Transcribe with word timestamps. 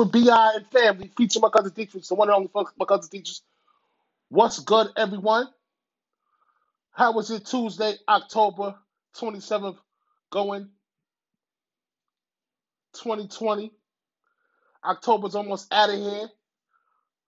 with 0.00 0.12
BI 0.12 0.52
and 0.56 0.66
family, 0.68 1.10
featuring 1.16 1.42
my 1.42 1.50
cousin 1.50 1.72
teachers, 1.72 2.08
the 2.08 2.14
one 2.14 2.28
and 2.28 2.36
only 2.36 2.50
my 2.78 2.86
cousin 2.86 3.10
teachers. 3.10 3.42
What's 4.28 4.58
good, 4.60 4.88
everyone? 4.96 5.46
How 6.92 7.12
was 7.12 7.30
it 7.30 7.46
Tuesday, 7.46 7.94
October 8.08 8.74
27th, 9.16 9.76
going 10.30 10.68
2020? 12.94 13.72
October's 14.84 15.34
almost 15.34 15.72
out 15.72 15.90
of 15.90 15.96
here. 15.96 16.28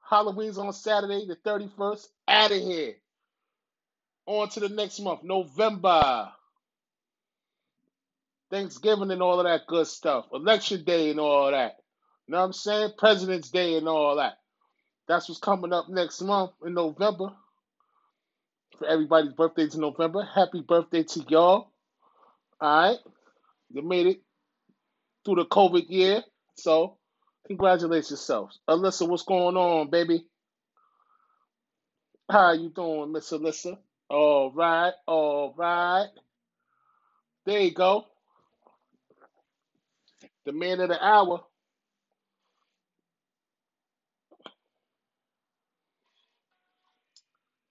Halloween's 0.08 0.58
on 0.58 0.72
Saturday, 0.72 1.26
the 1.26 1.36
31st. 1.36 2.08
Out 2.28 2.52
of 2.52 2.58
here. 2.58 2.94
On 4.26 4.48
to 4.48 4.60
the 4.60 4.68
next 4.68 5.00
month, 5.00 5.22
November. 5.22 6.30
Thanksgiving 8.50 9.10
and 9.10 9.22
all 9.22 9.40
of 9.40 9.46
that 9.46 9.66
good 9.66 9.86
stuff. 9.86 10.26
Election 10.32 10.84
Day 10.84 11.10
and 11.10 11.20
all 11.20 11.50
that. 11.50 11.81
Know 12.32 12.38
what 12.38 12.44
I'm 12.44 12.52
saying? 12.54 12.92
President's 12.96 13.50
Day 13.50 13.76
and 13.76 13.86
all 13.86 14.16
that. 14.16 14.38
That's 15.06 15.28
what's 15.28 15.38
coming 15.38 15.74
up 15.74 15.90
next 15.90 16.22
month 16.22 16.52
in 16.64 16.72
November. 16.72 17.34
For 18.78 18.86
everybody's 18.86 19.34
birthdays 19.34 19.74
in 19.74 19.82
November. 19.82 20.26
Happy 20.34 20.62
birthday 20.66 21.02
to 21.02 21.20
y'all. 21.28 21.72
Alright. 22.62 22.96
You 23.70 23.82
made 23.82 24.06
it 24.06 24.22
through 25.26 25.34
the 25.34 25.44
COVID 25.44 25.90
year. 25.90 26.22
So 26.56 26.96
congratulate 27.46 28.08
yourselves. 28.08 28.60
Alyssa, 28.66 29.06
what's 29.06 29.24
going 29.24 29.58
on, 29.58 29.90
baby? 29.90 30.24
How 32.30 32.52
you 32.52 32.70
doing, 32.70 33.12
Miss 33.12 33.30
Alyssa? 33.30 33.76
All 34.08 34.52
right, 34.52 34.94
all 35.06 35.54
right. 35.58 36.08
There 37.44 37.60
you 37.60 37.74
go. 37.74 38.06
The 40.46 40.52
man 40.52 40.80
of 40.80 40.88
the 40.88 41.04
hour. 41.04 41.42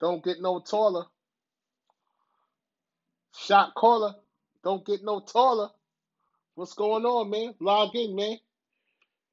Don't 0.02 0.23
get 0.23 0.41
no 0.41 0.59
taller. 0.59 1.05
Shot 3.38 3.73
caller. 3.75 4.16
Don't 4.63 4.85
get 4.85 5.03
no 5.03 5.19
taller. 5.21 5.69
What's 6.55 6.73
going 6.73 7.05
on, 7.05 7.30
man? 7.30 7.53
Log 7.59 7.95
in, 7.95 8.16
man. 8.16 8.38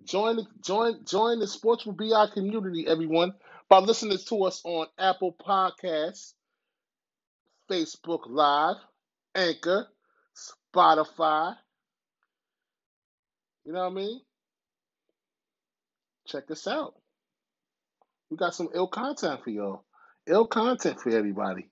Join 0.04 0.36
the 0.36 0.46
join 0.64 1.04
join 1.04 1.40
the 1.40 1.48
Sports 1.48 1.84
with 1.84 1.96
BI 1.96 2.26
community, 2.32 2.86
everyone, 2.86 3.32
by 3.68 3.78
listening 3.78 4.18
to 4.28 4.44
us 4.44 4.62
on 4.64 4.86
Apple 4.98 5.34
Podcasts, 5.44 6.34
Facebook 7.68 8.20
Live, 8.28 8.76
Anchor, 9.34 9.88
Spotify. 10.36 11.56
You 13.64 13.72
know 13.72 13.80
what 13.80 13.92
I 13.92 13.94
mean? 13.94 14.20
Check 16.26 16.50
us 16.50 16.66
out. 16.68 16.94
We 18.30 18.36
got 18.36 18.54
some 18.54 18.68
ill 18.74 18.88
content 18.88 19.42
for 19.42 19.50
y'all. 19.50 19.84
Ill 20.28 20.46
content 20.46 21.00
for 21.00 21.10
everybody. 21.10 21.70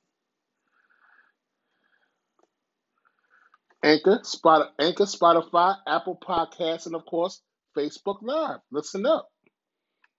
Anchor, 3.85 4.21
Spot, 4.25 4.73
Anchor, 4.81 5.05
Spotify, 5.05 5.77
Apple 5.87 6.19
Podcasts, 6.27 6.87
and 6.87 6.95
of 6.97 7.07
course, 7.07 7.41
Facebook 7.77 8.19
Live. 8.23 8.61
Listen 8.73 9.07
up. 9.07 9.29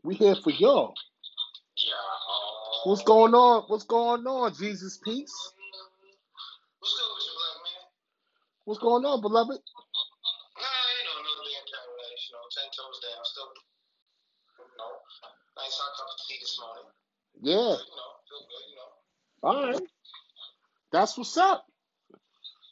We 0.03 0.15
here 0.15 0.35
for 0.35 0.51
y'all. 0.51 0.93
What's 2.85 3.03
going 3.03 3.33
on? 3.33 3.65
What's 3.67 3.85
going 3.85 4.25
on, 4.27 4.53
Jesus 4.55 4.99
Peace? 5.03 5.33
What's 8.65 8.81
going 8.81 9.05
on, 9.05 9.21
beloved? 9.21 9.59
Yeah. 17.41 17.55
You 17.55 17.59
know, 17.61 17.75
feel 18.29 18.43
good, 18.49 18.65
you 18.69 18.75
know. 18.77 18.91
All 19.47 19.63
right. 19.63 19.81
That's 20.91 21.17
what's 21.17 21.37
up. 21.37 21.65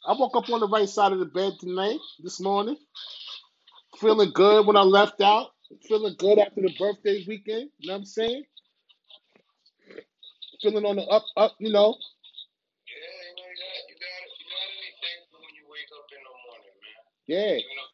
I 0.06 0.14
woke 0.18 0.36
up 0.36 0.50
on 0.50 0.60
the 0.60 0.68
right 0.68 0.88
side 0.88 1.12
of 1.12 1.20
the 1.20 1.26
bed 1.26 1.54
tonight, 1.60 1.98
this 2.22 2.40
morning. 2.40 2.76
Feeling 4.00 4.32
good 4.34 4.66
when 4.66 4.76
I 4.76 4.82
left 4.82 5.20
out. 5.22 5.50
Feeling 5.88 6.16
good 6.18 6.38
after 6.38 6.62
the 6.62 6.74
birthday 6.78 7.24
weekend. 7.28 7.70
You 7.78 7.88
know 7.88 7.94
what 7.94 7.98
I'm 8.00 8.06
saying? 8.06 8.44
Feeling 10.62 10.86
on 10.86 10.96
the 10.96 11.04
up, 11.06 11.24
up, 11.36 11.54
you 11.60 11.72
know. 11.72 11.96
Yeah, 12.88 12.94
you 13.28 13.34
know, 13.36 13.48
you 13.48 13.58
got, 13.58 13.76
you 13.90 13.96
got, 14.00 14.22
you 14.38 14.46
got 14.50 14.66
to 14.68 14.76
be 14.80 14.90
thankful 15.02 15.38
when 15.44 15.54
you 15.56 15.64
wake 15.70 15.90
up 15.94 16.06
in 16.12 16.22
the 16.24 16.34
morning, 16.46 16.76
man. 16.80 17.02
Yeah. 17.28 17.54
You 17.60 17.76
know, 17.76 17.88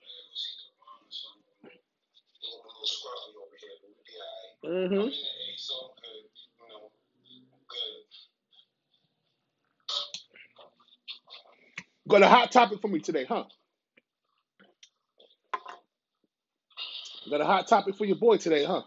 uh, 0.00 0.22
we 0.28 0.34
see 0.36 0.56
the 0.64 0.72
mom 0.80 1.00
or 1.04 1.12
something, 1.14 1.46
a 1.70 2.40
little, 2.44 2.62
a 2.64 2.70
little 2.70 2.88
scruffy 2.90 3.32
over 3.38 3.56
here, 3.60 3.76
but 3.82 3.90
we'll 3.94 4.06
be 4.08 4.16
all 4.16 4.34
right. 4.34 4.54
Mm-hmm. 4.64 5.06
I'm 5.06 5.12
in 5.12 5.24
the 5.24 5.34
A, 5.44 5.48
so 5.58 5.74
I'm 5.80 5.94
good, 6.00 6.24
you 6.28 6.68
know, 6.72 6.82
good. 7.68 8.04
Got 12.08 12.22
a 12.22 12.28
hot 12.28 12.52
topic 12.52 12.80
for 12.80 12.88
me 12.88 13.00
today, 13.00 13.24
huh? 13.24 13.44
Got 17.30 17.40
a 17.40 17.46
hot 17.46 17.66
topic 17.66 17.96
for 17.96 18.04
your 18.04 18.16
boy 18.16 18.36
today, 18.36 18.64
huh? 18.64 18.82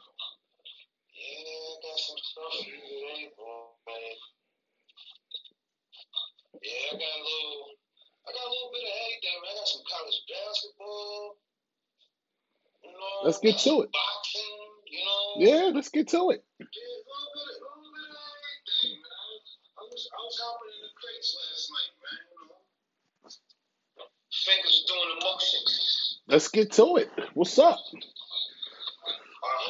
Let's 13.23 13.39
get 13.39 13.57
to 13.59 13.81
it. 13.81 13.91
boxing, 13.91 14.41
you 14.87 15.03
know. 15.03 15.67
Yeah, 15.67 15.71
let's 15.73 15.89
get 15.89 16.07
to 16.09 16.31
it. 16.31 16.45
Yeah, 16.59 16.65
a 16.65 17.03
little 17.03 17.31
bit, 17.35 17.43
a 17.43 17.67
little 17.67 17.91
bit 17.91 18.07
of 18.07 18.15
everything, 18.23 19.03
man. 19.03 19.35
I 19.75 19.83
was, 19.83 20.01
I 20.07 20.19
was 20.23 20.37
hopping 20.39 20.71
in 20.71 20.81
the 20.87 20.93
crates 20.95 21.35
last 21.35 21.65
night, 21.75 21.93
man. 22.07 22.23
You 22.31 23.99
know, 23.99 24.07
fingers 24.31 24.85
doing 24.87 25.09
the 25.11 25.25
motions. 25.25 26.21
Let's 26.37 26.49
get 26.49 26.71
to 26.73 26.97
it. 26.97 27.09
What's 27.33 27.57
up? 27.57 27.79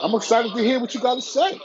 I'm 0.01 0.13
excited 0.15 0.53
to 0.53 0.61
hear 0.61 0.81
what 0.81 0.93
you 0.93 0.99
got 0.99 1.15
to 1.15 1.21
say. 1.21 1.57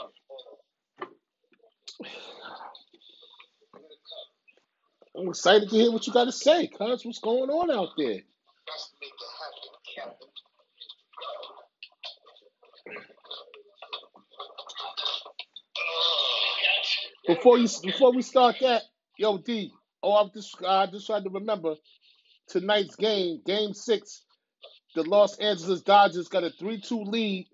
I'm 5.13 5.27
excited 5.27 5.69
to 5.69 5.75
hear 5.75 5.91
what 5.91 6.07
you 6.07 6.13
got 6.13 6.23
to 6.23 6.31
say, 6.31 6.67
cuz. 6.67 7.05
What's 7.05 7.19
going 7.19 7.49
on 7.49 7.69
out 7.69 7.89
there? 7.97 8.21
Before 17.27 17.57
you, 17.57 17.67
before 17.83 18.13
we 18.13 18.21
start 18.21 18.55
that, 18.61 18.83
yo, 19.17 19.37
D. 19.37 19.69
Oh, 20.01 20.13
I'm 20.13 20.31
just, 20.33 20.55
I 20.65 20.85
just 20.85 21.07
tried 21.07 21.25
to 21.25 21.29
remember 21.29 21.75
tonight's 22.47 22.95
game, 22.95 23.41
Game 23.45 23.73
Six. 23.73 24.23
The 24.95 25.03
Los 25.03 25.37
Angeles 25.37 25.81
Dodgers 25.81 26.27
got 26.27 26.43
a 26.43 26.51
three-two 26.51 27.03
lead 27.03 27.47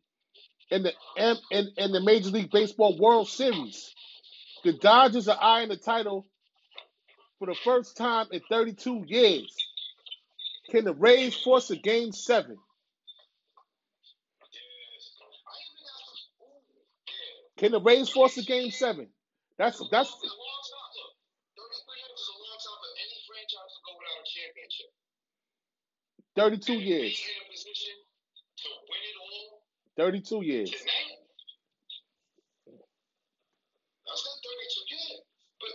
in 0.71 0.83
the 0.83 0.93
M 1.17 1.37
in, 1.51 1.69
in 1.77 1.91
the 1.91 2.01
Major 2.01 2.29
League 2.29 2.51
Baseball 2.51 2.97
World 2.97 3.29
Series. 3.29 3.93
The 4.63 4.73
Dodgers 4.73 5.27
are 5.27 5.37
eyeing 5.41 5.69
the 5.69 5.77
title 5.77 6.25
for 7.39 7.47
the 7.47 7.55
first 7.63 7.97
time 7.97 8.27
in 8.31 8.41
32 8.49 9.05
years. 9.07 9.55
Can 10.71 10.85
the 10.85 10.93
Rays 10.93 11.35
force 11.35 11.69
a 11.71 11.75
Game 11.77 12.11
Seven? 12.11 12.57
Can 17.57 17.71
the 17.71 17.81
Rays 17.81 18.09
force 18.09 18.37
a 18.37 18.43
Game 18.43 18.71
Seven? 18.71 19.07
That's 19.57 19.77
that's 19.91 20.09
It's 20.09 20.23
a 20.23 20.27
long 20.27 20.63
time. 20.69 20.93
Look, 20.95 21.71
33 21.71 21.99
years 21.99 22.19
is 22.19 22.29
a 22.29 22.37
long 22.39 22.59
time 22.59 22.79
for 22.79 22.91
any 22.95 23.19
franchise 23.27 23.71
to 23.75 23.81
go 23.83 23.91
without 23.99 24.19
a 24.23 24.27
championship. 24.27 24.91
32 26.35 26.73
And 26.73 26.81
years. 26.81 27.17
be 27.17 27.23
in 27.25 27.37
a 27.41 27.51
position 27.51 27.95
to 28.57 28.69
win 28.89 29.01
it 29.03 29.17
all 29.21 29.61
32 29.97 30.41
years. 30.43 30.71
That's 34.05 34.23
not 34.25 34.37
32 34.41 34.95
years. 34.95 35.21
But 35.59 35.73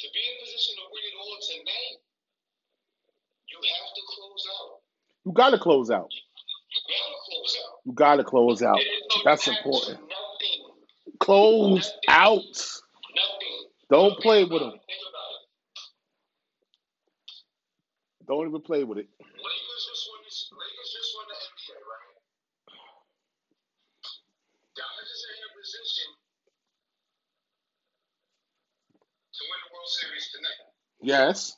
to 0.00 0.06
be 0.12 0.20
in 0.20 0.34
a 0.36 0.40
position 0.44 0.74
to 0.76 0.84
win 0.92 1.04
it 1.08 1.16
all 1.18 1.38
tonight, 1.40 1.96
you 3.48 3.58
have 3.58 3.90
to 3.94 4.02
close 4.14 4.44
out. 4.54 4.80
You 5.24 5.32
gotta 5.32 5.58
close 5.58 5.90
out. 5.90 6.10
You 6.14 6.82
gotta 6.88 7.14
close 7.24 7.56
out. 7.62 7.80
You 7.86 7.92
gotta 7.94 8.24
close 8.24 8.62
out. 8.62 8.76
There 8.76 8.84
is 8.84 9.02
no 9.16 9.22
That's 9.24 9.48
important. 9.48 10.00
Close 11.20 11.92
out. 12.08 12.42
Don't 13.90 14.18
play 14.20 14.44
with 14.44 14.60
them. 14.60 14.72
Think 14.72 15.02
about 15.08 15.32
it. 15.32 15.48
Don't 18.26 18.48
even 18.48 18.60
play 18.62 18.84
with 18.84 18.98
it. 18.98 19.08
Lakers 19.20 19.82
just 19.88 20.08
won 20.08 20.20
this. 20.24 20.48
Lakers 20.52 20.90
just 20.96 21.10
won 21.16 21.26
the 21.28 21.36
NBA, 21.36 21.76
right? 21.84 22.10
Dodgers 24.74 25.20
are 25.24 25.34
in 25.36 25.44
a 25.44 25.52
position 25.54 26.08
to 29.32 29.40
win 29.44 29.58
the 29.60 29.70
World 29.72 29.90
Series 29.92 30.26
tonight. 30.32 30.60
Yes. 31.00 31.56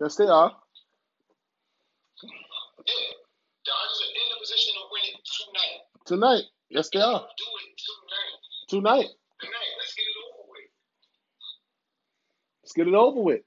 Yes, 0.00 0.16
they 0.16 0.26
are. 0.26 0.60
position 4.40 4.72
to 4.74 4.84
win 4.90 5.02
it 5.04 5.20
tonight. 5.28 5.80
Tonight. 6.06 6.44
Yes, 6.70 6.88
they 6.92 7.00
are. 7.00 7.20
Do 7.20 7.44
it 7.60 7.76
tonight. 7.78 8.34
Tonight. 8.68 9.10
Tonight. 9.40 9.72
Let's 9.78 9.94
get 9.94 10.08
it 10.08 10.16
over 10.24 10.42
with. 10.48 10.70
Let's 12.62 12.72
get 12.72 12.88
it 12.88 12.94
over 12.94 13.20
with. 13.20 13.42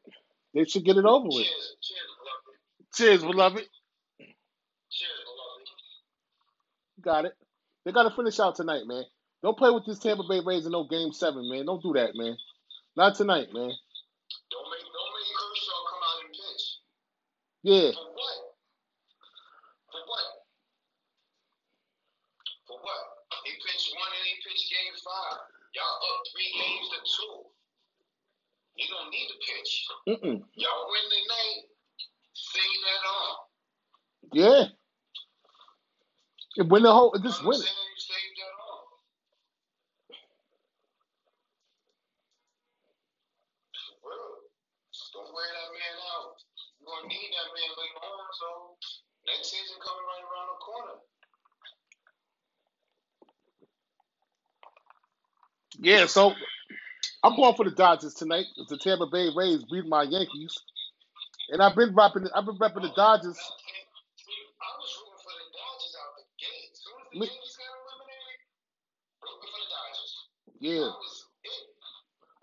They 0.53 0.65
should 0.65 0.85
get 0.85 0.97
it 0.97 1.05
over 1.05 1.25
with. 1.27 1.47
Cheers. 1.47 1.77
Cheers, 1.81 2.11
beloved. 2.17 2.57
Cheers, 2.94 3.21
beloved. 3.23 3.65
Cheers, 4.91 5.21
beloved. 5.25 5.67
Got 7.01 7.25
it. 7.25 7.33
They 7.85 7.91
got 7.91 8.03
to 8.03 8.15
finish 8.15 8.39
out 8.39 8.55
tonight, 8.55 8.83
man. 8.85 9.03
Don't 9.44 9.57
play 9.57 9.71
with 9.71 9.85
this 9.85 10.00
Tampa 10.00 10.23
Bay 10.29 10.41
Rays 10.45 10.65
in 10.65 10.71
no 10.71 10.85
game 10.85 11.11
seven, 11.13 11.50
man. 11.50 11.65
Don't 11.65 11.81
do 11.83 11.94
that, 11.94 12.15
man. 12.15 12.38
Not 12.95 13.15
tonight, 13.15 13.50
man. 13.53 13.71
Don't 14.51 14.69
make 14.71 14.85
don't 14.88 15.11
make 15.17 15.31
Kershaw 15.35 15.81
come 15.89 16.03
out 16.05 16.19
and 16.25 16.33
pitch. 16.33 16.65
Yeah. 17.63 17.91
For 17.91 18.07
what? 18.13 18.38
For 19.91 20.01
what? 20.05 20.27
For 22.67 22.77
what? 22.79 23.03
He 23.45 23.51
pitched 23.59 23.91
one 23.97 24.13
and 24.13 24.25
he 24.29 24.35
pitched 24.45 24.69
game 24.71 24.95
five. 25.03 25.39
Y'all 25.75 26.00
up 26.07 26.19
three 26.31 26.51
games 26.55 26.88
to 26.94 27.00
two. 27.03 27.35
You 28.75 28.87
don't 28.89 29.11
need 29.11 29.27
to 29.29 29.37
pitch. 29.45 29.71
Mm-mm. 30.09 30.39
Y'all 30.57 30.85
win 30.89 31.05
tonight. 31.09 31.63
Save 32.33 32.79
that 32.85 33.03
on. 33.05 33.35
Yeah. 34.33 34.63
And 36.57 36.71
win 36.71 36.83
the 36.83 36.91
whole. 36.93 37.13
Just 37.21 37.45
win 37.45 37.59
it. 37.59 37.63
saying? 37.63 37.77
You 37.77 38.01
save 38.01 38.33
that 38.41 38.53
on. 38.57 38.81
For 44.01 44.09
real. 44.09 44.33
Don't 45.13 45.33
wear 45.33 45.49
that 45.49 45.69
man 45.73 45.95
out. 46.17 46.33
You're 46.81 46.89
gonna 46.89 47.07
need 47.09 47.29
that 47.37 47.49
man 47.53 47.71
later 47.77 48.01
on, 48.01 48.25
so 48.33 48.47
next 49.29 49.49
season 49.53 49.77
coming 49.81 50.05
right 50.09 50.25
around 50.25 50.49
the 50.49 50.59
corner. 50.65 50.97
Yeah. 55.79 56.05
So 56.07 56.33
I'm 57.23 57.35
going 57.37 57.55
for 57.55 57.65
the 57.65 57.71
Dodgers 57.71 58.15
tonight. 58.15 58.45
It's 58.57 58.69
the 58.71 58.77
Tampa 58.77 59.07
Bay 59.07 59.29
Rays 59.35 59.63
beat 59.71 59.85
my 59.87 60.03
Yankees, 60.03 60.55
and 61.51 61.61
I've 61.61 61.75
been 61.75 61.93
repping. 61.95 62.29
I've 62.35 62.45
been 62.45 62.57
repping 62.59 62.83
the 62.83 62.93
Dodgers. 62.95 63.37
Yeah. 70.59 70.89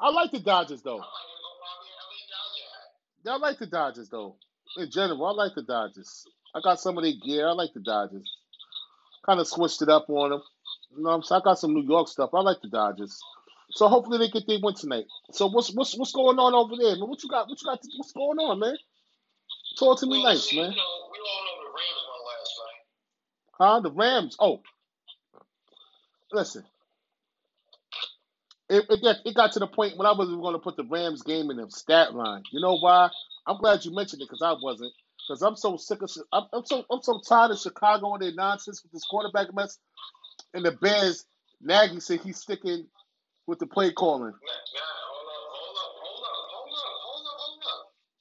I 0.01 0.11
like 0.11 0.31
the 0.33 0.41
Dodgers 0.41 0.83
though. 0.83 1.03
I 3.27 3.37
like 3.39 3.59
the 3.59 3.67
Dodgers 3.67 4.09
though. 4.11 4.37
In 4.79 4.91
general, 4.91 5.27
I 5.27 5.33
like 5.33 5.55
the 5.57 5.63
Dodgers. 5.63 6.25
I 6.55 6.61
got 6.63 6.81
some 6.81 6.99
of 6.99 7.05
their 7.05 7.15
gear. 7.25 7.49
I 7.49 7.53
like 7.53 7.71
the 7.75 7.81
Dodgers. 7.81 8.31
Kind 9.27 9.41
of 9.41 9.49
switched 9.49 9.83
it 9.83 9.89
up 9.91 10.07
on 10.11 10.31
them. 10.31 10.43
You 10.97 11.03
know 11.05 11.11
what 11.11 11.17
I'm 11.17 11.23
saying? 11.23 11.43
I 11.43 11.45
got 11.51 11.59
some 11.59 11.75
New 11.75 11.85
York 11.87 12.09
stuff. 12.09 12.31
I 12.35 12.41
like 12.41 12.59
the 12.63 12.69
Dodgers. 12.71 13.21
So 13.73 13.89
hopefully 13.89 14.19
they 14.19 14.31
get 14.31 14.47
their 14.47 14.59
win 14.63 14.75
tonight. 14.75 15.07
So 15.33 15.49
what's 15.49 15.73
what's 15.75 15.97
what's 15.97 16.13
going 16.13 16.39
on 16.39 16.55
over 16.55 16.77
there, 16.77 16.97
man? 16.97 17.09
What 17.09 17.23
you 17.23 17.29
got? 17.31 17.49
What 17.49 17.61
you 17.61 17.67
got? 17.67 17.81
What's 17.99 18.13
going 18.13 18.39
on, 18.39 18.59
man? 18.61 18.77
Talk 19.79 20.01
to 20.01 20.07
me 20.07 20.23
Well, 20.23 20.33
nice, 20.35 20.45
see, 20.45 20.57
man. 20.57 20.71
You 20.73 20.77
know, 20.77 20.85
we 21.13 21.19
all 21.21 21.45
know 21.47 21.57
the 21.65 21.71
Rams 21.77 22.05
won 22.09 22.21
last 22.33 22.53
night. 22.61 22.85
Huh? 23.59 23.81
The 23.81 23.93
Rams. 23.93 24.37
Oh, 24.41 24.63
listen. 26.33 26.65
It, 28.69 28.85
it 28.91 29.03
got 29.03 29.17
it 29.25 29.35
got 29.35 29.53
to 29.53 29.61
the 29.61 29.69
point 29.69 29.97
when 29.99 30.07
I 30.07 30.13
wasn't 30.13 30.43
going 30.43 30.55
to 30.55 30.61
put 30.61 30.77
the 30.77 30.85
Rams 30.85 31.23
game 31.23 31.51
in 31.51 31.59
the 31.59 31.71
stat 31.71 32.15
line. 32.15 32.43
You 32.53 32.61
know 32.61 32.79
why? 32.79 33.11
I'm 33.47 33.59
glad 33.59 33.85
you 33.85 33.95
mentioned 33.95 34.23
it 34.23 34.29
because 34.31 34.43
I 34.43 34.55
wasn't. 34.63 34.93
Because 35.29 35.43
I'm 35.43 35.57
so 35.57 35.77
sick 35.77 36.03
of. 36.03 36.11
I'm, 36.33 36.45
I'm 36.53 36.67
so 36.67 36.85
I'm 36.91 37.03
so 37.03 37.21
tired 37.29 37.53
of 37.53 37.59
Chicago 37.59 38.15
and 38.15 38.23
their 38.23 38.35
nonsense 38.35 38.83
with 38.83 38.93
this 38.93 39.05
quarterback 39.11 39.55
mess. 39.55 39.79
And 40.55 40.65
the 40.65 40.73
Bears, 40.73 41.27
Nagy 41.61 42.01
said 42.01 42.21
he's 42.21 42.39
sticking 42.39 42.87
with 43.51 43.59
the 43.61 43.67
play 43.67 43.93
calling. 43.93 44.33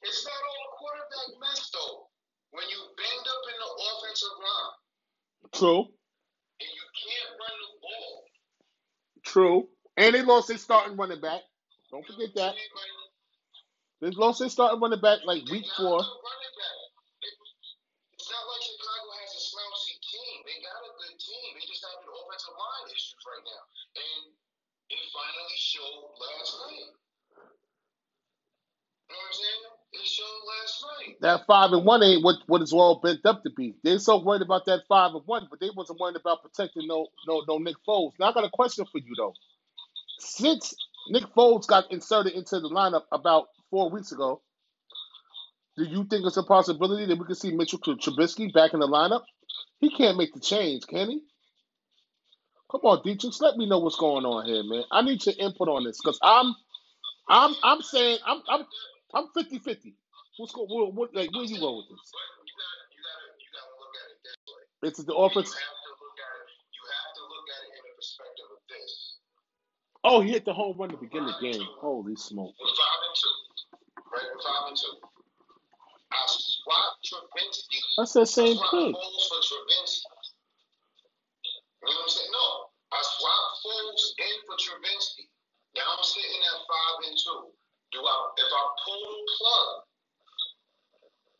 It's 0.03 0.25
not 0.25 0.33
all 0.41 0.67
quarterback 0.81 1.29
mess 1.41 1.69
though. 1.73 2.09
When 2.51 2.65
you 2.69 2.79
bend 2.97 3.25
up 3.29 3.43
in 3.47 3.57
the 3.61 3.71
offensive 3.93 4.37
line 4.41 4.73
True, 5.53 5.81
and 6.59 6.71
you 6.73 6.85
can't 6.97 7.31
run 7.39 7.55
the 7.61 7.71
ball, 7.81 8.15
true. 9.25 9.59
And 9.97 10.15
they 10.15 10.23
lost 10.23 10.47
their 10.49 10.57
starting 10.57 10.97
running 10.97 11.21
back. 11.21 11.41
Don't 11.91 12.05
forget 12.07 12.29
that. 12.35 12.55
They 14.01 14.11
lost 14.11 14.39
their 14.39 14.49
starting 14.49 14.79
running 14.81 15.01
back 15.01 15.19
like 15.25 15.43
week 15.51 15.65
four. 15.77 15.99
a 15.99 16.03
good 16.03 16.23
running 16.25 16.55
back. 16.57 16.77
It- 17.23 17.39
It's 18.15 18.29
not 18.31 18.43
like 18.47 18.63
Chicago 18.63 19.09
has 19.19 19.31
a 19.35 19.41
slouchy 19.41 19.95
team. 19.99 20.37
They 20.47 20.57
got 20.63 20.79
a 20.85 20.91
good 20.97 21.17
team. 21.19 21.49
They 21.59 21.65
just 21.67 21.83
have 21.85 21.99
an 22.03 22.09
offensive 22.13 22.55
line 22.57 22.87
issues 22.95 23.21
right 23.27 23.45
now. 23.45 23.63
And 23.99 24.23
it 24.89 24.99
finally 25.13 25.57
showed 25.57 26.11
last 26.19 26.57
night. 26.67 26.89
It 29.93 30.05
showed 30.07 30.41
last 30.47 30.85
night. 31.07 31.15
That 31.21 31.45
five 31.47 31.71
and 31.73 31.85
one 31.85 32.03
ain't 32.03 32.23
what, 32.23 32.37
what 32.47 32.61
it's 32.61 32.73
all 32.73 32.99
bent 33.03 33.25
up 33.25 33.43
to 33.43 33.49
be. 33.55 33.75
They're 33.83 33.99
so 33.99 34.23
worried 34.23 34.43
about 34.43 34.65
that 34.65 34.83
five 34.87 35.13
and 35.15 35.23
one, 35.25 35.47
but 35.49 35.59
they 35.59 35.69
wasn't 35.75 35.99
worried 35.99 36.15
about 36.17 36.43
protecting 36.43 36.87
no 36.87 37.07
no 37.27 37.43
no 37.47 37.57
Nick 37.57 37.77
Foles. 37.87 38.11
Now 38.19 38.29
I 38.29 38.33
got 38.33 38.45
a 38.45 38.49
question 38.51 38.85
for 38.91 38.99
you 38.99 39.15
though. 39.17 39.33
Since 40.19 40.75
Nick 41.09 41.25
Foles 41.35 41.67
got 41.67 41.91
inserted 41.91 42.33
into 42.33 42.59
the 42.59 42.69
lineup 42.69 43.03
about 43.11 43.47
four 43.71 43.89
weeks 43.89 44.11
ago, 44.11 44.41
do 45.77 45.85
you 45.85 46.05
think 46.09 46.25
it's 46.25 46.37
a 46.37 46.43
possibility 46.43 47.05
that 47.07 47.17
we 47.19 47.25
could 47.25 47.37
see 47.37 47.51
Mitchell 47.55 47.79
Trubisky 47.79 48.53
back 48.53 48.73
in 48.73 48.79
the 48.79 48.87
lineup? 48.87 49.23
He 49.79 49.89
can't 49.89 50.17
make 50.17 50.33
the 50.33 50.39
change, 50.41 50.87
can 50.87 51.09
he? 51.09 51.21
Come 52.71 52.81
on, 52.83 53.01
Dietrich, 53.03 53.39
let 53.41 53.57
me 53.57 53.65
know 53.67 53.79
what's 53.79 53.95
going 53.97 54.25
on 54.25 54.45
here, 54.45 54.63
man. 54.63 54.83
I 54.91 55.01
need 55.01 55.25
your 55.25 55.35
input 55.39 55.67
on 55.69 55.83
this 55.85 55.99
because 56.01 56.19
I'm, 56.23 56.55
I'm, 57.29 57.53
I'm 57.63 57.81
saying 57.81 58.19
I'm, 58.25 58.41
I'm, 58.49 58.65
I'm 59.13 59.27
50-50. 59.37 59.93
What's 60.37 60.53
going? 60.53 60.67
What, 60.69 60.93
what, 60.95 61.15
like, 61.15 61.31
where 61.33 61.43
you 61.45 61.59
go 61.59 61.77
with 61.77 61.85
this? 61.89 62.11
But 62.11 62.19
you 62.45 62.53
got 62.57 62.75
you 62.91 63.01
got 63.05 63.17
to 63.21 63.27
you 63.39 63.49
got 63.53 63.67
to 63.67 63.73
look 63.79 63.95
at 63.99 64.07
it 64.11 64.19
this 64.25 64.37
way. 64.49 64.63
It's 64.89 64.99
the 65.03 65.13
You 65.13 65.19
offense. 65.25 65.51
have 65.53 65.79
to 65.83 65.91
look 66.01 66.17
at 66.19 66.35
it. 66.41 66.49
You 66.75 66.83
have 66.89 67.11
to 67.15 67.23
look 67.29 67.47
at 67.53 67.61
it 67.65 67.71
in 67.77 67.83
the 67.85 67.93
perspective 67.97 68.49
of 68.51 68.61
this. 68.69 68.91
Oh, 70.03 70.21
he 70.21 70.31
hit 70.31 70.45
the 70.45 70.53
home 70.53 70.77
run 70.79 70.89
to 70.91 70.97
begin 70.97 71.25
the 71.25 71.35
game. 71.41 71.61
Holy 71.81 72.15
smoke! 72.15 72.53
We're 72.59 72.75
five 72.75 73.01
and 73.07 73.15
two, 73.17 73.37
right? 74.13 74.27
We're 74.31 74.43
five 74.45 74.67
and 74.69 74.77
two. 74.77 74.95
I 76.11 76.25
swapped 76.27 77.05
Trubisky. 77.05 77.79
That's 77.97 78.13
the 78.13 78.25
same 78.25 78.57
thing. 78.71 78.93
You 78.93 78.97
know 81.89 81.95
what 81.95 82.03
I'm 82.03 82.09
saying? 82.09 82.31
No, 82.33 82.68
I 82.99 83.03
swapped 83.15 83.51
Foles 83.63 84.03
in 84.19 84.35
for 84.43 84.55
Trubisky. 84.59 85.31
Now 85.79 85.87
I'm 85.87 86.03
sitting 86.03 86.43
at 86.51 86.59
five 86.67 86.97
and 87.07 87.15
two. 87.15 87.55
Do 87.95 87.99
I? 88.03 88.15
If 88.43 88.51
I 88.51 88.63
pull 88.83 88.99
the 89.07 89.23
plug, 89.39 89.69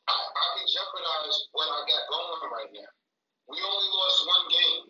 I, 0.07 0.15
I 0.15 0.45
can 0.55 0.65
jeopardize 0.71 1.37
what 1.51 1.67
I 1.67 1.79
got 1.83 2.03
going 2.07 2.51
right 2.55 2.71
now. 2.71 2.91
We 3.51 3.59
only 3.59 3.89
lost 3.91 4.19
one 4.23 4.45
game. 4.47 4.83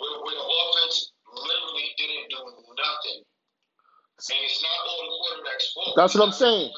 Where, 0.00 0.16
where 0.24 0.36
the 0.40 0.46
offense 0.48 1.12
literally 1.28 1.88
didn't 2.00 2.26
do 2.32 2.40
nothing. 2.40 3.20
And 4.24 4.40
it's 4.40 4.62
not 4.62 4.78
all 4.88 5.02
the 5.04 5.14
quarterback's 5.20 5.68
fault. 5.74 5.94
That's 5.96 6.14
what 6.14 6.22
I'm 6.24 6.28
It's 6.30 6.40
not 6.40 6.48
the 6.48 6.56
saying. 6.56 6.72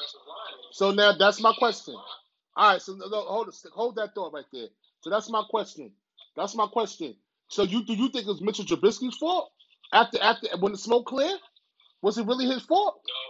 So 0.73 0.91
now 0.91 1.13
that's 1.17 1.39
my 1.41 1.53
question. 1.57 1.95
All 1.95 2.71
right, 2.73 2.81
so 2.81 2.97
hold 2.99 3.53
hold 3.73 3.95
that 3.95 4.15
thought 4.15 4.33
right 4.33 4.45
there. 4.51 4.67
So 5.01 5.09
that's 5.09 5.29
my 5.29 5.43
question. 5.49 5.91
That's 6.35 6.55
my 6.55 6.67
question. 6.67 7.15
So 7.49 7.63
you 7.63 7.85
do 7.85 7.93
you 7.93 8.09
think 8.09 8.25
it 8.25 8.31
was 8.31 8.41
Mitchell 8.41 8.65
Trubisky's 8.65 9.17
fault 9.17 9.51
after 9.93 10.21
after 10.21 10.47
when 10.59 10.71
the 10.73 10.77
smoke 10.77 11.05
cleared? 11.07 11.39
Was 12.01 12.17
it 12.17 12.27
really 12.27 12.45
his 12.45 12.63
fault? 12.63 13.01
No, 13.07 13.21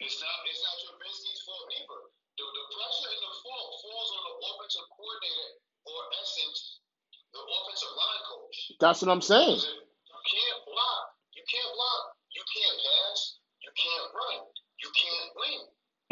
it's 0.00 0.20
not. 0.20 0.36
It's 0.48 0.62
not 0.62 0.76
Trubisky's 0.86 1.42
fault 1.44 1.66
either. 1.74 2.00
The, 2.36 2.44
the 2.44 2.64
pressure 2.68 3.08
and 3.08 3.22
the 3.24 3.32
fault 3.40 3.68
falls 3.80 4.10
on 4.12 4.22
the 4.28 4.34
offensive 4.44 4.88
coordinator, 4.92 5.50
or 5.88 5.98
essence, 6.20 6.84
the 7.32 7.40
offensive 7.40 7.94
line 7.96 8.22
coach. 8.28 8.56
That's 8.76 9.00
what 9.00 9.08
I'm 9.08 9.24
saying. 9.24 9.56
You 9.56 10.20
can't 10.28 10.60
block. 10.68 11.16
You 11.32 11.44
can't 11.48 11.72
block. 11.72 12.02
You 12.36 12.44
can't 12.44 12.76
pass. 12.76 13.40
You 13.64 13.72
can't 13.72 14.06
run. 14.12 14.38
You 14.84 14.88
can't 14.92 15.30
win. 15.40 15.60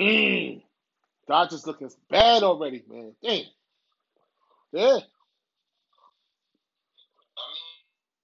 Mm. 0.01 0.65
Dodgers 1.29 1.67
looking 1.69 1.93
bad 2.09 2.43
already, 2.43 2.81
man. 2.89 3.13
Damn. 3.21 3.45
Yeah. 4.73 5.01
I 7.37 7.45
mean, 7.53 7.77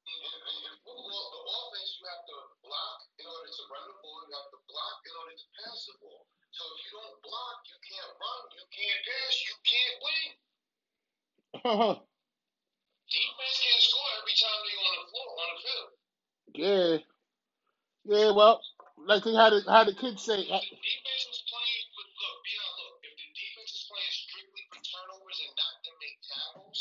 in, 0.09 0.19
in, 0.25 0.57
in 0.73 0.77
football, 0.81 1.27
the 1.37 1.43
offense 1.53 2.01
you 2.01 2.05
have 2.09 2.25
to 2.33 2.37
block 2.65 2.97
in 3.21 3.29
order 3.29 3.51
to 3.53 3.63
run 3.69 3.85
the 3.93 3.97
ball. 4.01 4.25
You 4.25 4.35
have 4.41 4.51
to 4.57 4.61
block 4.73 5.05
in 5.05 5.13
order 5.21 5.37
to 5.37 5.47
pass 5.61 5.85
the 5.85 5.95
ball. 6.01 6.25
So 6.51 6.65
if 6.75 6.79
you 6.89 6.91
don't 6.97 7.21
block, 7.23 7.61
you 7.69 7.77
can't 7.85 8.13
run. 8.17 8.41
Pass. 9.11 9.35
You 9.43 9.55
can't 9.67 9.99
win. 10.07 10.31
Defense 13.11 13.59
can't 13.59 13.83
score 13.83 14.11
every 14.23 14.37
time 14.39 14.59
they're 14.63 14.85
on 14.87 14.95
the 15.03 15.07
floor 15.11 15.29
on 15.35 15.49
the 15.51 15.59
field. 15.67 15.91
yeah. 16.55 16.93
Yeah, 18.07 18.31
well, 18.33 18.63
like 18.97 19.25
they 19.27 19.35
had 19.37 19.53
a, 19.53 19.61
had 19.69 19.89
a 19.91 19.95
kid 19.95 20.17
say, 20.19 20.41
If 20.41 20.63
the 20.73 20.79
defense 20.81 21.25
is 21.29 21.43
playing, 21.51 21.85
but 21.95 22.07
look, 22.09 22.37
be 22.47 22.53
out. 22.59 22.75
Look, 22.81 22.95
if 23.05 23.15
the 23.19 23.29
defense 23.37 23.73
is 23.77 23.85
playing 23.91 24.15
strictly 24.15 24.63
for 24.73 24.81
turnovers 24.81 25.39
and 25.45 25.55
not 25.59 25.75
to 25.85 25.91
make 26.01 26.19
tackles, 26.25 26.81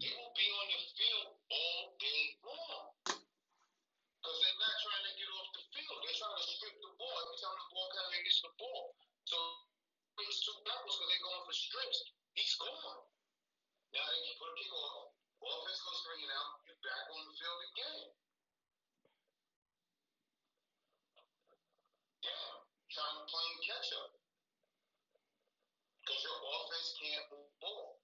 they 0.00 0.10
will 0.16 0.34
be 0.34 0.48
on 0.48 0.66
the 0.70 0.80
field 0.96 1.28
all 1.50 1.82
day 2.00 2.22
long. 2.46 2.84
Because 3.04 4.38
they're 4.40 4.60
not 4.62 4.76
trying 4.80 5.04
to 5.06 5.12
get 5.20 5.28
off 5.36 5.50
the 5.52 5.64
field. 5.76 5.98
They're 6.02 6.18
trying 6.18 6.38
to 6.40 6.44
strip 6.48 6.76
the 6.80 6.92
ball. 6.96 7.14
Every 7.20 7.38
time 7.42 7.56
the 7.60 7.68
ball 7.74 7.88
carrier 7.92 8.22
gets 8.24 8.40
the 8.40 8.52
ball. 8.56 8.84
So 9.28 9.36
it's 10.24 10.40
two 10.46 10.56
tackles 10.64 10.96
because 10.96 11.08
they're 11.12 11.26
going 11.28 11.44
for 11.44 11.56
strips. 11.56 11.98
He's 12.32 12.56
gone. 12.56 13.04
Now 13.92 14.04
they 14.08 14.20
can 14.24 14.36
put 14.40 14.50
a 14.50 14.56
kick 14.58 14.72
off. 14.72 15.12
Offense 15.44 15.80
goes 15.84 16.00
bringing 16.08 16.32
out. 16.32 16.64
You're 16.64 16.80
back 16.82 17.04
on 17.12 17.22
the 17.28 17.34
field 17.36 17.62
again. 17.76 18.02
Damn. 22.24 22.58
Trying 22.90 23.16
to 23.20 23.24
play 23.28 23.48
catch 23.68 23.90
up. 24.00 24.10
Because 26.02 26.22
your 26.24 26.38
offense 26.40 26.88
can't 26.96 27.24
move 27.30 27.44
the 27.44 27.58
ball. 27.60 28.00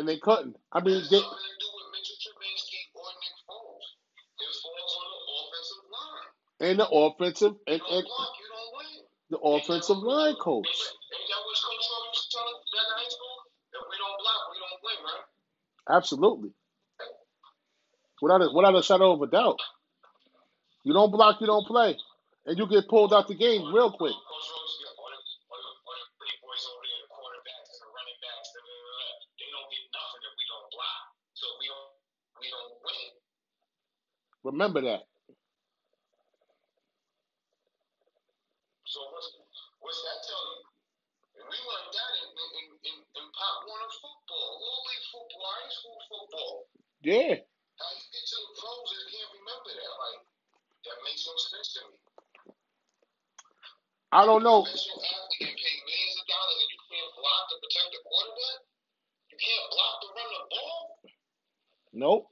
And 0.00 0.08
they 0.08 0.18
couldn't. 0.18 0.56
I 0.72 0.82
mean, 0.82 1.04
they, 1.12 1.20
and 6.60 6.80
the 6.80 6.88
offensive 6.88 7.52
and, 7.68 7.82
and 7.90 8.06
the 9.30 9.38
offensive 9.38 9.98
line 9.98 10.36
coach. 10.36 10.68
Absolutely. 15.90 16.50
Without 18.22 18.42
a, 18.42 18.48
without 18.54 18.76
a 18.78 18.82
shadow 18.82 19.12
of 19.12 19.22
a 19.22 19.28
doubt. 19.28 19.58
You 20.84 20.94
don't 20.94 21.12
block, 21.12 21.40
you 21.42 21.46
don't 21.46 21.66
play. 21.66 21.96
And 22.46 22.58
you 22.58 22.66
get 22.68 22.88
pulled 22.88 23.12
out 23.14 23.28
the 23.28 23.34
game 23.36 23.74
real 23.74 23.92
quick. 23.92 24.14
Remember 34.60 34.84
that. 34.92 35.08
So 38.84 39.00
what's, 39.08 39.32
what's 39.80 40.00
that 40.04 40.20
telling 40.20 40.60
you? 40.60 40.68
And 41.40 41.48
we 41.48 41.56
learned 41.64 41.92
that 41.96 42.12
in, 42.20 42.28
in, 42.28 42.66
in, 42.92 42.96
in 43.00 43.24
Pop 43.32 43.56
Warner 43.64 43.88
football, 44.04 44.60
Little 44.60 44.84
League 44.84 45.06
football, 45.08 45.48
high 45.48 45.72
school 45.72 45.96
football. 46.12 46.52
Yeah. 47.00 47.40
How 47.40 47.88
you 47.88 48.04
get 48.12 48.20
to 48.20 48.36
the 48.36 48.52
pros 48.60 48.88
and 49.00 49.08
can't 49.08 49.32
remember 49.40 49.72
that? 49.80 49.92
Like, 49.96 50.20
that 50.28 50.98
makes 51.08 51.24
no 51.24 51.32
sense 51.40 51.68
to 51.80 51.88
me. 51.88 51.96
I 54.12 54.28
don't 54.28 54.44
know. 54.44 54.68
Professional 54.68 55.00
athlete 55.00 55.40
get 55.40 55.56
paid 55.56 55.80
millions 55.88 56.20
of 56.20 56.26
dollars 56.28 56.58
and 56.60 56.68
you 56.68 56.80
can't 56.84 57.10
block 57.16 57.42
to 57.48 57.56
protect 57.64 57.88
the 57.96 58.00
quarterback? 58.04 58.60
You 59.32 59.36
can't 59.40 59.66
block 59.72 59.94
to 60.04 60.08
run 60.12 60.28
the 60.36 60.42
ball? 60.52 60.80
Nope. 61.96 62.28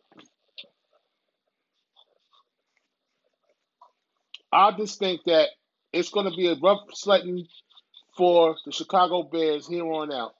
I 4.50 4.67
just 4.78 4.98
think 4.98 5.22
that 5.26 5.48
it's 5.92 6.10
going 6.10 6.30
to 6.30 6.36
be 6.36 6.48
a 6.48 6.54
rough 6.54 6.80
sledding 6.92 7.46
for 8.16 8.56
the 8.64 8.72
Chicago 8.72 9.22
Bears 9.22 9.66
here 9.68 9.84
on 9.84 10.12
out. 10.12 10.34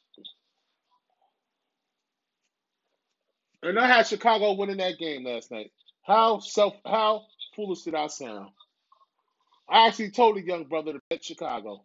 And 3.63 3.79
I 3.79 3.87
had 3.87 4.07
Chicago 4.07 4.53
winning 4.53 4.77
that 4.79 4.99
game 4.99 5.25
last 5.25 5.51
night. 5.51 5.73
How 6.03 6.39
self 6.39 6.75
how 6.87 7.25
foolish 7.57 7.83
did 7.83 7.95
I 7.95 8.07
sound? 8.07 8.51
I 9.69 9.89
actually 9.89 10.11
told 10.11 10.37
the 10.37 10.43
young 10.43 10.65
brother 10.65 10.93
to 10.93 11.01
bet 11.11 11.25
Chicago. 11.25 11.83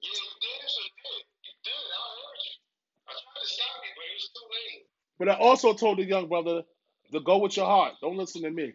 Yeah, 0.00 0.08
you 0.08 0.30
did, 0.40 0.68
so 0.68 0.80
you 0.80 0.90
did. 0.96 1.24
You 1.44 1.52
did. 1.64 1.72
I 1.72 2.00
heard 2.16 2.40
you. 2.46 2.54
I 3.08 3.12
tried 3.12 3.40
to 3.40 3.46
stop 3.46 3.66
you, 3.82 3.90
but 3.96 4.04
it 4.06 4.14
was 4.14 4.30
too 4.32 4.48
late. 4.48 4.86
But 5.18 5.28
I 5.28 5.34
also 5.34 5.74
told 5.74 5.98
the 5.98 6.04
young 6.04 6.28
brother 6.28 6.62
to 7.12 7.20
go 7.20 7.38
with 7.38 7.56
your 7.56 7.66
heart. 7.66 7.94
Don't 8.00 8.16
listen 8.16 8.42
to 8.42 8.50
me. 8.50 8.72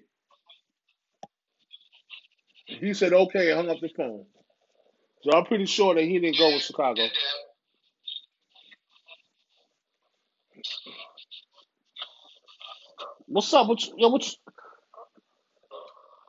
He 2.80 2.94
said 2.94 3.14
okay 3.14 3.52
and 3.52 3.60
hung 3.68 3.70
up 3.70 3.82
the 3.82 3.90
phone. 3.90 4.26
So 5.24 5.32
I'm 5.38 5.46
pretty 5.46 5.66
sure 5.66 5.96
that 5.96 6.04
he 6.04 6.20
didn't 6.20 6.38
go 6.38 6.54
with 6.54 6.62
Chicago. 6.64 7.08
What's 13.28 13.54
up? 13.54 13.68
What 13.68 13.84
you, 13.86 13.94
yo, 13.98 14.10
what 14.10 14.26
you, 14.26 14.34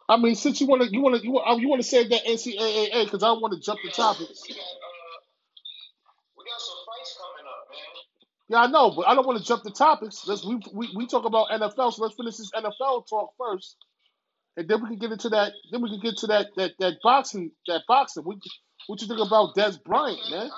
I 0.08 0.16
mean, 0.18 0.34
since 0.34 0.60
you 0.60 0.66
want 0.66 0.82
to, 0.82 0.92
you 0.92 1.02
want 1.02 1.16
to, 1.16 1.22
you 1.22 1.32
want, 1.32 1.60
you 1.60 1.68
want 1.68 1.82
to 1.82 1.88
say 1.88 2.06
that 2.08 2.24
NCAA 2.26 3.04
because 3.04 3.22
I 3.22 3.32
want 3.32 3.54
to 3.54 3.60
jump 3.60 3.80
the 3.84 3.90
topics. 3.90 4.42
Uh, 4.42 4.54
we 6.36 6.44
got 6.44 6.60
some 6.60 6.76
fights 6.86 7.18
coming 7.18 7.46
up, 7.46 7.68
man. 7.70 7.94
Yeah, 8.48 8.58
I 8.62 8.66
know, 8.68 8.94
but 8.96 9.08
I 9.08 9.14
don't 9.14 9.26
want 9.26 9.38
to 9.38 9.44
jump 9.44 9.64
the 9.64 9.72
topics. 9.72 10.26
Let's 10.26 10.44
we, 10.44 10.60
we 10.72 10.90
we 10.96 11.06
talk 11.06 11.24
about 11.24 11.48
NFL, 11.50 11.92
so 11.94 12.02
let's 12.02 12.14
finish 12.16 12.36
this 12.36 12.50
NFL 12.52 13.08
talk 13.08 13.34
first, 13.38 13.76
and 14.56 14.68
then 14.68 14.82
we 14.82 14.88
can 14.90 14.98
get 14.98 15.12
into 15.12 15.30
that. 15.30 15.52
Then 15.72 15.82
we 15.82 15.90
can 15.90 16.00
get 16.00 16.18
to 16.18 16.28
that 16.28 16.48
that 16.56 16.72
that 16.80 16.94
boxing 17.02 17.52
that 17.68 17.82
boxing. 17.88 18.24
What, 18.24 18.38
what 18.88 19.00
you 19.02 19.08
think 19.08 19.20
about 19.20 19.54
Dez 19.56 19.82
Bryant, 19.82 20.20
man? 20.30 20.50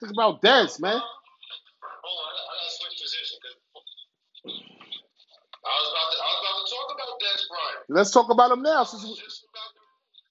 Think 0.00 0.12
about 0.12 0.42
Dez, 0.42 0.80
man. 0.80 1.00
Let's 7.88 8.10
talk 8.12 8.30
about 8.30 8.52
him 8.52 8.62
now. 8.62 8.82
I 8.82 8.84
Since 8.84 9.04
was 9.04 9.16
we, 9.16 9.22
just 9.24 9.44
about 9.48 9.70
to, 9.76 9.82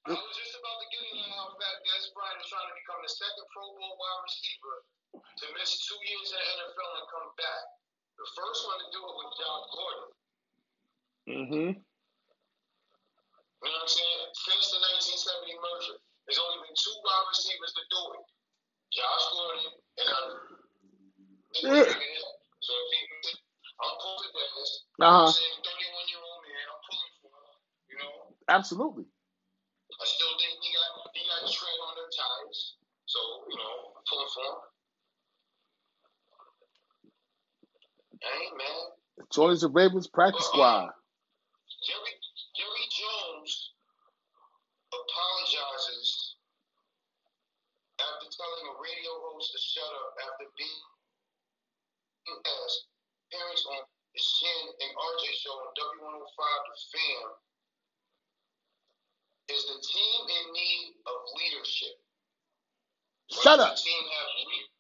I 0.10 0.17
was 0.17 0.36
just 0.38 0.55
about 0.57 0.77
to 0.81 0.88
get 0.91 1.03
into 1.10 1.25
how 1.33 1.53
fat 1.57 1.75
Dez 1.86 2.05
Bryant 2.17 2.39
is 2.41 2.50
trying 2.50 2.69
to 2.69 2.75
become 2.81 3.01
the 3.03 3.12
second 3.13 3.45
Pro 3.53 3.65
Bowl 3.77 3.93
wide 4.00 4.22
receiver 4.25 4.75
to 5.22 5.45
miss 5.57 5.72
two 5.88 6.00
years 6.03 6.29
in 6.33 6.39
the 6.39 6.48
NFL 6.67 6.91
and 7.00 7.07
come 7.13 7.29
back. 7.38 7.63
The 8.19 8.27
first 8.38 8.60
one 8.67 8.79
to 8.81 8.88
do 8.93 9.01
it 9.03 9.15
was 9.17 9.29
Josh 9.38 9.65
Gordon. 9.74 10.10
Mm-hmm. 11.27 11.72
You 11.74 13.72
know 13.72 13.80
what 13.80 13.88
I'm 13.88 13.88
saying? 13.88 14.22
Since 14.36 14.75
the 14.75 14.80
1970 15.56 15.56
merger, 15.63 15.96
there's 16.27 16.42
only 16.42 16.60
been 16.68 16.75
two 16.75 16.96
wide 17.00 17.27
receivers 17.32 17.72
to 17.75 17.84
do 17.88 18.01
it. 18.20 18.25
Josh 18.92 19.25
Gordon 19.32 19.72
and 20.03 20.08
Andre. 20.12 20.63
Yeah. 21.63 21.88
So 22.63 22.72
if 22.75 22.89
he, 22.92 23.01
I'm 23.80 23.96
pulling 24.00 24.32
Dennis. 24.36 24.72
Uh 25.00 25.10
huh. 25.10 25.32
I'm 25.32 25.63
31 25.63 26.12
year 26.12 26.24
old 26.24 26.42
man, 26.44 26.65
I'm 26.70 26.82
pulling 26.86 27.13
for 27.24 27.32
him. 27.34 27.56
You 27.89 27.96
know, 28.03 28.13
Absolutely. 28.50 29.06
I 29.08 30.06
still 30.06 30.34
think 30.39 30.60
he 30.60 30.70
got 30.75 30.92
he 31.13 31.22
got 31.27 31.42
tread 31.48 31.77
on 31.88 31.94
their 31.98 32.12
tires. 32.12 32.77
So 33.06 33.20
you 33.50 33.58
know, 33.58 33.96
I'm 33.98 34.03
pulling 34.08 34.32
for 34.32 34.44
him. 34.44 34.58
Hey 38.24 38.46
man, 38.56 38.94
Joins 39.34 39.62
the 39.62 39.70
Ravens 39.70 40.08
practice 40.08 40.46
squad. 40.46 40.92
Telling 48.43 48.67
a 48.67 48.75
radio 48.75 49.12
host 49.23 49.55
to 49.55 49.59
shut 49.63 49.88
up 49.88 50.19
after 50.19 50.51
being 50.59 50.83
asked 52.27 52.91
parents 53.31 53.63
on 53.71 53.88
the 53.88 54.19
Shan 54.19 54.63
and 54.67 54.91
RJ 55.00 55.23
show 55.39 55.55
on 55.63 55.71
W105 55.71 56.43
The 56.67 56.75
Fan. 56.91 57.23
Is 59.47 59.63
the 59.63 59.79
team 59.79 60.19
in 60.27 60.43
need 60.51 61.00
of 61.07 61.17
leadership? 61.39 61.95
Or 63.31 63.47
Shut 63.47 63.63
does 63.63 63.63
up. 63.63 63.75
The 63.79 63.88
team 63.88 64.03
have 64.12 64.27
leadership 64.35 64.75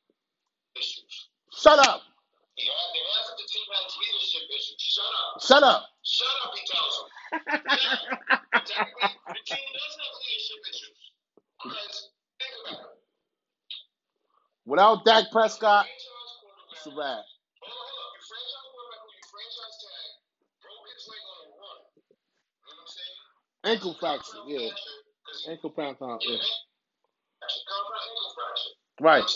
issues. 0.75 1.15
Shut 1.55 1.79
up. 1.87 2.03
He 2.59 2.67
asked, 2.67 2.91
they 2.91 3.03
asked 3.15 3.31
if 3.31 3.37
the 3.39 3.47
team 3.47 3.67
has 3.79 3.95
leadership 3.95 4.43
issues. 4.51 4.81
Shut 4.83 5.07
up. 5.07 5.31
Shut 5.39 5.63
up. 5.63 5.81
Shut 6.03 6.35
up, 6.43 6.51
he 6.51 6.63
tells 6.67 6.95
them. 6.99 7.07
Technically, 8.67 9.15
the 9.23 9.43
team 9.47 9.67
does 9.71 9.93
have 10.03 10.15
leadership 10.19 10.59
issues. 10.67 10.99
Because, 11.63 12.11
think 12.43 12.51
about 12.59 12.91
it. 12.91 13.02
Without 14.65 15.05
Dak 15.05 15.25
Prescott, 15.31 15.85
it's 16.71 16.87
a 16.87 16.91
wrap. 16.97 17.19
Ankle 23.65 23.95
fracture, 23.99 24.37
yeah. 24.47 24.69
Ankle 25.49 25.71
fracture, 25.75 26.05
yeah, 26.21 26.31
yeah. 26.31 26.37
Right. 29.01 29.29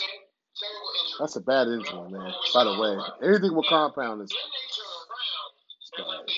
That's 1.20 1.36
a 1.36 1.42
bad 1.42 1.68
injury, 1.68 2.10
man. 2.12 2.32
By 2.54 2.64
the 2.64 2.80
way, 2.80 2.98
anything 3.28 3.56
with 3.56 3.68
compound 3.68 4.22
is 4.24 4.34
beheaded 5.96 6.30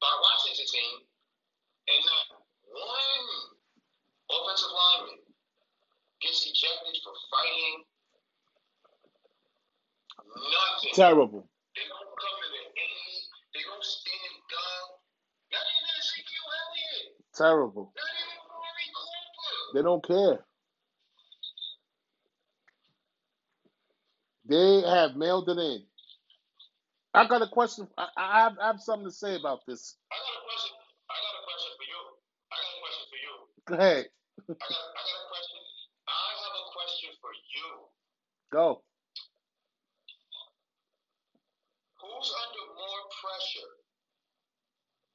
by 0.00 0.12
Washington 0.22 0.66
team, 0.72 0.98
and 1.88 2.02
not 2.06 2.26
one 2.72 3.11
offensive 4.52 4.68
lineman 4.68 5.18
gets 6.20 6.44
ejected 6.44 6.96
for 7.04 7.12
fighting. 7.32 7.76
Nothing. 10.36 10.92
terrible. 10.94 11.48
They 11.76 11.88
don't 11.88 12.12
come 12.20 12.36
to 12.36 12.48
the 12.52 12.64
aid. 12.76 13.20
They 13.56 13.64
don't 13.64 13.84
stand. 13.84 14.32
Not 15.52 15.64
even 15.64 15.92
Ezekiel 16.00 16.46
Elliott. 16.60 17.04
Terrible. 17.34 17.92
Not 17.96 18.12
even 18.20 18.40
Corey 18.44 18.88
Cooper. 18.92 19.72
They 19.72 19.82
don't 19.82 20.04
care. 20.04 20.44
They 24.48 24.88
have 24.88 25.16
mailed 25.16 25.48
it 25.48 25.58
in. 25.58 25.80
I 27.14 27.26
got 27.28 27.42
a 27.42 27.48
question. 27.48 27.88
I, 27.96 28.08
I, 28.16 28.40
have, 28.44 28.52
I 28.60 28.66
have 28.68 28.80
something 28.80 29.08
to 29.08 29.12
say 29.14 29.36
about 29.36 29.60
this. 29.66 29.96
I 30.12 30.16
got 30.16 30.36
a 30.36 30.44
question. 30.44 30.76
I 31.08 31.16
got 31.16 31.36
a 31.40 31.44
question 31.44 31.72
for 31.76 31.86
you. 31.88 32.00
I 32.52 32.56
got 32.56 32.72
a 32.72 32.80
question 32.84 33.04
for 33.08 33.20
you. 33.20 33.32
Go 33.66 33.74
ahead. 33.76 34.06
I 34.50 34.54
got, 34.54 34.58
I 34.60 35.02
got 35.06 35.20
a 35.22 35.28
question. 35.30 35.60
I 36.08 36.28
have 36.42 36.56
a 36.56 36.66
question 36.72 37.10
for 37.22 37.32
you. 37.34 37.70
Go. 38.52 38.82
Who's 42.00 42.30
under 42.42 42.66
more 42.74 43.02
pressure? 43.22 43.72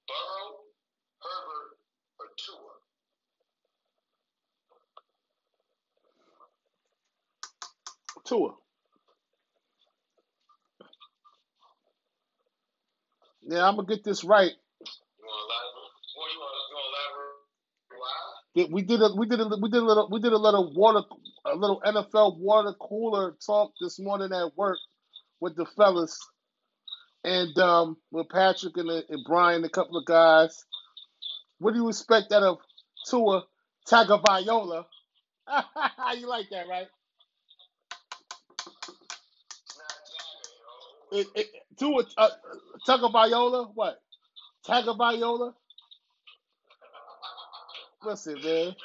Burrow, 0.07 0.49
Herbert, 1.23 1.71
or 2.19 2.27
Tua? 2.39 2.73
Tua. 8.25 8.55
Yeah, 13.47 13.67
I'm 13.67 13.75
gonna 13.77 13.87
get 13.87 14.03
this 14.03 14.23
right. 14.23 14.53
Yeah, 18.57 18.65
We 18.71 18.81
did 18.81 19.03
a 19.03 19.13
we 19.15 19.27
did 19.27 19.39
a 19.39 19.47
we 19.61 19.69
did 19.69 19.83
a 19.83 19.85
little 19.85 20.09
we 20.11 20.19
did 20.19 20.33
a 20.33 20.37
little 20.39 20.73
water 20.73 21.03
a 21.45 21.55
little 21.55 21.79
NFL 21.85 22.39
water 22.39 22.73
cooler 22.81 23.35
talk 23.45 23.71
this 23.79 23.99
morning 23.99 24.33
at 24.33 24.57
work 24.57 24.79
with 25.39 25.55
the 25.55 25.67
fellas 25.67 26.17
and 27.23 27.55
um 27.59 27.97
with 28.11 28.29
Patrick 28.29 28.77
and, 28.77 28.89
and 28.89 29.25
Brian, 29.27 29.63
a 29.63 29.69
couple 29.69 29.97
of 29.99 30.05
guys. 30.05 30.65
What 31.59 31.73
do 31.75 31.79
you 31.81 31.89
expect 31.89 32.31
out 32.31 32.43
of 32.43 32.57
Tua 33.07 33.43
Tagovailoa? 33.87 34.85
you 36.17 36.27
like 36.27 36.47
that, 36.49 36.67
right? 36.67 36.87
It, 41.11 41.27
it, 41.35 41.47
Tua 41.79 42.05
uh, 42.17 42.29
Tagovailoa, 42.87 43.71
what? 43.75 44.01
Tagovailoa? 44.67 45.53
Listen, 48.03 48.35
man. 48.43 48.75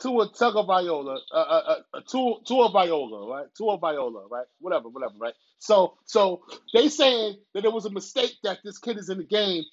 Tua 0.00 0.28
Tagovailoa, 0.28 1.18
uh, 1.32 1.36
uh, 1.36 1.76
uh, 1.94 2.00
Tua, 2.10 2.36
Tua 2.46 2.70
Viola, 2.70 3.28
right? 3.28 3.46
Tua 3.56 3.78
Viola, 3.78 4.26
right? 4.30 4.46
Whatever, 4.60 4.88
whatever, 4.90 5.14
right? 5.18 5.34
So, 5.58 5.94
so 6.06 6.42
they 6.74 6.88
saying 6.88 7.36
that 7.54 7.64
it 7.64 7.72
was 7.72 7.86
a 7.86 7.90
mistake 7.90 8.34
that 8.44 8.58
this 8.64 8.78
kid 8.78 8.98
is 8.98 9.08
in 9.10 9.18
the 9.18 9.24
game 9.24 9.64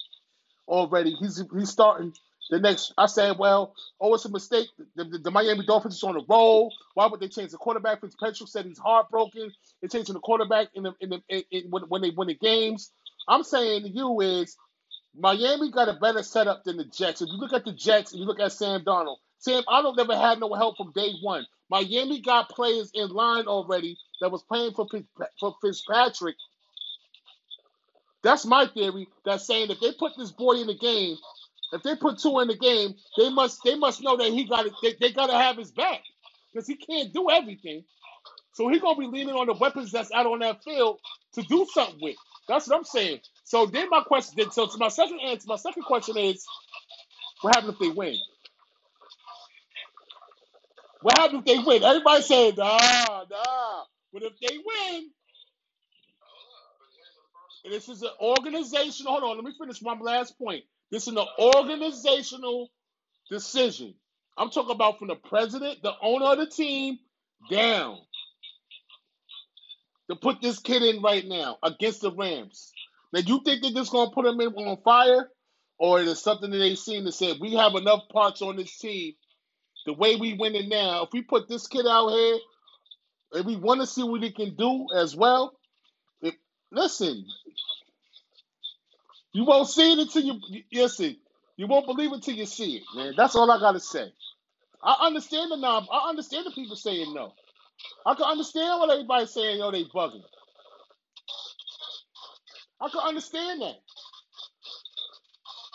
already. 0.68 1.14
He's 1.14 1.42
he's 1.56 1.70
starting 1.70 2.12
the 2.50 2.60
next. 2.60 2.94
I 2.98 3.06
said, 3.06 3.36
well, 3.38 3.74
oh, 4.00 4.14
it's 4.14 4.24
a 4.24 4.30
mistake. 4.30 4.68
The, 4.96 5.04
the, 5.04 5.18
the 5.18 5.30
Miami 5.30 5.66
Dolphins 5.66 5.96
is 5.96 6.02
on 6.04 6.14
the 6.14 6.24
roll. 6.28 6.72
Why 6.94 7.06
would 7.06 7.20
they 7.20 7.28
change 7.28 7.50
the 7.52 7.58
quarterback? 7.58 8.00
Fitzpatrick 8.00 8.48
said 8.48 8.66
he's 8.66 8.78
heartbroken. 8.78 9.52
They're 9.80 9.88
changing 9.88 10.14
the 10.14 10.20
quarterback 10.20 10.68
in 10.74 10.84
the 10.84 10.94
in 11.00 11.10
the 11.10 11.22
in, 11.28 11.42
in, 11.50 11.70
when, 11.70 11.82
when 11.84 12.02
they 12.02 12.10
win 12.10 12.28
the 12.28 12.34
games. 12.34 12.92
I'm 13.28 13.44
saying 13.44 13.84
to 13.84 13.88
you 13.88 14.20
is 14.20 14.56
Miami 15.18 15.70
got 15.70 15.88
a 15.90 15.94
better 15.94 16.22
setup 16.22 16.64
than 16.64 16.78
the 16.78 16.84
Jets. 16.84 17.22
If 17.22 17.28
you 17.30 17.38
look 17.38 17.52
at 17.54 17.64
the 17.64 17.72
Jets 17.72 18.12
and 18.12 18.20
you 18.20 18.26
look 18.26 18.40
at 18.40 18.52
Sam 18.52 18.82
Darnold, 18.84 19.16
Sam 19.38 19.64
Darnold 19.64 19.96
never 19.96 20.16
had 20.16 20.40
no 20.40 20.54
help 20.54 20.76
from 20.78 20.92
day 20.94 21.12
one. 21.22 21.46
Miami 21.70 22.20
got 22.22 22.50
players 22.50 22.90
in 22.94 23.08
line 23.10 23.46
already 23.46 23.98
that 24.20 24.30
was 24.32 24.42
playing 24.44 24.72
for 24.74 24.86
for 25.40 25.56
Fitzpatrick. 25.62 26.36
That's 28.24 28.46
my 28.46 28.66
theory. 28.68 29.08
That's 29.24 29.46
saying 29.46 29.70
if 29.70 29.80
they 29.80 29.92
put 29.98 30.12
this 30.18 30.32
boy 30.32 30.54
in 30.54 30.68
the 30.68 30.76
game, 30.78 31.16
if 31.72 31.82
they 31.84 31.96
put 31.96 32.18
Tua 32.20 32.42
in 32.42 32.48
the 32.48 32.56
game, 32.58 32.94
they 33.18 33.30
must 33.30 33.60
they 33.64 33.76
must 33.76 34.02
know 34.02 34.16
that 34.18 34.28
he 34.32 34.44
got 34.46 34.66
it. 34.66 34.74
They, 34.82 34.94
they 35.00 35.12
got 35.12 35.28
to 35.28 35.34
have 35.38 35.58
his 35.58 35.72
back 35.72 36.02
because 36.52 36.68
he 36.68 36.76
can't 36.76 37.12
do 37.14 37.30
everything. 37.30 37.84
So 38.54 38.68
he's 38.68 38.82
gonna 38.82 38.98
be 38.98 39.06
leaning 39.08 39.34
on 39.34 39.46
the 39.48 39.54
weapons 39.54 39.92
that's 39.92 40.12
out 40.12 40.26
on 40.26 40.40
that 40.40 40.64
field 40.64 41.00
to 41.34 41.42
do 41.42 41.66
something 41.72 41.98
with. 42.02 42.16
That's 42.48 42.68
what 42.68 42.78
I'm 42.78 42.84
saying. 42.84 43.20
So 43.44 43.66
then 43.66 43.90
my 43.90 44.02
question. 44.02 44.50
So 44.52 44.68
my 44.78 44.88
second 44.88 45.20
answer, 45.20 45.46
my 45.48 45.56
second 45.56 45.84
question 45.84 46.16
is, 46.16 46.44
what 47.42 47.54
happens 47.54 47.74
if 47.74 47.78
they 47.80 47.88
win? 47.90 48.16
What 51.02 51.18
happens 51.18 51.40
if 51.40 51.46
they 51.46 51.58
win? 51.58 51.84
Everybody 51.84 52.22
saying 52.22 52.54
nah, 52.56 53.24
nah. 53.30 53.84
But 54.12 54.22
if 54.24 54.32
they 54.40 54.58
win, 54.58 55.10
and 57.64 57.72
this 57.74 57.88
is 57.88 58.02
an 58.02 58.10
organizational. 58.20 59.12
Hold 59.12 59.24
on, 59.24 59.36
let 59.36 59.44
me 59.44 59.52
finish 59.58 59.82
my 59.82 59.94
last 59.94 60.38
point. 60.38 60.64
This 60.90 61.08
is 61.08 61.14
an 61.16 61.26
organizational 61.38 62.70
decision. 63.30 63.94
I'm 64.36 64.50
talking 64.50 64.74
about 64.74 64.98
from 64.98 65.08
the 65.08 65.16
president, 65.16 65.82
the 65.82 65.94
owner 66.02 66.26
of 66.26 66.38
the 66.38 66.46
team, 66.46 66.98
down 67.50 67.98
to 70.10 70.16
put 70.16 70.40
this 70.42 70.58
kid 70.58 70.82
in 70.82 71.02
right 71.02 71.26
now 71.26 71.58
against 71.62 72.02
the 72.02 72.12
Rams. 72.12 72.72
Now, 73.12 73.20
you 73.20 73.40
think 73.44 73.62
they're 73.62 73.72
just 73.72 73.92
going 73.92 74.08
to 74.08 74.14
put 74.14 74.26
him 74.26 74.40
in 74.40 74.48
on 74.48 74.82
fire, 74.82 75.30
or 75.78 76.00
is 76.00 76.08
it 76.08 76.16
something 76.16 76.50
that 76.50 76.58
they 76.58 76.74
seen 76.74 77.04
that 77.04 77.12
said 77.12 77.36
we 77.40 77.54
have 77.54 77.74
enough 77.74 78.02
parts 78.12 78.42
on 78.42 78.56
this 78.56 78.76
team? 78.78 79.14
The 79.86 79.92
way 79.92 80.16
we 80.16 80.34
win 80.34 80.54
it 80.54 80.68
now, 80.68 81.04
if 81.04 81.10
we 81.12 81.22
put 81.22 81.48
this 81.48 81.66
kid 81.66 81.86
out 81.86 82.08
here 82.08 82.38
and 83.32 83.46
we 83.46 83.56
want 83.56 83.80
to 83.80 83.86
see 83.86 84.02
what 84.02 84.22
he 84.22 84.32
can 84.32 84.54
do 84.56 84.86
as 84.96 85.14
well, 85.14 85.54
if, 86.22 86.34
listen, 86.72 87.24
you 89.32 89.44
won't 89.44 89.68
see 89.68 89.92
it 89.92 89.98
until 89.98 90.22
you, 90.22 90.40
you 90.48 90.62
you 90.70 90.88
see. 90.88 91.20
You 91.56 91.66
won't 91.66 91.86
believe 91.86 92.10
it 92.12 92.16
until 92.16 92.34
you 92.34 92.46
see 92.46 92.76
it, 92.76 92.82
man. 92.96 93.14
That's 93.16 93.36
all 93.36 93.50
I 93.50 93.58
gotta 93.60 93.80
say. 93.80 94.12
I 94.82 94.96
understand 95.06 95.52
the 95.52 95.56
knob. 95.56 95.84
I 95.92 96.08
understand 96.08 96.46
the 96.46 96.50
people 96.50 96.76
saying 96.76 97.14
no. 97.14 97.32
I 98.06 98.14
can 98.14 98.24
understand 98.24 98.80
what 98.80 98.90
everybody's 98.90 99.30
saying, 99.32 99.58
yo, 99.58 99.70
they 99.70 99.84
bugging. 99.84 100.22
I 102.80 102.88
can 102.90 103.00
understand 103.00 103.62
that. 103.62 103.76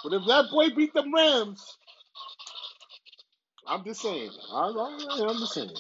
But 0.04 0.14
if 0.14 0.24
that 0.28 0.46
boy 0.52 0.70
beat 0.76 0.94
the 0.94 1.04
Rams, 1.14 1.66
I'm 3.68 3.84
just 3.86 4.02
saying. 4.02 4.32
I, 4.54 4.70
I'm 4.70 5.40
just 5.40 5.54
saying. 5.54 5.72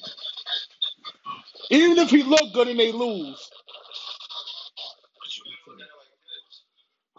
Even 1.71 1.97
if 1.99 2.09
he 2.11 2.23
look 2.23 2.53
good 2.53 2.69
and 2.69 2.79
they 2.79 2.91
lose, 2.91 3.39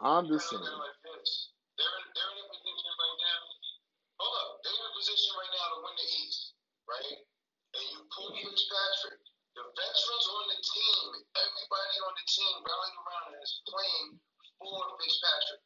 I'm 0.03 0.29
just 0.29 0.51
saying. 0.51 0.63
They're 0.63 1.97
in, 1.99 2.07
they're 2.15 2.33
in 2.33 2.39
a 2.41 2.49
position 2.51 2.93
right 2.97 3.19
now. 3.21 3.41
Hold 4.21 4.37
up, 4.41 4.51
they're 4.65 4.75
in 4.79 4.87
a 4.89 4.95
position 4.97 5.31
right 5.37 5.53
now 5.57 5.67
to 5.75 5.79
win 5.85 5.97
the 5.99 6.09
East, 6.25 6.43
right? 6.89 7.19
And 7.77 7.85
you 7.95 8.01
pull 8.15 8.31
Fitzpatrick, 8.35 9.21
the 9.57 9.65
veterans 9.65 10.27
on 10.33 10.45
the 10.55 10.59
team, 10.63 11.05
everybody 11.37 11.97
on 12.07 12.10
the 12.21 12.27
team 12.29 12.55
rallying 12.61 12.99
around 13.01 13.25
and 13.33 13.41
is 13.41 13.65
playing 13.65 14.09
for 14.61 14.77
Fitzpatrick. 15.01 15.65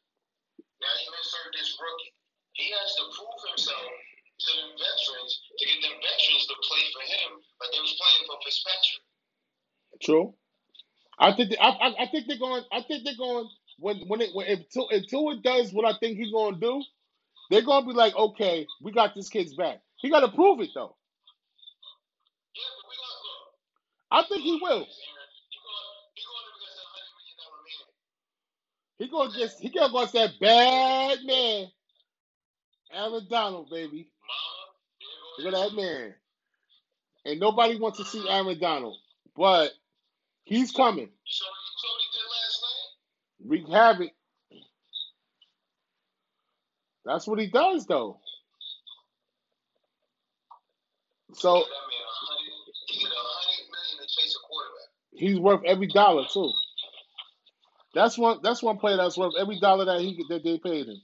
Now 0.79 0.93
you 1.03 1.09
insert 1.11 1.49
this 1.55 1.71
rookie. 1.75 2.13
He 2.55 2.71
has 2.71 2.89
to 2.95 3.03
prove 3.11 3.41
himself 3.51 3.83
to 3.91 4.51
the 4.55 4.67
veterans 4.79 5.33
to 5.59 5.63
get 5.67 5.79
them 5.83 5.95
veterans 5.99 6.45
to 6.47 6.55
play 6.63 6.83
for 6.95 7.03
him, 7.03 7.29
like 7.59 7.71
they 7.75 7.83
was 7.83 7.95
playing 7.99 8.23
for 8.31 8.37
Fitzpatrick. 8.47 9.03
True. 10.03 10.35
I 11.19 11.33
think 11.35 11.51
they, 11.51 11.57
I, 11.57 11.69
I, 11.69 11.87
I 12.03 12.07
think 12.11 12.27
they're 12.27 12.39
going. 12.39 12.63
I 12.71 12.81
think 12.83 13.03
they're 13.05 13.17
going 13.17 13.47
when 13.79 13.97
when 14.07 14.21
it 14.21 14.31
when 14.33 14.47
if 14.47 14.69
Tua, 14.69 14.87
if 14.91 15.07
Tua 15.07 15.39
does 15.43 15.73
what 15.73 15.85
I 15.85 15.97
think 15.99 16.17
he's 16.17 16.31
going 16.31 16.55
to 16.55 16.59
do, 16.59 16.83
they're 17.51 17.63
going 17.65 17.83
to 17.83 17.87
be 17.87 17.95
like, 17.95 18.15
okay, 18.15 18.67
we 18.83 18.91
got 18.91 19.15
this 19.15 19.29
kid's 19.29 19.55
back. 19.55 19.79
He 19.97 20.09
got 20.09 20.21
to 20.21 20.29
prove 20.29 20.61
it 20.61 20.71
though. 20.75 20.95
Yeah, 22.55 22.71
but 22.77 22.85
we 22.89 22.95
got 22.99 23.15
look. 23.25 23.47
I 24.11 24.21
think 24.29 24.43
he 24.43 24.59
will. 24.61 24.85
Aaron, 24.85 25.29
he 25.49 25.57
going 25.59 25.89
he 26.15 26.21
going 26.23 26.45
up 26.47 26.55
against 26.59 26.79
a 26.79 26.87
hundred 26.91 27.13
million 27.15 27.37
dollar 27.39 27.61
man. 27.63 27.87
He 28.97 29.09
to 29.09 29.37
just 29.37 29.59
he 29.59 29.69
going 29.69 29.87
to 29.87 29.91
go 29.93 29.99
against 29.99 30.13
that 30.13 30.39
bad 30.39 31.19
man, 31.25 31.67
Aaron 32.93 33.27
Donald, 33.29 33.69
baby. 33.69 34.09
Look 35.39 35.53
at 35.53 35.59
that 35.59 35.75
man. 35.75 36.13
And 37.25 37.39
nobody 37.39 37.77
wants 37.77 37.97
to 37.97 38.05
see 38.05 38.27
Aaron 38.29 38.59
Donald, 38.59 38.97
but 39.35 39.71
he's 40.45 40.71
coming. 40.71 41.09
Wreak 43.45 43.67
havoc. 43.67 44.11
That's 47.05 47.27
what 47.27 47.39
he 47.39 47.47
does, 47.47 47.85
though. 47.85 48.19
So 51.33 51.63
he's 55.13 55.39
worth 55.39 55.61
every 55.65 55.87
dollar 55.87 56.25
too. 56.31 56.51
That's 57.95 58.17
one. 58.19 58.39
That's 58.43 58.63
one 58.63 58.79
player 58.79 58.97
that's 58.97 59.17
worth 59.17 59.35
every 59.39 59.59
dollar 59.61 59.85
that 59.85 60.01
he 60.01 60.25
that 60.29 60.43
they 60.45 60.59
paid 60.59 60.87
him. 60.87 61.01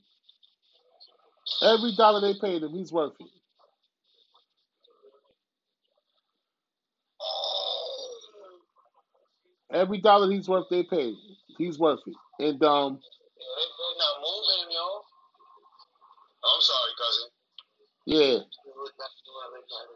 Every 1.64 1.94
dollar 1.98 2.22
they 2.22 2.36
paid 2.40 2.64
him, 2.64 2.72
he's 2.74 2.92
worth 2.94 3.14
it. 3.20 3.28
Every 9.72 10.00
dollar 10.02 10.32
he's 10.32 10.48
worth, 10.50 10.68
they 10.72 10.84
paid. 10.84 11.16
He's 11.58 11.80
worth 11.80 12.00
it. 12.08 12.16
And 12.40 12.64
um, 12.64 13.00
Yeah, 13.38 13.54
they, 13.58 13.68
they 13.68 13.92
not 14.00 14.16
moving, 14.24 14.68
yo. 14.72 14.88
I'm 16.46 16.62
sorry, 16.62 16.94
cousin. 16.98 17.30
yeah, 18.08 18.38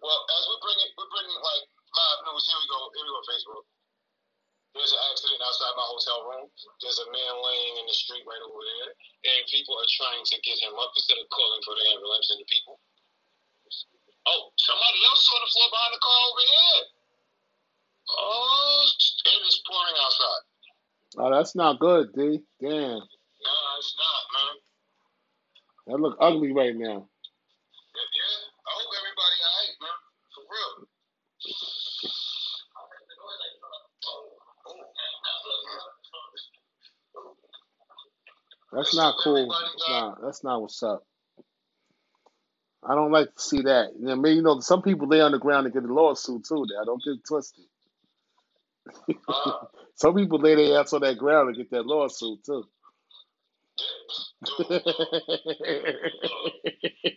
Well, 0.04 0.22
as 0.30 0.44
we're 0.50 0.64
bringing, 0.64 0.90
we're 0.98 1.12
bringing 1.12 1.40
like 1.42 1.64
live 1.96 2.20
news. 2.30 2.46
Here 2.48 2.60
we 2.60 2.68
go. 2.72 2.80
Here 2.96 3.06
we 3.06 3.12
go. 3.12 3.22
Facebook. 3.28 3.66
There's 4.76 4.92
an 4.92 5.04
accident 5.12 5.40
outside 5.40 5.74
my 5.80 5.88
hotel 5.88 6.20
room. 6.28 6.48
There's 6.84 7.00
a 7.00 7.08
man 7.10 7.34
laying 7.42 7.76
in 7.80 7.88
the 7.88 7.96
street 7.96 8.28
right 8.28 8.44
over 8.44 8.60
there, 8.60 8.92
and 9.32 9.48
people 9.48 9.74
are 9.80 9.92
trying 9.98 10.22
to 10.28 10.36
get 10.44 10.60
him 10.60 10.76
up 10.76 10.92
instead 11.00 11.18
of 11.18 11.32
calling 11.32 11.64
for 11.64 11.74
the 11.80 11.86
ambulance 11.96 12.28
and 12.36 12.44
the 12.44 12.50
people. 12.52 12.78
Oh, 14.28 14.52
somebody 14.60 15.00
else 15.10 15.24
is 15.26 15.32
on 15.34 15.42
the 15.42 15.52
floor 15.56 15.70
behind 15.72 15.94
the 15.96 16.04
car 16.04 16.20
over 16.28 16.44
here. 16.46 16.82
Oh, 18.20 18.84
it 19.32 19.42
is 19.48 19.58
pouring 19.66 19.98
outside. 20.04 20.44
oh, 21.20 21.30
that's 21.32 21.56
not 21.56 21.80
good, 21.80 22.14
D. 22.14 22.44
Damn, 22.62 23.02
No, 23.42 23.56
it's 23.80 23.96
not, 23.98 24.24
man. 24.36 24.56
that 25.88 26.00
look 26.02 26.18
ugly 26.22 26.54
right 26.54 26.76
now. 26.76 27.08
Yeah, 27.96 28.10
yeah. 28.18 28.38
I 28.68 28.72
hope 28.76 28.92
everybody 28.92 29.38
alright, 29.42 29.76
man. 29.82 30.00
For 30.36 30.44
real. 30.50 30.74
That's 38.76 38.96
not 38.96 39.16
cool. 39.24 39.48
That's 39.50 39.90
not. 39.90 40.22
That's 40.24 40.46
not 40.46 40.62
what's 40.62 40.84
up. 40.84 41.06
I 42.88 42.96
don't 42.96 43.12
like 43.12 43.34
to 43.34 43.42
see 43.42 43.62
that. 43.64 43.92
You 44.00 44.08
know, 44.08 44.14
I 44.14 44.16
mean, 44.16 44.38
you 44.38 44.44
know, 44.44 44.60
some 44.62 44.82
people 44.84 45.08
lay 45.08 45.22
on 45.22 45.34
the 45.34 45.40
ground 45.40 45.66
and 45.68 45.74
get 45.74 45.84
a 45.84 45.94
lawsuit 45.94 46.46
too. 46.46 46.66
Now, 46.70 46.86
don't 46.86 47.04
get 47.04 47.26
twisted. 47.28 47.66
Uh, 49.28 49.66
Some 49.96 50.16
people 50.16 50.40
lay 50.40 50.56
their 50.56 50.80
ass 50.82 50.94
on 50.94 51.02
that 51.02 51.18
ground 51.18 51.50
and 51.50 51.58
get 51.58 51.72
that 51.72 51.86
lawsuit 51.88 52.44
too. 52.46 52.66
dude, 54.58 54.68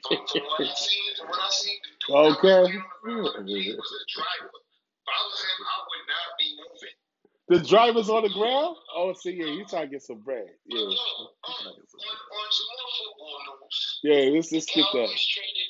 from, 0.05 0.19
from 0.29 0.43
what 0.45 0.61
I 0.61 0.75
seen, 0.75 1.05
from 1.19 1.29
what 1.29 1.41
I 1.41 1.51
seen, 1.51 1.79
the 1.85 1.97
dude 2.01 2.27
Okay. 2.39 2.49
that 2.49 2.63
was 2.63 2.73
the 2.73 2.83
ground, 3.03 3.49
he 3.49 3.75
was 3.77 3.91
a 3.93 4.05
driver. 4.15 4.51
If 4.53 5.09
I 5.09 5.19
was 5.27 5.41
him, 5.43 5.67
I 5.67 5.79
would 5.89 6.07
not 6.09 6.29
be 6.39 6.49
moving. 6.59 6.99
The 7.49 7.61
driver's 7.61 8.11
on 8.11 8.23
the 8.25 8.29
ground. 8.29 8.77
Oh, 8.95 9.13
see, 9.15 9.33
yeah, 9.33 9.49
he's 9.49 9.71
trying 9.71 9.89
to 9.89 9.93
get 9.97 10.03
some 10.03 10.21
bread. 10.21 10.45
Yeah, 10.69 10.85
yo, 10.85 10.89
he's 10.89 11.01
trying 11.01 11.73
to 11.73 11.81
get 11.81 11.89
some 11.89 12.05
on, 12.05 12.17
on 12.29 12.49
some 12.53 12.69
more 12.77 12.93
football 12.93 13.37
news. 13.65 13.79
Yeah, 14.05 14.23
let's 14.37 14.53
let's 14.53 14.69
get 14.69 14.85
that. 14.85 15.09
Traded 15.09 15.69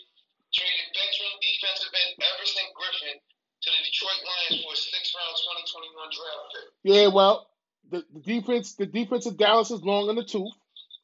traded 0.50 0.88
veteran 0.90 1.34
defensive 1.38 1.94
end 1.94 2.12
Everson 2.18 2.66
Griffen 2.74 3.16
to 3.62 3.68
the 3.70 3.80
Detroit 3.86 4.20
Lions 4.26 4.58
for 4.66 4.72
a 4.74 4.76
sixth 4.76 5.14
round 5.14 5.34
2021 5.38 6.10
draft 6.10 6.44
pick. 6.50 6.66
Yeah, 6.82 7.06
well, 7.14 7.46
the, 7.90 8.02
the 8.10 8.20
defense, 8.26 8.74
the 8.74 8.86
defense 8.86 9.26
of 9.26 9.38
Dallas 9.38 9.70
is 9.70 9.82
long 9.82 10.10
in 10.10 10.16
the 10.16 10.24
tooth, 10.24 10.54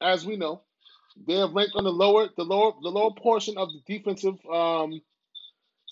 as 0.02 0.26
we 0.26 0.34
know. 0.37 0.62
They're 1.26 1.46
ranked 1.46 1.76
on 1.76 1.84
the 1.84 1.94
lower, 1.94 2.28
the 2.37 2.42
lower, 2.42 2.72
the 2.82 2.90
lower 2.90 3.14
portion 3.14 3.58
of 3.58 3.68
the 3.70 3.82
defensive 3.87 4.34
um, 4.52 5.00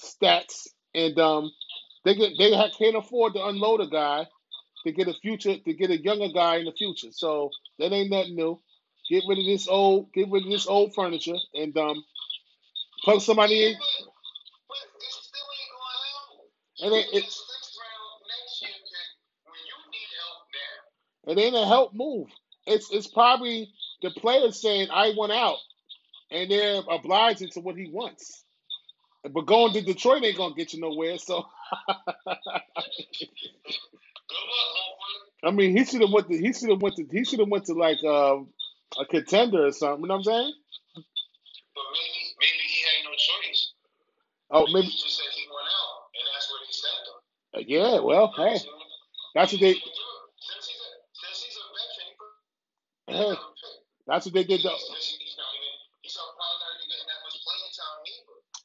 stats, 0.03 0.67
and 0.93 1.17
um, 1.21 1.53
they 2.05 2.17
get 2.17 2.33
they 2.37 2.51
can't 2.77 2.97
afford 2.97 3.35
to 3.35 3.47
unload 3.47 3.81
a 3.81 3.87
guy 3.87 4.27
to 4.85 4.93
get 4.93 5.09
a 5.09 5.15
future, 5.15 5.57
to 5.59 5.75
get 5.75 5.91
a 5.91 6.03
younger 6.03 6.29
guy 6.33 6.57
in 6.57 6.65
the 6.65 6.73
future. 6.73 7.09
So 7.13 7.51
that 7.79 7.93
ain't 7.93 8.11
nothing 8.11 8.37
new. 8.37 8.61
Get 9.09 9.25
rid 9.29 9.39
of 9.39 9.45
this 9.45 9.69
old, 9.69 10.13
get 10.13 10.31
rid 10.31 10.45
of 10.45 10.51
this 10.51 10.67
old 10.67 10.95
furniture, 10.95 11.37
and 11.55 11.77
um, 11.77 12.05
plug 13.05 13.21
somebody 13.21 13.67
in. 13.67 13.77
But, 16.81 16.93
it 16.93 17.07
it, 17.13 17.25
it 21.29 21.39
ain't 21.39 21.57
a 21.57 21.67
help 21.67 21.95
move. 21.95 22.29
It's 22.67 22.91
it's 22.93 23.07
probably 23.07 23.73
the 24.03 24.11
player 24.11 24.51
saying 24.53 24.89
I 24.93 25.13
want 25.17 25.33
out, 25.33 25.59
and 26.31 26.51
they're 26.51 26.83
obliging 26.89 27.51
to 27.51 27.61
what 27.61 27.77
he 27.77 27.91
wants. 27.91 28.45
But 29.25 29.47
going 29.47 29.73
to 29.75 29.83
Detroit 29.83 30.25
ain't 30.25 30.39
gonna 30.39 30.55
get 30.55 30.73
you 30.75 30.81
nowhere. 30.81 31.19
So 31.19 31.47
Good 34.29 34.37
luck, 34.37 34.73
homeboy. 34.77 35.49
I 35.49 35.53
mean, 35.53 35.77
he 35.77 35.85
should 35.85 36.03
have 36.03 36.13
went 36.13 36.29
to 36.29 36.39
he 36.39 36.53
should 36.53 36.71
have 36.71 36.83
went 36.83 36.97
to 36.97 37.07
he 37.11 37.25
should 37.25 37.41
have 37.41 37.49
went 37.49 37.67
to 37.67 37.75
like 37.75 37.99
uh, 38.05 38.39
a 39.01 39.07
contender 39.07 39.67
or 39.67 39.73
something. 39.73 40.03
You 40.03 40.09
know 40.09 40.15
what 40.17 40.19
I'm 40.21 40.25
saying? 40.25 40.55
But 41.75 41.85
maybe 41.95 42.21
maybe 42.41 42.65
he 42.69 42.81
had 42.85 43.05
no 43.07 43.13
choice. 43.17 43.73
Oh, 44.51 44.67
Maybe 44.67 44.73
maybe 44.75 44.89
he 44.89 45.03
just 45.03 45.17
said 45.19 45.31
he 45.35 45.47
went 45.49 45.69
out, 45.69 45.95
and 46.15 46.27
that's 46.35 46.49
where 46.51 46.63
he 46.67 46.73
sent 46.73 47.05
him. 47.09 47.19
yeah. 47.69 48.01
Well, 48.01 48.33
hey, 48.37 48.61
that's 49.35 49.53
what 49.53 49.61
they 49.63 49.75
didn't 49.75 49.85
do 49.85 49.91
it. 49.91 50.33
Since 50.41 50.67
he's 50.69 50.83
a 50.83 50.91
since 51.15 51.39
he's 51.45 51.59
a 51.59 51.65
veteran, 51.75 52.07
he 52.11 52.15
put 52.19 52.33
that's 54.07 54.27
what 54.27 54.35
they 54.35 54.45
did. 54.45 54.63
Though. 54.65 54.79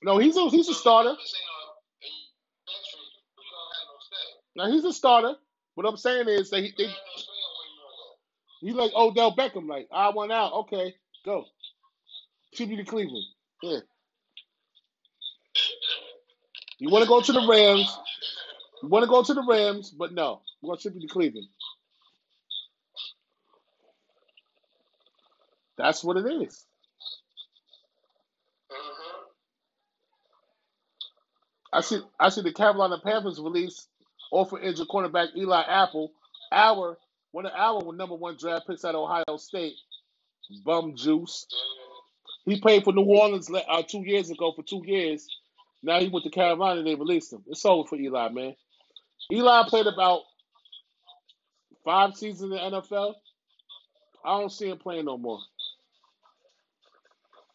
No, 0.03 0.17
he's 0.19 0.37
a 0.37 0.49
he's 0.49 0.69
a 0.69 0.75
starter. 0.75 1.09
Memphis 1.09 1.33
ain't 1.35 1.49
a, 1.49 1.61
a 1.65 2.65
veteran, 2.67 3.07
you 3.37 3.51
don't 3.51 3.73
have 3.77 3.89
no. 3.91 4.65
Now 4.65 4.71
he's 4.73 4.85
a 4.85 4.93
starter. 4.93 5.35
What 5.75 5.87
I'm 5.87 5.97
saying 5.97 6.29
is 6.29 6.49
that 6.51 6.61
he 6.63 6.73
they, 6.77 6.85
have 6.85 6.91
no 6.91 7.17
say 7.17 7.37
on 7.43 7.51
where 7.57 7.69
you 7.69 7.79
want 7.83 7.95
to 7.95 7.97
go. 8.03 8.67
he 8.67 8.73
like 8.73 8.93
Odell 8.95 9.35
Beckham. 9.35 9.69
Like 9.69 9.87
I 9.93 10.09
want 10.11 10.31
out. 10.31 10.53
Okay, 10.65 10.95
go. 11.25 11.45
You 12.53 12.77
to 12.77 12.85
Cleveland. 12.85 13.25
Yeah. 13.63 13.79
You 16.79 16.89
want 16.89 17.03
to 17.03 17.09
go 17.09 17.21
to 17.21 17.31
the 17.33 17.47
Rams? 17.49 17.97
You 18.83 18.89
want 18.89 19.03
to 19.03 19.09
go 19.09 19.23
to 19.23 19.33
the 19.33 19.45
Rams? 19.47 19.91
But 19.91 20.13
no, 20.13 20.41
we're 20.61 20.69
gonna 20.73 20.81
ship 20.81 20.93
you 20.95 21.01
to 21.01 21.13
Cleveland. 21.13 21.47
That's 25.77 26.03
what 26.03 26.17
it 26.17 26.25
is. 26.27 26.65
I 31.77 31.81
see. 31.81 31.99
I 32.19 32.29
see 32.29 32.41
the 32.41 32.51
Carolina 32.51 32.97
Panthers 33.03 33.39
release 33.39 33.87
offer 34.31 34.59
injured 34.59 34.87
cornerback 34.87 35.35
Eli 35.37 35.61
Apple. 35.61 36.11
Our 36.51 36.97
one 37.31 37.45
of 37.45 37.51
our 37.55 37.93
number 37.93 38.15
one 38.15 38.35
draft 38.35 38.65
picks 38.65 38.83
at 38.83 38.95
Ohio 38.95 39.37
State. 39.37 39.75
Bum 40.65 40.95
juice. 40.95 41.45
He 42.45 42.59
played 42.59 42.83
for 42.83 42.93
New 42.93 43.03
Orleans 43.03 43.51
uh, 43.51 43.83
two 43.83 44.01
years 44.03 44.31
ago 44.31 44.53
for 44.55 44.63
two 44.63 44.81
years. 44.85 45.27
Now 45.83 45.99
he 45.99 46.07
went 46.07 46.23
to 46.23 46.31
Carolina. 46.31 46.79
and 46.79 46.87
They 46.87 46.95
released 46.95 47.31
him. 47.31 47.43
It's 47.45 47.63
over 47.63 47.87
for 47.87 47.95
Eli, 47.95 48.29
man. 48.29 48.55
Eli 49.31 49.63
played 49.69 49.85
about 49.85 50.21
five 51.85 52.15
seasons 52.15 52.41
in 52.41 52.49
the 52.49 52.57
NFL. 52.57 53.13
I 54.25 54.39
don't 54.39 54.51
see 54.51 54.69
him 54.69 54.79
playing 54.79 55.05
no 55.05 55.17
more. 55.17 55.37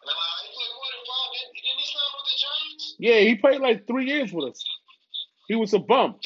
Nah, 0.07 0.13
he 0.45 0.49
played 0.55 0.75
more 0.77 0.91
than 0.95 1.03
five. 1.11 1.33
Didn't, 1.35 1.55
didn't 1.59 1.81
he 1.81 1.87
sign 1.91 2.11
with 2.15 2.27
the 2.31 2.37
Giants? 2.39 2.92
Yeah, 3.03 3.19
he 3.19 3.35
played 3.35 3.61
like 3.61 3.88
three 3.88 4.07
years 4.07 4.33
with 4.33 4.53
us. 4.53 4.65
He 5.49 5.57
was 5.57 5.75
a 5.75 5.81
bum. 5.81 6.17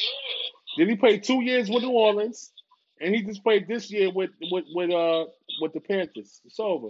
Then 0.77 0.91
he 0.91 0.97
played 0.97 1.25
two 1.25 1.43
years 1.43 1.71
with 1.71 1.83
New 1.83 1.91
Orleans, 1.91 2.53
and 3.01 3.15
he 3.15 3.23
just 3.23 3.43
played 3.43 3.67
this 3.67 3.91
year 3.91 4.11
with 4.13 4.31
with 4.53 4.67
with 4.75 4.91
uh 4.91 5.25
with 5.63 5.73
the 5.73 5.81
Panthers. 5.81 6.43
It's 6.45 6.61
over. 6.61 6.89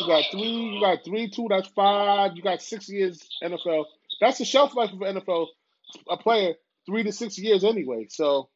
You 0.00 0.06
got 0.06 0.24
three. 0.30 0.42
You 0.42 0.80
got 0.82 0.98
three, 1.04 1.30
two. 1.30 1.46
That's 1.48 1.68
five. 1.68 2.32
You 2.36 2.42
got 2.42 2.60
six 2.60 2.90
years 2.90 3.26
NFL. 3.42 3.86
That's 4.20 4.38
the 4.38 4.44
shelf 4.44 4.74
life 4.76 4.92
of 4.92 5.00
an 5.00 5.16
NFL 5.16 5.46
a 6.10 6.18
player. 6.18 6.54
Three 6.86 7.04
to 7.04 7.12
six 7.12 7.38
years 7.38 7.64
anyway. 7.64 8.08
So 8.10 8.50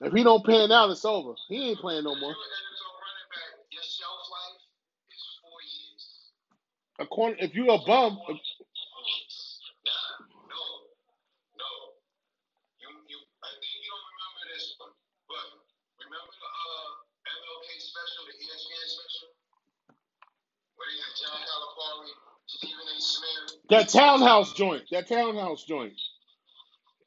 if 0.00 0.12
he 0.12 0.22
don't 0.22 0.46
pan 0.46 0.72
out, 0.72 0.90
it's 0.90 1.04
over. 1.04 1.34
He 1.48 1.70
ain't 1.70 1.80
playing 1.80 2.04
no 2.04 2.14
more. 2.16 2.36
Calipari, 21.46 22.10
Stephen 22.46 22.86
A. 22.96 23.00
Smith. 23.00 23.60
that 23.70 23.88
townhouse 23.90 24.52
joint, 24.54 24.84
that 24.92 25.08
townhouse 25.08 25.64
joint, 25.64 25.94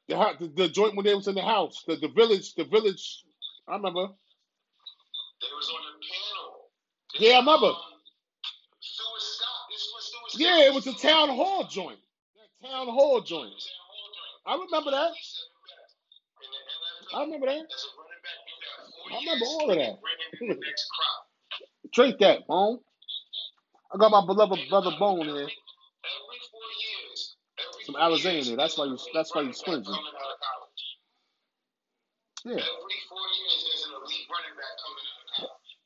the, 0.09 0.15
the 0.39 0.47
the 0.55 0.69
joint 0.69 0.95
when 0.95 1.05
they 1.05 1.15
was 1.15 1.27
in 1.27 1.35
the 1.35 1.41
house, 1.41 1.83
the 1.87 1.97
the 1.97 2.09
village, 2.09 2.55
the 2.55 2.65
village. 2.65 3.23
I 3.67 3.75
remember. 3.77 4.07
They 5.41 5.47
was 5.55 5.69
on 5.69 5.81
the 5.85 6.05
panel. 6.07 6.71
Yeah, 7.19 7.37
I 7.37 7.39
remember. 7.39 7.73
Yeah, 10.37 10.67
it 10.67 10.73
was 10.73 10.87
a 10.87 10.93
town 10.93 11.29
hall 11.29 11.65
joint. 11.69 11.99
That 12.61 12.69
town 12.69 12.87
hall 12.87 13.21
joint. 13.21 13.53
I 14.47 14.55
remember 14.55 14.91
that. 14.91 15.11
I 17.15 17.21
remember 17.23 17.47
that. 17.47 17.65
I 19.13 19.19
remember 19.19 19.45
all 19.45 19.71
of 19.71 19.77
that. 19.77 20.57
Drink 21.93 22.19
that, 22.19 22.47
Bone. 22.47 22.79
I 23.93 23.97
got 23.97 24.11
my 24.11 24.25
beloved 24.25 24.59
brother 24.69 24.91
Bone 24.99 25.25
here. 25.25 25.47
Some 27.85 27.95
there. 27.97 28.57
That's 28.57 28.77
why 28.77 28.85
you. 28.85 28.97
That's 29.13 29.35
why 29.35 29.43
you 29.43 29.53
squinting. 29.53 29.95
Yeah. 32.45 32.61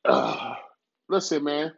Uh, 0.06 0.56
listen, 1.10 1.44
man. 1.44 1.74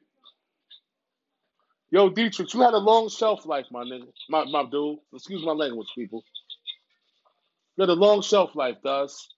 Yo, 1.92 2.10
Dietrich, 2.10 2.54
you 2.54 2.62
had 2.62 2.76
a 2.76 2.80
long 2.80 3.10
shelf 3.10 3.46
life, 3.48 3.68
my 3.72 3.84
nigga. 3.84 4.08
My, 4.30 4.46
my 4.46 4.66
dude. 4.72 5.00
Excuse 5.14 5.46
my 5.46 5.54
language, 5.54 5.90
people. 5.96 6.24
You 7.78 7.84
had 7.84 7.90
a 7.90 7.94
long 7.94 8.22
shelf 8.22 8.56
life, 8.56 8.78
does. 8.84 9.30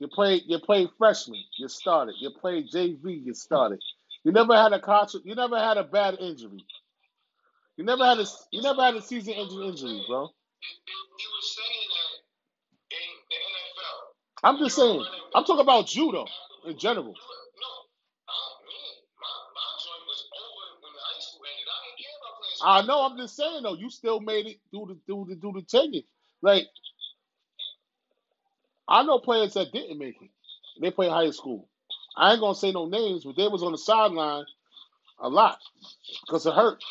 You 0.00 0.08
played 0.08 0.42
you 0.46 0.58
played 0.60 0.90
freshman, 0.98 1.42
you 1.58 1.68
started. 1.68 2.16
You 2.20 2.30
played 2.40 2.66
JV, 2.74 3.24
you 3.24 3.34
started. 3.34 3.80
You 4.24 4.32
never 4.32 4.54
had 4.56 4.72
a 4.74 4.80
concert, 4.80 5.22
you 5.24 5.34
never 5.34 5.58
had 5.58 5.78
a 5.78 5.84
bad 5.84 6.16
injury. 6.20 6.64
You 7.76 7.84
never 7.84 8.04
had 8.04 8.18
a 8.18 8.26
you 8.52 8.62
never 8.62 8.82
had 8.82 8.96
a 8.96 9.02
season 9.02 9.34
ending 9.34 9.62
injury, 9.64 10.04
bro. 10.08 10.28
I'm 14.44 14.58
just 14.58 14.76
saying. 14.76 15.04
I'm 15.34 15.44
talking 15.44 15.62
about 15.62 15.86
judo 15.86 16.26
in 16.66 16.78
general. 16.78 17.14
No, 17.14 17.72
I 18.28 18.36
mean, 18.66 18.94
my, 19.20 19.34
my 19.54 19.68
joint 19.84 20.04
was 20.08 20.22
over 20.32 20.66
when 20.82 20.92
the 20.94 21.02
high 21.04 21.20
school 21.20 21.42
ended. 21.44 21.68
I 21.68 21.78
didn't 21.86 22.00
care 22.00 22.16
about 22.20 22.34
playing 22.40 22.51
I 22.64 22.82
know. 22.86 23.02
I'm 23.02 23.18
just 23.18 23.36
saying 23.36 23.62
though. 23.64 23.74
You 23.76 23.90
still 23.90 24.20
made 24.20 24.46
it 24.46 24.58
through 24.70 24.86
the 24.88 24.98
through 25.06 25.26
the 25.30 25.36
through 25.40 25.54
the 25.54 25.62
tenure. 25.62 26.02
Like 26.42 26.66
I 28.88 29.02
know 29.04 29.18
players 29.20 29.54
that 29.54 29.72
didn't 29.72 29.98
make 29.98 30.16
it. 30.22 30.30
They 30.80 30.90
play 30.90 31.08
high 31.08 31.30
school. 31.30 31.68
I 32.16 32.32
ain't 32.32 32.40
gonna 32.40 32.54
say 32.54 32.72
no 32.72 32.86
names, 32.86 33.24
but 33.24 33.36
they 33.36 33.48
was 33.48 33.62
on 33.62 33.72
the 33.72 33.78
sideline 33.78 34.44
a 35.20 35.28
lot 35.28 35.58
because 36.26 36.46
it 36.46 36.54
hurt. 36.54 36.82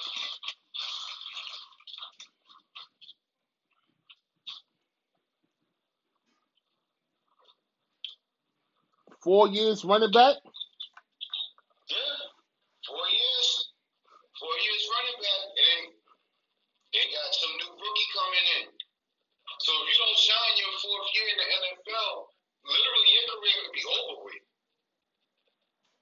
Four 9.23 9.49
years 9.49 9.85
running 9.85 10.11
back. 10.11 10.37
Yeah, 11.89 11.97
four 12.87 13.07
years. 13.11 13.71
Four 14.39 14.55
years 14.59 14.83
running 14.91 15.19
back, 15.21 15.43
and 15.47 15.57
then 15.63 15.83
they 16.93 17.05
got 17.13 17.29
some 17.35 17.53
new 17.61 17.71
rookie 17.73 18.10
coming 18.21 18.45
in. 18.61 18.65
So 19.65 19.71
if 19.81 19.85
you 19.89 19.97
don't 19.97 20.19
shine 20.21 20.55
your 20.61 20.73
fourth 20.77 21.09
year 21.17 21.27
in 21.33 21.37
the 21.41 21.47
NFL, 21.49 22.13
literally 22.65 23.09
your 23.17 23.25
career 23.33 23.57
could 23.65 23.75
be 23.77 23.85
over 23.85 24.15
with. 24.29 24.45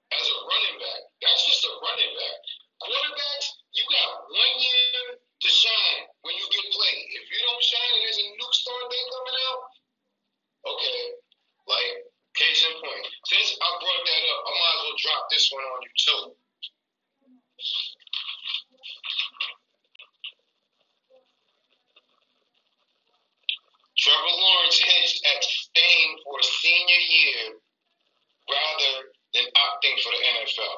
As 0.09 0.25
a 0.25 0.37
running 0.43 0.77
back, 0.83 1.01
that's 1.23 1.43
just 1.47 1.63
a 1.63 1.71
running 1.79 2.13
back. 2.17 2.37
Quarterbacks, 2.83 3.47
you 3.75 3.83
got 3.87 4.09
one 4.31 4.55
year 4.59 5.19
to 5.19 5.49
shine 5.51 5.99
when 6.23 6.35
you 6.35 6.45
get 6.51 6.65
played. 6.71 7.05
If 7.13 7.23
you 7.29 7.39
don't 7.45 7.63
shine 7.63 7.91
and 7.95 8.03
there's 8.03 8.19
a 8.19 8.27
new 8.35 8.51
star 8.55 8.79
thing 8.89 9.05
coming 9.11 9.37
out, 9.47 9.61
okay, 10.75 11.01
like 11.67 11.91
case 12.35 12.63
in 12.63 12.73
point. 12.79 13.05
Since 13.27 13.59
I 13.59 13.69
brought 13.79 14.03
that 14.07 14.23
up, 14.33 14.39
I 14.47 14.51
might 14.55 14.75
as 14.75 14.81
well 14.87 14.99
drop 15.03 15.23
this 15.29 15.45
one 15.51 15.63
on 15.63 15.79
you 15.83 15.93
too. 15.99 16.23
Trevor 23.99 24.35
Lawrence 24.39 24.79
hints 24.79 25.19
at 25.27 25.43
staying 25.43 26.11
for 26.23 26.39
a 26.39 26.45
senior 26.63 27.01
year 27.11 27.41
rather 28.47 28.93
than 29.35 29.45
opting 29.51 29.95
for 29.99 30.11
the 30.15 30.21
NFL. 30.39 30.75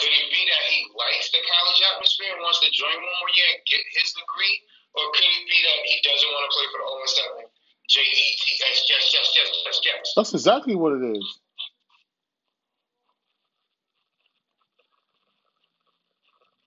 Could 0.00 0.08
it 0.08 0.28
be 0.32 0.42
that 0.48 0.62
he 0.72 0.88
likes 0.96 1.28
the 1.30 1.38
college 1.44 1.80
atmosphere 1.92 2.32
and 2.32 2.40
wants 2.40 2.64
to 2.64 2.70
join 2.72 2.96
one 2.96 3.16
more 3.20 3.32
year 3.36 3.48
and 3.52 3.60
get 3.68 3.84
his 3.92 4.16
degree? 4.16 4.56
Or 4.96 5.04
could 5.12 5.24
it 5.24 5.44
be 5.44 5.58
that 5.68 5.78
he 5.84 5.96
doesn't 6.00 6.32
want 6.32 6.44
to 6.48 6.52
play 6.56 6.66
for 6.72 6.80
the 6.80 6.88
0 7.12 7.44
7? 7.44 7.52
J 7.92 8.00
E 8.00 8.26
T 8.40 8.44
S, 8.72 8.88
yes, 8.88 9.04
yes, 9.12 9.26
yes, 9.36 9.50
yes, 9.68 9.76
yes. 9.84 10.04
That's 10.16 10.32
exactly 10.32 10.74
what 10.74 10.96
it 10.96 11.04
is. 11.04 11.26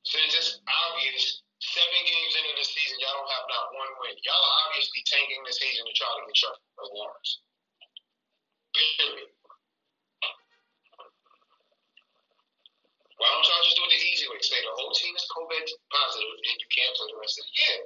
Since 0.05 0.37
it's 0.37 0.61
obvious, 0.69 1.41
seven 1.65 2.01
games 2.05 2.33
into 2.37 2.53
the 2.61 2.67
season, 2.67 3.01
y'all 3.01 3.17
don't 3.19 3.31
have 3.31 3.47
not 3.49 3.73
one 3.73 3.91
win. 4.05 4.13
Y'all 4.21 4.37
are 4.37 4.57
obviously 4.69 5.01
tanking 5.09 5.41
the 5.41 5.53
season 5.55 5.81
to 5.89 5.93
try 5.97 6.07
to 6.07 6.29
get 6.29 6.37
Trevor 6.37 6.87
Lawrence. 6.93 7.31
Period. 8.75 9.33
Why 13.17 13.31
don't 13.31 13.47
y'all 13.47 13.63
just 13.63 13.79
do 13.79 13.87
it 13.87 13.91
the 13.95 14.01
easy 14.11 14.27
way? 14.27 14.39
Say 14.43 14.59
the 14.59 14.75
whole 14.75 14.91
team 14.91 15.15
is 15.15 15.23
COVID 15.31 15.65
positive 15.87 16.37
and 16.37 16.57
you 16.59 16.69
can't 16.69 16.91
play 16.99 17.07
the 17.09 17.17
rest 17.17 17.39
of 17.39 17.47
the 17.47 17.55
year. 17.55 17.79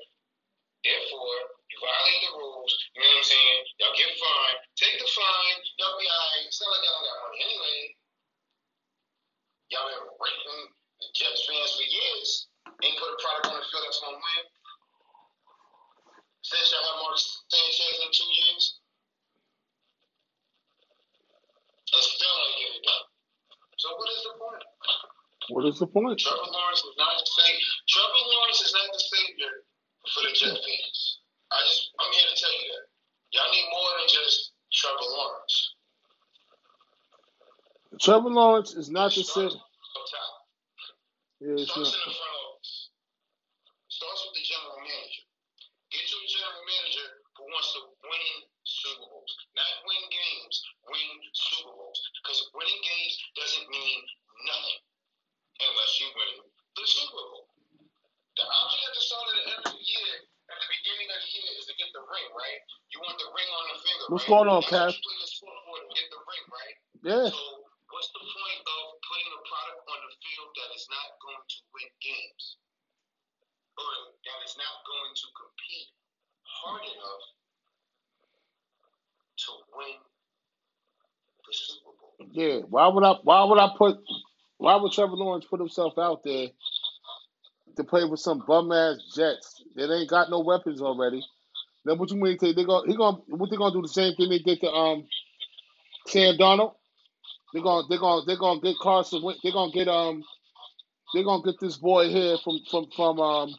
Therefore, 0.82 1.40
you 1.70 1.76
violate 1.78 2.22
the 2.24 2.32
rules. 2.40 2.72
You 2.96 3.04
know 3.04 3.12
what 3.14 3.22
I'm 3.22 3.28
saying? 3.28 3.60
Y'all 3.78 3.96
get 4.00 4.12
fined. 4.16 4.60
Take 4.80 4.96
the 4.98 5.06
fine. 5.12 5.58
Y'all 5.78 6.00
be 6.00 6.08
alright. 6.08 6.48
It's 6.48 6.58
not 6.64 6.72
like 6.72 6.84
y'all 6.88 6.98
don't 6.98 7.08
got 7.08 7.20
money 7.30 7.40
anyway. 7.46 7.80
Y'all 9.70 9.90
been 9.92 10.08
raping 10.18 10.64
the 11.04 11.08
Jets 11.14 11.46
fans 11.46 11.72
for 11.78 11.86
years. 11.86 12.50
Ain't 12.80 12.96
put 12.96 13.12
a 13.12 13.18
product 13.20 13.52
on 13.52 13.60
the 13.60 13.66
field 13.68 13.84
that's 13.86 14.00
gonna 14.00 14.18
win. 14.18 14.44
Since 16.48 16.72
y'all 16.72 16.88
have 16.90 17.04
Mark 17.04 17.20
Sanchez 17.20 17.98
in 18.00 18.10
two 18.16 18.32
years. 18.34 18.64
And 21.92 22.02
still 22.08 22.34
ain't 22.34 22.56
get 22.56 22.78
it 22.80 22.84
done. 22.88 23.06
So 23.78 23.88
what 24.00 24.08
is 24.16 24.22
the 24.24 24.34
point? 24.40 24.64
The 25.80 25.88
point? 25.88 26.20
Trevor 26.20 26.52
Lawrence 26.52 26.84
is 26.84 26.96
not 27.00 27.14
the 27.16 27.26
savior. 27.26 27.72
Trevor 27.88 28.24
Lawrence 28.36 28.60
is 28.62 28.74
not 28.76 28.88
the 28.92 29.00
savior 29.00 29.54
for 30.12 30.22
the 30.28 30.32
Jet 30.36 30.56
fans. 30.60 31.00
I 31.52 31.58
just 31.66 31.82
I'm 32.00 32.12
here 32.14 32.28
to 32.28 32.36
tell 32.36 32.52
you 32.52 32.68
that. 32.76 32.86
Y'all 33.32 33.52
need 33.52 33.68
more 33.72 33.92
than 34.00 34.08
just 34.12 34.52
Trevor 34.76 35.08
Lawrence. 35.08 35.56
Trevor 38.02 38.30
Lawrence 38.32 38.76
is 38.76 38.90
not 38.92 39.12
the 39.16 39.24
Starts 39.24 39.56
same. 39.56 39.60
up 39.60 40.06
top. 40.12 40.34
Yeah, 41.40 41.56
it's 41.64 41.72
not. 41.72 41.88
in 41.88 41.96
the 41.96 42.12
front 42.16 42.36
office. 42.52 42.74
Starts 43.88 44.22
with 44.28 44.36
the 44.36 44.44
general 44.46 44.80
manager. 44.84 45.24
Get 45.96 46.06
you 46.12 46.18
a 46.20 46.28
general 46.30 46.64
manager 46.68 47.08
who 47.40 47.44
wants 47.50 47.72
to 47.76 47.82
win 48.04 48.34
Super 48.68 49.08
Bowls. 49.08 49.32
Not 49.56 49.72
win 49.88 50.04
games, 50.12 50.56
win 50.92 51.10
Super 51.34 51.72
Bowls. 51.74 52.00
Because 52.20 52.40
winning 52.54 52.82
games 52.84 53.14
doesn't 53.40 53.68
mean 53.72 54.00
nothing 54.46 54.82
unless 55.60 55.92
you 56.00 56.08
win 56.16 56.34
the 56.80 56.86
Super 56.88 57.20
Bowl. 57.20 57.48
The 58.40 58.46
object 58.48 58.84
at 58.88 58.94
the 58.96 59.04
start 59.04 59.26
of 59.28 59.36
the 59.36 59.44
end 59.52 59.62
of 59.68 59.72
the 59.76 59.84
year, 59.84 60.12
at 60.48 60.58
the 60.64 60.70
beginning 60.72 61.10
of 61.12 61.20
the 61.20 61.30
year, 61.36 61.50
is 61.60 61.68
to 61.68 61.76
get 61.76 61.92
the 61.92 62.00
ring, 62.00 62.28
right? 62.32 62.60
You 62.96 63.04
want 63.04 63.20
the 63.20 63.28
ring 63.36 63.50
on 63.52 63.64
the 63.76 63.78
finger. 63.84 64.06
What's 64.08 64.08
right? 64.08 64.08
going 64.08 64.08
on, 64.08 64.16
That's 64.16 64.16
Cash? 64.16 64.16
what 64.16 64.16
you 64.16 64.16
play 64.16 64.16
the 64.16 64.16
sport 64.16 64.16
for 64.16 64.16
to 64.16 64.16
get 64.16 64.19
the 66.12 66.22
ring, 66.22 66.46
right? 66.54 66.78
Yeah. 67.04 67.28
So 67.30 67.42
what's 67.90 68.12
the 68.14 68.24
point 68.24 68.62
of 68.64 68.82
putting 69.02 69.32
a 69.34 69.42
product 69.44 69.82
on 69.90 70.00
the 70.06 70.12
field 70.22 70.50
that 70.54 70.70
is 70.78 70.86
not 70.90 71.08
going 71.22 71.44
to 71.44 71.58
win 71.74 71.90
games? 72.02 72.44
Or 73.80 73.92
that 74.26 74.40
is 74.46 74.56
not 74.60 74.76
going 74.86 75.14
to 75.18 75.28
compete 75.34 75.90
hard 76.46 76.84
enough 76.86 77.26
to 79.46 79.52
win 79.74 79.98
the 81.46 81.54
Super 81.54 81.94
Bowl? 81.98 82.14
Yeah. 82.32 82.58
Why 82.70 82.88
would 82.88 83.06
I 83.06 83.14
why 83.24 83.44
would 83.46 83.60
I 83.60 83.70
put 83.78 83.98
why 84.58 84.76
would 84.78 84.92
Trevor 84.92 85.18
Lawrence 85.18 85.46
put 85.50 85.60
himself 85.60 85.98
out 85.98 86.24
there 86.24 86.50
to 87.78 87.84
play 87.84 88.06
with 88.06 88.20
some 88.20 88.44
bum 88.48 88.72
ass 88.72 88.98
Jets 89.16 89.64
that 89.76 89.94
ain't 89.94 90.10
got 90.10 90.30
no 90.30 90.42
weapons 90.42 90.82
already? 90.82 91.24
Then 91.86 91.98
what 91.98 92.12
you 92.12 92.18
mean 92.18 92.38
they 92.42 92.54
they 92.54 92.66
go 92.66 92.84
he 92.86 92.96
gonna 92.96 93.18
what 93.28 93.50
they 93.50 93.58
gonna 93.58 93.74
do 93.74 93.82
the 93.82 93.88
same 93.90 94.16
thing 94.16 94.30
they 94.30 94.40
did 94.40 94.62
to 94.62 94.70
um 94.72 95.06
Sam 96.08 96.38
Darnold? 96.38 96.76
They're 97.54 97.64
gonna 97.64 97.88
they're 97.90 98.00
gonna 98.00 98.24
they're 98.28 98.38
gonna 98.38 98.62
get 98.62 98.78
Carson 98.82 99.24
they're 99.44 99.54
gonna 99.54 99.72
get 99.74 99.88
um 99.88 100.24
they're 101.14 101.24
gonna 101.26 101.44
get 101.44 101.60
this 101.62 101.78
boy 101.78 102.10
here 102.10 102.38
from 102.44 102.60
from 102.70 102.88
from 102.96 103.20
um 103.20 103.56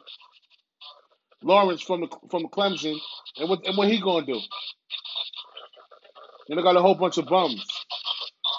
Lawrence 1.42 1.82
from 1.82 2.02
the 2.02 2.08
from 2.30 2.44
Clemson 2.48 2.96
and 3.38 3.48
what 3.50 3.66
and 3.66 3.76
what 3.76 3.88
he 3.88 4.00
gonna 4.00 4.26
do? 4.26 4.40
And 6.48 6.58
they 6.58 6.62
got 6.62 6.76
a 6.76 6.82
whole 6.82 6.96
bunch 6.96 7.18
of 7.18 7.26
bums. 7.26 7.64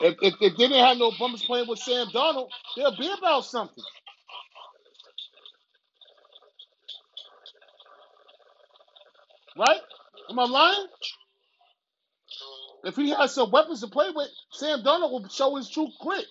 If, 0.01 0.15
if, 0.21 0.33
if 0.41 0.57
they 0.57 0.67
didn't 0.69 0.85
have 0.85 0.97
no 0.97 1.11
bums 1.19 1.43
playing 1.43 1.67
with 1.67 1.79
Sam 1.79 2.07
Darnold, 2.07 2.49
they'll 2.75 2.97
be 2.97 3.11
about 3.17 3.45
something. 3.45 3.83
Right? 9.57 9.81
Am 10.29 10.39
I 10.39 10.45
lying? 10.45 10.87
If 12.85 12.95
he 12.95 13.11
has 13.11 13.35
some 13.35 13.51
weapons 13.51 13.81
to 13.81 13.87
play 13.87 14.09
with, 14.15 14.29
Sam 14.53 14.81
Darnold 14.83 15.11
will 15.11 15.27
show 15.29 15.55
his 15.55 15.69
true 15.69 15.89
grit. 16.01 16.25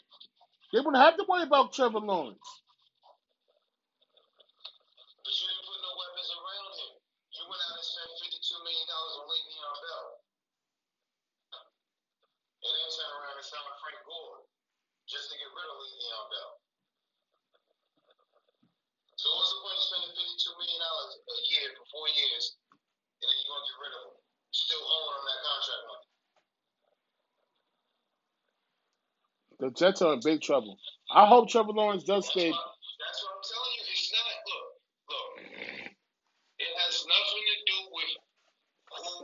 They 0.73 0.81
wouldn't 0.81 0.99
have 1.03 1.17
to 1.19 1.27
worry 1.29 1.45
about 1.45 1.73
Trevor 1.75 2.01
Lawrence. 2.01 2.43
But 5.23 5.35
you 5.37 5.47
didn't 5.47 5.67
put 5.69 5.79
no 5.85 5.93
weapons 5.95 6.31
around 6.35 6.73
him. 6.75 6.93
You 7.37 7.43
went 7.51 7.63
out 7.63 7.77
and 7.79 7.87
spent 7.87 8.11
fifty-two 8.19 8.61
million 8.67 8.87
dollars 8.91 9.15
on 9.21 9.25
Le'Veon 9.31 9.77
Bell, 9.85 10.07
and 12.67 12.73
then 12.75 12.89
turn 12.91 13.13
around 13.21 13.37
and 13.39 13.47
sign 13.47 13.63
Frank 13.83 14.01
Gore 14.09 14.41
just 15.07 15.31
to 15.31 15.37
get 15.39 15.51
rid 15.55 15.69
of 15.71 15.77
Le'Veon 15.79 16.27
Bell. 16.35 16.53
So 19.21 19.27
what's 19.39 19.53
the 19.55 19.61
point 19.63 19.79
of 19.79 19.85
spending 19.87 20.13
fifty-two 20.19 20.55
million 20.59 20.81
dollars 20.83 21.13
a 21.21 21.37
year 21.55 21.69
for 21.79 21.85
four 21.95 22.07
years, 22.11 22.45
and 23.23 23.27
then 23.29 23.37
you're 23.39 23.51
gonna 23.55 23.69
get 23.71 23.79
rid 23.83 23.95
of 23.95 24.03
him? 24.11 24.17
Still 24.51 24.83
owing 24.83 25.15
him 25.21 25.25
that 25.31 25.41
contract 25.47 25.85
money. 25.87 26.09
The 29.61 29.70
Jets 29.81 30.03
are 30.03 30.13
in 30.13 30.21
big 30.21 30.43
trouble. 30.45 30.77
I 31.11 31.25
hope 31.27 31.49
Trevor 31.49 31.73
Lawrence 31.73 32.05
does 32.05 32.29
stay. 32.29 32.53
what, 32.53 32.61
that's 33.01 33.21
what 33.25 33.33
I'm 33.33 33.45
telling 33.49 33.73
you. 33.81 33.85
It's 33.89 34.13
not. 34.13 34.37
Look, 34.45 34.69
look. 35.09 35.29
It 36.61 36.73
has 36.85 36.95
nothing 37.09 37.45
to 37.49 37.57
do 37.65 37.79
with 37.97 38.13
who 38.93 39.15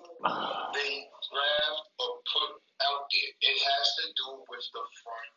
they 0.73 0.93
draft 1.29 1.85
or 2.01 2.11
put 2.33 2.51
out 2.89 3.05
there. 3.13 3.33
It 3.53 3.59
has 3.61 3.87
to 4.01 4.05
do 4.17 4.29
with 4.49 4.65
the 4.73 4.85
front 5.05 5.31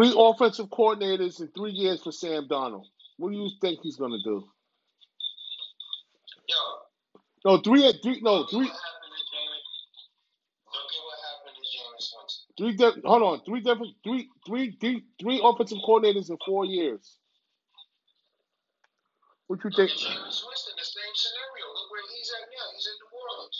Three 0.00 0.14
offensive 0.16 0.68
coordinators 0.70 1.40
in 1.42 1.48
three 1.48 1.72
years 1.72 2.02
for 2.02 2.10
Sam 2.10 2.48
Darnold. 2.48 2.86
What 3.18 3.32
do 3.32 3.36
you 3.36 3.50
think 3.60 3.80
he's 3.82 3.96
gonna 3.96 4.16
do? 4.24 4.48
Yo, 6.48 6.56
No, 7.44 7.58
three, 7.60 7.84
three, 8.02 8.22
no, 8.22 8.46
three, 8.48 8.64
what 8.64 8.80
happened 8.80 9.12
to 9.12 9.24
Jameis. 9.28 9.68
Look 10.72 10.88
at 10.88 11.04
what 11.04 11.18
happened 11.20 11.56
to 11.60 11.64
Jameis 11.68 12.08
Winston. 12.16 12.48
three. 12.56 13.02
Hold 13.04 13.22
on, 13.22 13.44
three 13.44 13.60
different, 13.60 13.92
three, 14.02 14.30
three, 14.46 14.72
three, 14.80 15.04
three 15.20 15.40
offensive 15.44 15.84
coordinators 15.86 16.30
in 16.30 16.38
four 16.46 16.64
years. 16.64 17.18
What 19.48 19.60
you 19.62 19.68
think? 19.68 19.90
at 19.92 20.00
Jameis 20.00 20.40
Winston, 20.48 20.80
the 20.80 20.88
same 20.88 21.12
scenario. 21.12 21.66
Look 21.76 21.92
where 21.92 22.08
he's 22.08 22.32
at 22.40 22.48
now. 22.48 22.66
He's 22.72 22.88
in 22.88 22.96
New 23.04 23.12
Orleans. 23.20 23.58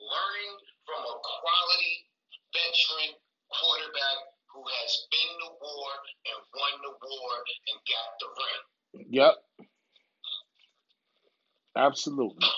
Learning 0.00 0.56
from 0.88 1.04
a 1.04 1.16
quality 1.20 2.08
veteran 2.56 3.20
quarterback 3.52 4.32
who 4.56 4.64
has 4.64 4.92
been 5.12 5.32
to 5.44 5.48
war 5.60 5.90
and 6.32 6.40
won 6.72 6.82
the 6.82 6.90
war 6.90 7.32
and 7.68 7.80
got 7.88 8.10
the 8.20 8.28
ring. 9.04 9.06
Yep. 9.12 9.34
Absolutely. 11.76 12.48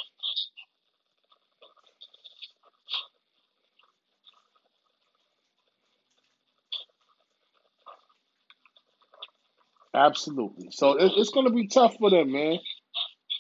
Absolutely. 9.95 10.69
So 10.73 10.93
it, 10.99 11.13
it's 11.17 11.31
going 11.31 11.47
to 11.47 11.53
be 11.55 11.69
tough 11.69 11.97
for 11.99 12.11
them, 12.11 12.33
man. 12.33 12.59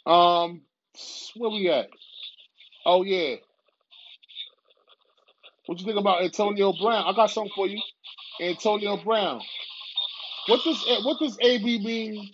Um, 0.07 0.63
where 1.37 1.51
we 1.51 1.71
at? 1.71 1.89
Oh 2.87 3.05
yeah. 3.05 3.37
What 5.67 5.81
you 5.81 5.87
think 5.87 5.99
about 5.99 6.23
Antonio 6.23 6.73
Brown? 6.73 7.05
I 7.07 7.15
got 7.15 7.31
something 7.31 7.53
for 7.55 7.69
you. 7.69 7.81
Antonio 8.41 8.97
Brown. 9.03 9.41
What 10.49 10.65
does 10.65 10.85
eh, 10.89 11.01
what 11.05 11.19
does 11.21 11.39
AB 11.41 11.85
mean? 11.85 12.31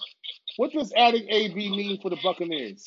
What 0.56 0.72
does 0.72 0.92
adding 0.96 1.26
AB 1.28 1.54
mean 1.54 2.00
for 2.00 2.10
the 2.10 2.18
Buccaneers? 2.22 2.84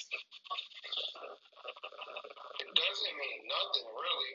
It 2.60 2.70
doesn't 2.74 3.16
mean 3.20 3.40
nothing 3.48 3.88
really, 3.92 4.34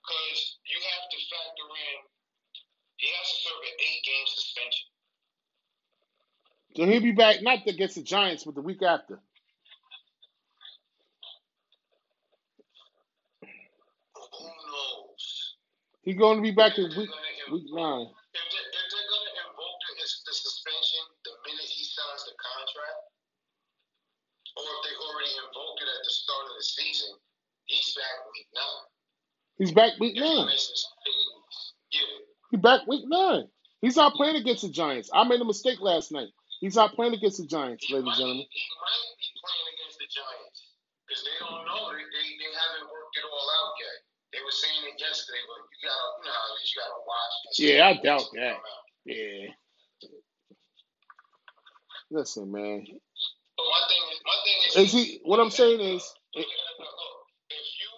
because 0.00 0.40
you 0.66 0.78
have 0.80 1.06
to 1.10 1.18
factor 1.30 1.68
in 1.70 1.98
he 2.96 3.08
has 3.12 3.28
to 3.28 3.38
serve 3.44 3.60
an 3.60 3.76
eight-game 3.76 4.26
suspension. 4.26 4.88
So 6.76 6.86
he'll 6.86 7.02
be 7.02 7.12
back 7.12 7.42
not 7.42 7.66
against 7.66 7.96
the 7.96 8.02
Giants, 8.02 8.44
but 8.44 8.54
the 8.54 8.62
week 8.62 8.82
after. 8.82 9.20
Who 14.16 14.48
knows? 14.48 15.24
He's 16.02 16.16
going 16.16 16.38
to 16.38 16.42
be 16.42 16.52
back 16.52 16.78
in 16.78 16.88
week 16.96 17.10
week 17.52 17.68
nine. 17.72 18.08
If 18.32 18.44
they're, 18.48 18.68
if 18.72 18.86
they're 18.92 19.08
going 19.12 19.26
to 19.28 19.34
invoke 19.44 19.80
the, 19.92 19.96
the 20.28 20.34
suspension 20.36 21.02
the 21.24 21.34
minute 21.48 21.68
he 21.68 21.84
signs 21.84 22.24
the 22.28 22.36
contract, 22.36 23.02
or 24.56 24.64
if 24.64 24.80
they 24.88 24.94
already 25.00 25.32
invoked 25.48 25.80
it 25.84 25.88
at 25.88 26.02
the 26.04 26.12
start 26.12 26.44
of 26.48 26.54
the 26.56 26.64
season, 26.64 27.12
he's 27.68 27.92
back 27.96 28.16
week 28.32 28.48
nine. 28.56 28.86
He's 29.58 29.72
back 29.72 29.92
week 30.00 30.16
nine. 30.16 30.46
misses 30.46 30.86
eight 31.06 31.12
weeks. 31.12 31.72
Yeah. 31.92 32.00
He's 32.50 32.60
back 32.60 32.86
week 32.86 33.04
nine. 33.06 33.44
He's 33.82 33.96
not 33.96 34.14
playing 34.14 34.36
against 34.36 34.62
the 34.62 34.70
Giants. 34.70 35.10
I 35.14 35.24
made 35.28 35.40
a 35.40 35.44
mistake 35.44 35.80
last 35.80 36.12
night. 36.12 36.28
He's 36.60 36.76
not 36.76 36.94
playing 36.94 37.14
against 37.14 37.38
the 37.38 37.46
Giants, 37.46 37.84
He 37.86 37.94
ladies 37.94 38.08
and 38.08 38.16
gentlemen. 38.16 38.46
he 38.50 38.64
might 38.80 39.06
be 39.20 39.28
playing 39.44 39.68
against 39.76 39.98
the 40.00 40.08
Giants 40.10 40.58
because 41.06 41.22
they 41.24 41.36
don't 41.40 41.62
know. 41.68 41.92
They, 41.92 42.02
they, 42.02 42.28
they 42.40 42.52
haven't 42.56 42.88
worked 42.90 43.14
it 43.16 43.24
all 43.28 43.48
out 43.60 43.72
yet. 43.78 43.96
They 44.32 44.40
were 44.44 44.52
saying 44.52 44.82
it 44.92 44.96
yesterday, 45.00 45.42
but 45.46 45.60
you 45.68 45.78
gotta, 45.84 46.08
you 46.18 46.24
know 46.26 46.34
how 46.36 46.48
it 46.52 46.60
is. 46.64 46.70
You 46.74 46.80
watch. 47.06 47.34
Yeah, 47.58 47.86
I 47.88 47.92
doubt 48.02 48.26
that. 48.34 48.56
Yeah. 49.06 49.46
Listen, 52.10 52.52
man. 52.52 52.86
But 53.56 53.66
my 53.66 53.82
thing 53.88 54.04
is, 54.12 54.20
my 54.24 54.36
thing 54.44 54.58
is, 54.66 54.72
Is 54.76 54.92
he? 54.92 55.20
What 55.24 55.40
I'm 55.40 55.50
saying 55.50 55.80
is, 55.80 56.02
look 56.36 56.46
it, 56.46 56.48
at 56.48 56.76
the 56.78 56.84
look. 56.84 57.20
If 57.50 57.66
you 57.80 57.90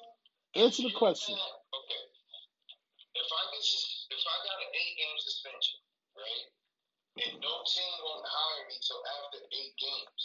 answer 0.58 0.82
the 0.82 0.94
question. 0.94 1.38
Uh, 1.38 1.78
okay. 1.78 2.02
If 3.14 3.28
I 3.30 3.42
get 3.54 3.62
if 3.62 4.22
I 4.26 4.36
got 4.42 4.58
an 4.58 4.70
eight 4.74 4.94
game 4.98 5.18
suspension, 5.22 5.78
right, 6.18 6.46
and 7.22 7.32
no 7.38 7.52
team 7.62 7.92
won't 8.02 8.26
hire 8.26 8.64
me 8.66 8.76
till 8.82 9.02
after 9.22 9.38
eight 9.54 9.74
games, 9.78 10.22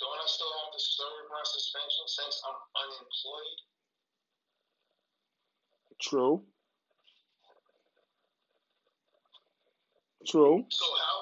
don't 0.00 0.16
I 0.16 0.26
still 0.28 0.52
have 0.64 0.72
to 0.72 0.80
serve 0.80 1.24
my 1.28 1.44
suspension 1.44 2.04
since 2.08 2.34
I'm 2.48 2.60
unemployed? 2.80 3.60
True. 6.00 6.44
True. 10.26 10.66
So 10.68 10.84
how 10.84 11.15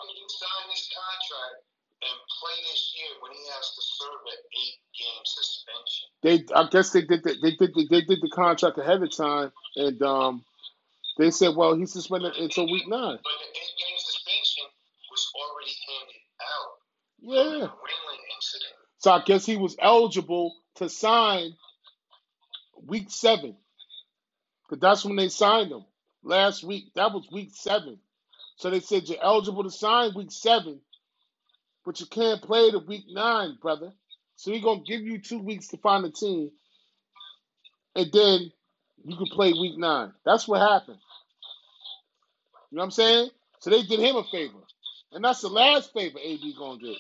play 2.45 2.57
this 2.71 2.93
year 2.95 3.09
when 3.23 3.33
he 3.33 3.41
has 3.57 3.73
to 3.75 3.81
serve 3.81 4.21
an 4.27 4.41
eight 4.53 4.79
game 4.93 5.25
suspension? 5.25 6.09
They, 6.23 6.45
I 6.55 6.69
guess 6.69 6.91
they 6.91 7.03
did. 7.03 7.23
The, 7.25 7.37
they 7.41 7.57
did. 7.57 7.75
The, 7.75 7.87
they 7.91 8.03
did 8.03 8.21
the 8.21 8.31
contract 8.35 8.77
ahead 8.79 9.03
of 9.03 9.17
time, 9.17 9.51
and 9.77 10.03
um, 10.03 10.45
they 11.19 11.31
said, 11.31 11.57
well, 11.57 11.75
he's 11.75 11.93
suspended 11.93 12.35
until 12.37 12.71
week 12.71 12.87
nine. 12.87 13.17
But 13.17 13.23
the 13.23 13.49
eight 13.49 13.77
game 13.81 13.97
suspension 13.97 14.65
was 15.11 15.33
already 15.41 15.73
handed 15.89 16.23
out. 16.53 16.73
Yeah. 17.21 17.67
Ringling 17.69 18.25
incident. 18.37 18.75
So 18.99 19.11
I 19.13 19.23
guess 19.25 19.47
he 19.47 19.57
was 19.57 19.77
eligible 19.81 20.55
to 20.77 20.89
sign 20.89 21.55
week 22.87 23.11
seven, 23.11 23.57
because 24.69 24.81
that's 24.81 25.05
when 25.05 25.17
they 25.17 25.29
signed 25.29 25.71
him 25.71 25.85
last 26.23 26.65
week. 26.65 26.93
That 26.95 27.13
was 27.13 27.27
week 27.33 27.51
seven. 27.55 27.99
So 28.57 28.71
they 28.71 28.81
said 28.81 29.09
you're 29.09 29.23
eligible 29.23 29.65
to 29.65 29.71
sign 29.71 30.13
week 30.15 30.31
seven, 30.33 30.81
but 31.85 32.01
you 32.01 32.07
can't 32.07 32.43
play 32.43 32.71
the 32.71 32.79
week 32.79 33.05
nine, 33.09 33.59
brother. 33.61 33.93
So 34.37 34.53
he's 34.53 34.63
gonna 34.65 34.83
give 34.87 35.03
you 35.03 35.21
two 35.21 35.39
weeks 35.39 35.69
to 35.69 35.77
find 35.79 36.05
a 36.05 36.11
team, 36.11 36.51
and 37.95 38.11
then 38.13 38.53
you 39.05 39.17
can 39.17 39.27
play 39.27 39.53
week 39.53 39.79
nine. 39.79 40.13
That's 40.25 40.49
what 40.49 40.61
happened. 40.61 40.99
You 42.71 42.77
know 42.77 42.83
what 42.83 42.85
I'm 42.87 42.91
saying? 42.91 43.31
So 43.61 43.71
they 43.71 43.83
did 43.83 44.01
him 44.01 44.17
a 44.17 44.25
favor, 44.25 44.59
and 45.13 45.25
that's 45.25 45.41
the 45.41 45.49
last 45.49 45.93
favor 45.93 46.19
AB 46.23 46.55
gonna 46.59 46.79
get. 46.79 46.99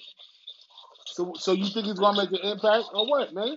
So, 1.06 1.34
so 1.36 1.52
you 1.52 1.66
think 1.66 1.86
he's 1.86 1.98
gonna 1.98 2.22
make 2.22 2.30
an 2.30 2.48
impact 2.48 2.86
or 2.92 3.08
what, 3.08 3.34
man? 3.34 3.56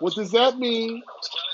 What 0.00 0.14
does 0.14 0.32
that 0.32 0.58
mean? 0.58 1.00
It's 1.00 1.30
not, 1.32 1.50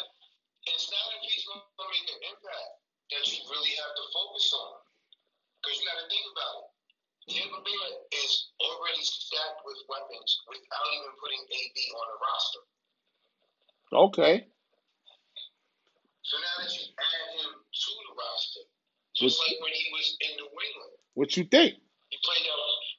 it's 0.65 0.89
not 0.89 1.07
if 1.15 1.23
he's 1.29 1.45
going 1.45 1.61
to 1.61 1.87
make 1.93 2.09
an 2.09 2.21
impact 2.25 2.71
that 3.13 3.23
you 3.29 3.39
really 3.47 3.75
have 3.79 3.95
to 3.95 4.05
focus 4.11 4.49
on. 4.57 4.81
Because 5.61 5.77
you 5.77 5.85
got 5.85 6.01
to 6.01 6.09
think 6.09 6.25
about 6.33 6.55
it. 6.65 6.69
Tampa 7.37 7.61
Bay 7.61 7.79
is 8.17 8.51
already 8.65 9.05
stacked 9.05 9.61
with 9.63 9.79
weapons 9.93 10.41
without 10.49 10.87
even 10.89 11.13
putting 11.21 11.43
AB 11.47 11.77
on 11.95 12.07
the 12.11 12.19
roster. 12.19 12.63
Okay, 14.11 14.47
So 16.27 16.35
now 16.43 16.55
that 16.67 16.71
you 16.75 16.83
add 16.99 17.29
him 17.39 17.51
to 17.63 17.91
the 17.95 18.13
roster, 18.19 18.65
just 19.15 19.39
like 19.39 19.59
when 19.63 19.75
he 19.75 19.87
was 19.95 20.07
in 20.19 20.33
New 20.43 20.51
England, 20.51 20.95
what 21.15 21.37
you 21.37 21.45
think? 21.45 21.79
he 22.11 22.19
played 22.27 22.43
the, 22.43 22.55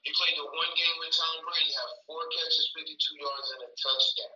he 0.08 0.12
played 0.16 0.36
the 0.40 0.48
one 0.48 0.72
game 0.80 0.96
with 1.04 1.12
Tom 1.12 1.36
Brady, 1.44 1.68
he 1.68 1.76
had 1.76 1.92
four 2.08 2.24
catches, 2.32 2.72
52 2.76 2.96
yards, 3.20 3.48
and 3.60 3.62
a 3.68 3.70
touchdown. 3.76 4.36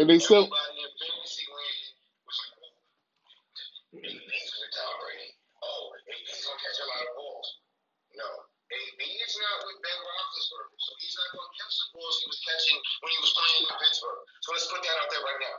And 0.00 0.06
they 0.08 0.16
Everybody 0.16 0.80
in 0.80 0.90
fantasy 0.96 1.44
land 1.52 1.94
not 9.44 9.66
with 9.68 9.78
Ben 9.84 9.98
Roethlisberger, 10.00 10.76
so 10.78 10.90
he's 11.00 11.16
not 11.20 11.28
going 11.36 11.48
to 11.48 11.54
catch 11.58 11.74
the 11.76 11.86
balls 11.94 12.16
he 12.22 12.26
was 12.30 12.40
catching 12.42 12.78
when 13.04 13.10
he 13.12 13.20
was 13.20 13.32
playing 13.36 13.56
in 13.60 13.74
Pittsburgh. 13.76 14.22
So 14.40 14.48
let's 14.56 14.68
put 14.72 14.80
that 14.82 14.96
out 15.04 15.08
there 15.12 15.24
right 15.24 15.40
now. 15.44 15.56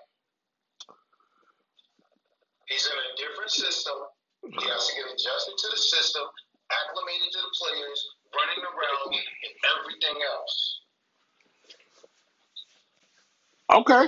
He's 2.66 2.86
in 2.90 2.98
a 2.98 3.10
different 3.20 3.52
system. 3.54 3.98
He 4.42 4.64
has 4.70 4.82
to 4.90 4.94
get 4.98 5.06
adjusted 5.10 5.56
to 5.58 5.68
the 5.70 5.80
system, 5.82 6.26
acclimated 6.70 7.30
to 7.34 7.42
the 7.46 7.54
players, 7.62 8.00
running 8.34 8.62
around, 8.66 9.10
and 9.14 9.54
everything 9.78 10.18
else. 10.22 10.56
Okay. 13.70 14.06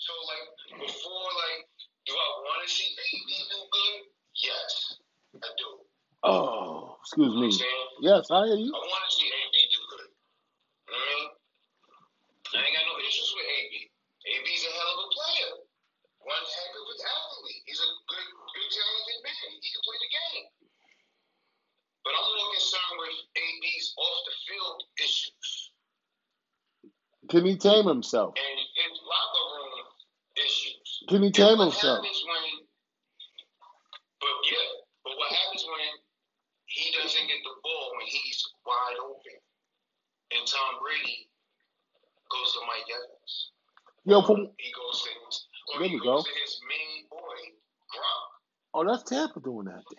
So, 0.00 0.12
like, 0.28 0.46
before, 0.80 1.28
like, 1.40 1.64
do 2.04 2.12
I 2.12 2.28
want 2.44 2.60
to 2.64 2.68
see 2.68 2.88
AB 2.88 3.28
do 3.48 3.60
good? 3.72 4.00
Yes, 4.44 5.00
I 5.40 5.48
do. 5.56 5.84
Oh, 6.24 6.96
excuse 7.00 7.32
You 7.32 7.36
know 7.36 7.40
what 7.40 7.40
me. 7.40 7.46
I'm 7.48 7.52
saying? 7.52 7.88
Yes, 8.24 8.32
I 8.32 8.48
hear 8.48 8.56
you. 8.56 8.72
I 8.72 8.80
want 8.80 9.04
to 9.04 9.12
see 9.20 9.28
AB 9.28 9.52
do 9.68 9.80
good. 9.84 10.08
You 10.08 10.88
know 10.88 10.96
what 10.96 11.04
I 11.04 11.12
mean? 11.12 11.28
I 12.56 12.60
ain't 12.64 12.72
got 12.72 12.88
no 12.88 12.96
issues 13.04 13.28
with 13.36 13.44
AB. 13.44 13.72
AB's 14.24 14.64
a 14.64 14.72
hell 14.72 14.90
of 14.96 14.98
a 15.04 15.08
player. 15.12 15.52
One 16.24 16.40
heck 16.40 16.72
of 16.72 16.86
an 16.88 17.00
athlete. 17.04 17.62
He's 17.68 17.84
a 17.84 17.90
good, 18.08 18.28
good 18.32 18.68
talented 18.72 19.20
man. 19.28 19.46
He 19.60 19.68
can 19.68 19.82
play 19.84 19.98
the 20.00 20.08
game. 20.08 20.46
But 22.00 22.16
I'm 22.16 22.24
more 22.32 22.48
concerned 22.56 22.96
with 22.96 23.16
AB's 23.36 23.86
off 24.00 24.18
the 24.24 24.34
field 24.48 24.78
issues 25.04 25.48
Can 27.28 27.44
he 27.44 27.60
tame 27.60 27.84
himself? 27.84 28.32
and 28.40 28.56
his 28.56 28.96
locker 29.04 29.44
room 29.52 29.84
issues. 30.40 30.88
Can 31.12 31.20
he 31.24 31.30
tame 31.32 31.60
himself? 31.60 32.00
happens 32.00 32.24
when, 32.24 32.64
but 34.16 34.36
yeah, 34.48 34.68
but 35.04 35.12
what 35.12 35.28
happens 35.28 35.64
when 35.68 35.92
he 36.74 36.90
doesn't 36.90 37.26
get 37.30 37.40
the 37.46 37.54
ball 37.62 37.86
when 37.96 38.06
he's 38.10 38.42
wide 38.66 38.98
open 38.98 39.38
and 40.34 40.42
Tom 40.44 40.82
Brady 40.82 41.30
goes 42.28 42.52
to 42.52 42.60
Mike 42.66 42.88
Evans? 42.90 43.32
Yo, 44.14 44.22
Or 44.22 44.26
from 44.26 44.48
he 44.58 44.70
goes 44.72 45.02
to 45.02 45.10
his, 45.26 45.46
there 45.74 45.88
he 45.88 45.94
we 45.94 46.00
goes 46.00 46.24
go. 46.24 46.24
his 46.44 46.60
main 46.68 47.08
boy, 47.10 47.40
Gronk. 47.90 48.30
Oh, 48.74 48.84
that's 48.86 49.04
Tampa 49.04 49.40
doing 49.40 49.66
that. 49.66 49.82
Thing. 49.88 49.98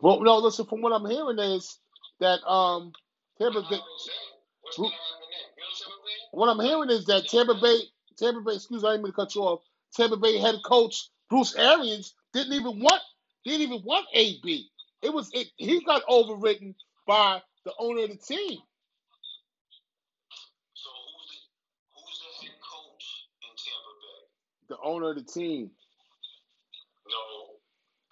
Well, 0.00 0.20
no, 0.22 0.38
listen. 0.38 0.66
From 0.66 0.82
what 0.82 0.92
I'm 0.92 1.06
hearing 1.10 1.38
is 1.38 1.78
that 2.20 2.40
um 2.48 2.92
Tampa 3.40 3.60
What 3.60 3.70
Bay. 3.70 3.80
happens 3.80 4.04
then? 4.06 4.24
What's 4.62 4.78
going 4.78 4.90
to 4.90 4.96
happen 4.96 5.28
then? 5.30 5.46
You 5.56 5.64
understand 5.64 5.92
I'm? 5.94 6.30
What 6.32 6.48
I'm 6.50 6.60
hearing 6.60 6.90
is 6.90 7.06
that 7.06 7.28
Tampa 7.28 7.54
Bay, 7.60 7.78
Tampa 8.18 8.40
Bay. 8.42 8.56
Excuse 8.56 8.82
me, 8.82 8.88
I 8.88 8.92
didn't 8.94 9.04
mean 9.04 9.12
to 9.12 9.16
cut 9.16 9.34
you 9.34 9.42
off. 9.42 9.62
Tampa 9.96 10.16
Bay 10.18 10.38
head 10.38 10.56
coach 10.64 11.10
Bruce 11.30 11.56
Arians 11.56 12.14
didn't 12.34 12.54
even 12.54 12.80
want 12.80 13.02
didn't 13.44 13.62
even 13.62 13.82
want 13.84 14.06
AB. 14.14 14.68
It 15.02 15.12
was 15.14 15.30
it, 15.34 15.48
he 15.56 15.82
got 15.84 16.04
overwritten 16.06 16.74
by 17.06 17.42
the 17.64 17.72
owner 17.78 18.04
of 18.04 18.10
the 18.10 18.16
team. 18.16 18.58
So 20.74 20.90
who's 20.90 21.28
the 21.30 21.38
who's 21.94 22.18
the 22.20 22.30
head 22.46 22.56
coach 22.60 23.06
in 23.42 23.52
Tampa 23.56 23.92
Bay? 24.00 24.22
The 24.70 24.78
owner 24.84 25.10
of 25.12 25.16
the 25.16 25.24
team. 25.24 25.72
No. 27.08 27.46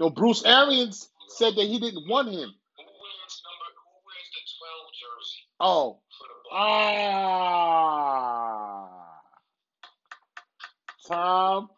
No, 0.00 0.10
Bruce 0.10 0.44
Arians 0.44 1.08
said 1.28 1.54
that 1.56 1.66
he 1.66 1.78
didn't 1.80 2.08
want 2.08 2.28
him. 2.28 2.52
Who 2.78 2.84
wears 2.84 3.42
number? 3.46 3.70
Who 3.76 3.82
wears 4.06 4.30
the 4.34 4.42
12 4.58 4.92
jersey 5.00 5.42
Oh, 5.60 6.00
for 6.18 6.28
the 6.28 6.34
Bucks? 6.44 6.56
ah, 6.60 6.70
Tom, 11.08 11.70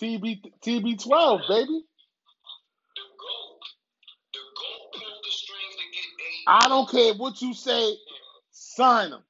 TB 0.00 0.42
TB12, 0.64 1.48
baby. 1.48 1.84
The 2.96 3.02
GOAT. 3.18 3.60
The 4.32 4.40
GOAT 4.40 4.92
pulled 4.92 5.24
the 5.24 5.30
strings 5.32 5.74
to 5.76 5.84
get 5.92 6.04
AB. 6.04 6.44
I 6.48 6.68
don't 6.68 6.88
care 6.90 7.14
what 7.14 7.40
you 7.42 7.54
say, 7.54 7.96
sign 8.52 9.12
him. 9.12 9.22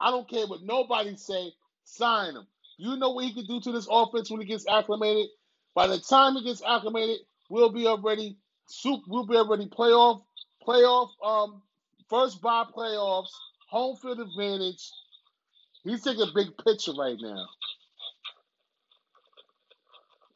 I 0.00 0.10
don't 0.10 0.28
care 0.28 0.46
what 0.46 0.62
nobody 0.62 1.16
say, 1.16 1.52
sign 1.84 2.34
him. 2.36 2.46
You 2.80 2.96
know 2.96 3.10
what 3.10 3.26
he 3.26 3.34
can 3.34 3.44
do 3.44 3.60
to 3.60 3.72
this 3.72 3.86
offense 3.90 4.30
when 4.30 4.40
he 4.40 4.46
gets 4.46 4.64
acclimated. 4.66 5.28
By 5.74 5.86
the 5.86 5.98
time 5.98 6.34
he 6.36 6.44
gets 6.44 6.62
acclimated, 6.66 7.18
we'll 7.50 7.72
be 7.72 7.86
already 7.86 8.38
soup. 8.68 9.02
We'll 9.06 9.26
be 9.26 9.36
already 9.36 9.66
playoff, 9.66 10.22
playoff, 10.66 11.10
um, 11.22 11.60
first 12.08 12.40
by 12.40 12.64
playoffs, 12.74 13.28
home 13.68 13.96
field 13.96 14.20
advantage. 14.20 14.90
He's 15.84 16.02
taking 16.02 16.22
a 16.22 16.32
big 16.34 16.56
picture 16.64 16.92
right 16.98 17.18
now. 17.20 17.44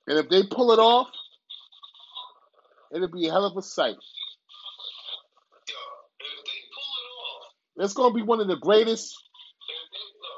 And 0.07 0.19
if 0.19 0.29
they 0.29 0.43
pull 0.43 0.73
it 0.73 0.79
off, 0.79 1.09
it'll 2.95 3.09
be 3.09 3.27
a 3.27 3.33
hell 3.33 3.47
of 3.47 3.57
a 3.57 3.63
sight. 3.63 3.97
Yo, 3.97 5.75
if 6.21 6.45
they 6.45 6.61
pull 6.75 6.93
it 7.01 7.09
off, 7.25 7.85
It's 7.87 7.95
gonna 7.95 8.15
be 8.15 8.23
one 8.23 8.41
of 8.41 8.49
the 8.49 8.59
greatest. 8.59 9.17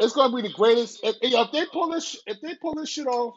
It's 0.00 0.14
gonna 0.14 0.34
be 0.36 0.42
the 0.42 0.54
greatest. 0.54 1.00
If, 1.02 1.16
if 1.22 1.52
they 1.52 1.66
pull 1.72 1.90
this, 1.90 2.18
if 2.26 2.40
they 2.42 2.54
pull 2.56 2.74
this 2.74 2.90
shit 2.90 3.06
off, 3.06 3.36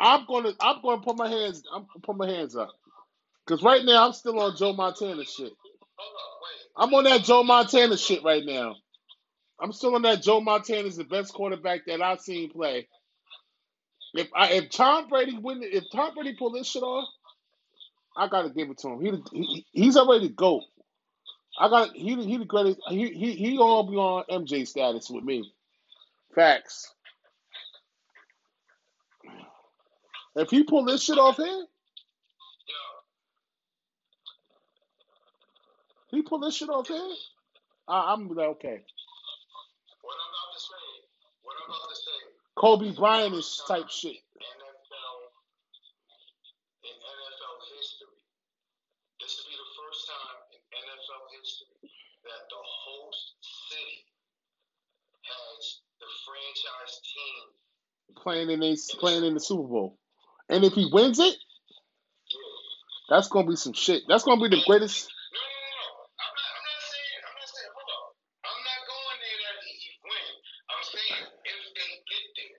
I'm 0.00 0.26
gonna, 0.26 0.52
I'm 0.60 0.82
gonna 0.82 1.02
put 1.02 1.16
my 1.16 1.28
hands, 1.28 1.62
I'm 1.74 1.82
gonna 1.82 2.00
put 2.04 2.16
my 2.16 2.28
hands 2.28 2.56
up. 2.56 2.70
Cause 3.48 3.62
right 3.62 3.84
now 3.84 4.06
I'm 4.06 4.12
still 4.12 4.40
on 4.40 4.56
Joe 4.56 4.72
Montana 4.72 5.24
shit. 5.24 5.52
I'm 6.76 6.92
on 6.94 7.04
that 7.04 7.24
Joe 7.24 7.42
Montana 7.44 7.96
shit 7.96 8.24
right 8.24 8.44
now. 8.44 8.76
I'm 9.60 9.72
still 9.72 9.94
on 9.94 10.02
that 10.02 10.22
Joe 10.22 10.40
Montana 10.40 10.88
is 10.88 10.96
the 10.96 11.04
best 11.04 11.32
quarterback 11.32 11.86
that 11.86 12.02
I've 12.02 12.20
seen 12.20 12.50
play. 12.50 12.88
If 14.14 14.28
I, 14.34 14.52
if 14.52 14.70
Tom 14.70 15.08
Brady 15.08 15.38
win, 15.38 15.60
if 15.62 15.84
Tom 15.92 16.14
Brady 16.14 16.34
pull 16.38 16.52
this 16.52 16.68
shit 16.68 16.82
off, 16.82 17.08
I 18.16 18.28
gotta 18.28 18.50
give 18.50 18.70
it 18.70 18.78
to 18.78 18.88
him. 18.90 19.00
He, 19.00 19.22
he 19.32 19.66
he's 19.72 19.96
already 19.96 20.28
the 20.28 20.34
goat. 20.34 20.64
I 21.58 21.68
got 21.68 21.94
he 21.94 22.14
he 22.24 22.36
the 22.38 22.44
greatest. 22.44 22.80
He 22.88 23.08
he 23.12 23.32
he 23.34 23.58
all 23.58 23.88
on 23.98 24.24
MJ 24.30 24.66
status 24.66 25.10
with 25.10 25.24
me. 25.24 25.52
Facts. 26.36 26.92
If 30.36 30.50
he 30.50 30.64
pull 30.64 30.84
this 30.84 31.02
shit 31.02 31.16
off 31.16 31.38
here, 31.38 31.64
he 36.10 36.20
pull 36.20 36.40
this 36.40 36.54
shit 36.54 36.68
off 36.68 36.88
here. 36.88 37.08
I, 37.88 38.12
I'm 38.12 38.28
like 38.28 38.48
okay. 38.60 38.84
what 40.02 40.16
I'm 40.20 40.28
about 40.28 40.52
to 40.52 40.60
say, 40.60 40.84
what 41.40 41.56
I'm 41.56 41.72
about 41.72 41.88
to 41.88 41.96
say, 41.96 42.20
Kobe 42.54 42.92
Bryant 42.94 43.34
is 43.34 43.62
type 43.66 43.88
shit. 43.88 44.20
NFL 44.36 45.16
in 46.84 46.96
NFL 47.00 47.56
history. 47.80 48.20
This 49.24 49.40
will 49.40 49.48
be 49.48 49.56
the 49.56 49.72
first 49.72 50.04
time 50.04 50.36
in 50.52 50.60
NFL 50.84 51.24
history 51.40 51.88
that 52.28 52.42
the 52.52 52.60
host 52.60 53.40
city 53.72 54.04
has 55.24 55.80
the 56.00 56.10
franchise 56.62 57.00
team. 57.04 57.44
playing 58.22 58.50
in 58.50 58.62
a, 58.62 58.76
playing 58.98 59.24
in 59.24 59.34
the 59.34 59.40
Super 59.40 59.68
Bowl. 59.68 59.98
And 60.48 60.64
if 60.64 60.74
he 60.74 60.90
wins 60.92 61.18
it, 61.20 61.36
Yeah. 62.30 62.60
that's 63.10 63.28
gonna 63.28 63.48
be 63.48 63.56
some 63.56 63.74
shit. 63.74 64.02
That's 64.08 64.24
gonna 64.24 64.42
be 64.42 64.50
the 64.56 64.62
greatest. 64.66 65.08
No, 65.34 65.40
no, 65.40 65.48
no, 65.48 65.72
no. 65.76 65.88
I'm 66.22 66.34
not. 66.34 66.50
I'm 66.56 66.64
not 66.66 66.82
saying. 66.84 67.20
I'm 67.26 67.36
not 67.38 67.50
saying. 67.50 67.72
Hold 67.76 67.90
up. 67.92 68.06
I'm 68.46 68.60
not 68.64 68.80
going 68.88 69.18
there 69.22 69.40
that 69.46 69.56
he 69.64 69.72
he 69.76 69.90
win. 70.04 70.28
I'm 70.72 70.84
saying 70.86 71.22
if 71.46 71.60
they 71.76 71.90
get 72.08 72.24
there, 72.36 72.58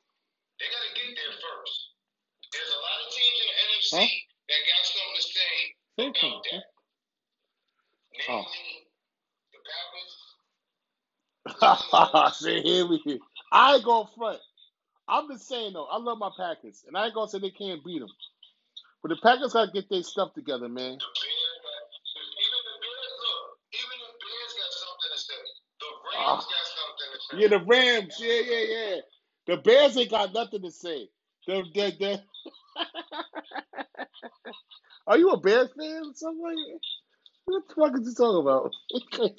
they 0.62 0.68
gotta 0.72 0.92
get 0.98 1.10
there 1.18 1.36
first. 1.42 1.78
There's 2.54 2.72
a 2.74 2.82
lot 2.82 2.98
of 3.04 3.08
teams 3.14 3.38
in 3.42 3.48
the 3.50 3.58
NFC 3.68 3.96
Huh? 3.98 4.10
that 4.50 4.62
got 4.68 4.84
something 4.88 5.16
to 5.18 5.26
say 5.26 5.54
Thank 5.98 6.16
you. 6.24 6.30
about 6.30 6.46
that. 6.52 6.66
Oh. 8.30 8.46
Namely, 8.46 8.88
the 9.54 9.60
Packers. 9.64 10.16
See, 12.40 12.62
here 12.62 12.88
we 12.88 13.00
I 13.52 13.76
ain't 13.76 13.86
gonna 13.86 14.10
front. 14.18 14.40
I'm 15.08 15.30
just 15.30 15.48
saying 15.48 15.74
though, 15.74 15.86
I 15.88 15.98
love 16.00 16.20
my 16.20 16.32
Packers, 16.38 16.84
and 16.88 16.98
I 16.98 17.06
ain't 17.08 17.16
gonna 17.16 17.30
say 17.30 17.40
they 17.40 17.52
can't 17.52 17.84
beat 17.86 18.00
them. 18.00 18.10
But 19.04 19.10
the 19.10 19.18
Packers 19.24 19.54
gotta 19.54 19.72
get 19.72 19.90
their 19.90 20.04
stuff 20.04 20.34
together, 20.36 20.70
man. 20.70 20.98
The 21.00 21.08
Bears 21.16 21.60
got. 21.64 21.84
Even 22.44 22.62
the 22.66 22.78
Bears. 22.84 23.16
Look. 23.24 23.48
Even 23.74 24.00
the 24.04 24.14
Bears 24.24 24.54
got 24.60 24.74
something 24.84 25.12
to 25.14 25.20
say. 25.20 25.44
The 25.82 25.90
Rams 26.06 26.46
uh, 26.46 26.52
got 26.52 26.68
something 26.78 27.12
to 27.14 27.20
say. 27.22 27.38
Yeah, 27.42 27.50
the 27.50 27.66
Rams. 27.66 28.16
Yeah, 28.20 28.42
yeah, 28.42 28.66
yeah. 28.76 28.98
The 29.48 29.58
Bears 29.64 29.98
ain't 29.98 30.12
got 30.12 30.34
nothing 30.34 30.64
to 30.64 30.72
say. 30.72 31.10
The, 31.48 31.64
the, 31.74 31.94
the... 32.00 32.24
Are 35.08 35.18
you 35.18 35.30
a 35.32 35.40
Bears 35.40 35.70
fan 35.78 36.04
or 36.06 36.14
something? 36.16 36.80
What 37.46 37.64
the 37.68 37.76
fuck 37.76 38.00
is 38.02 38.08
you 38.08 38.16
talking 38.16 38.42
about? 38.42 39.32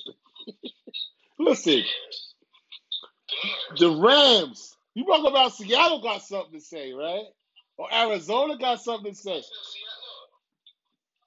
Listen. 1.38 1.82
The 3.78 3.90
Rams. 3.92 4.76
You 4.94 5.04
talking 5.06 5.28
about 5.30 5.54
Seattle 5.54 6.02
got 6.02 6.22
something 6.22 6.54
to 6.58 6.60
say, 6.64 6.92
right? 6.92 7.26
Or 7.78 7.92
Arizona 7.92 8.58
got 8.58 8.82
something 8.82 9.12
to 9.12 9.18
say. 9.18 9.40
What 9.40 9.42
about 9.42 9.66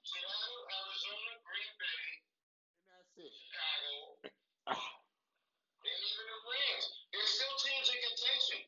Seattle, 0.05 0.61
Arizona, 0.69 1.31
Green 1.45 1.71
Bay, 1.79 2.03
That's 2.89 3.13
it. 3.23 3.31
Chicago, 3.33 3.93
Ah, 4.67 4.75
and 5.83 5.99
even 6.01 6.25
the 6.27 6.39
Rams. 6.47 6.85
There's 7.13 7.31
still 7.35 7.55
teams 7.63 7.87
in 7.91 7.99
contention. 8.11 8.61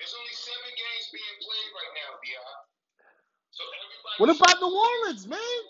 There's 0.00 0.14
only 0.16 0.36
seven 0.36 0.72
games 0.76 1.06
being 1.14 1.36
played 1.44 1.70
right 1.76 1.94
now, 2.00 2.10
Bi. 2.22 2.36
So 3.52 3.62
everybody. 3.64 4.16
What 4.20 4.30
about 4.34 4.56
New 4.62 4.72
Orleans, 4.74 5.26
man? 5.28 5.60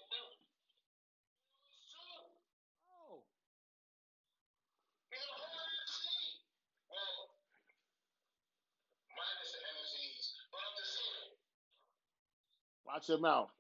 Watch 12.97 13.11
your 13.11 13.19
mouth. 13.19 13.51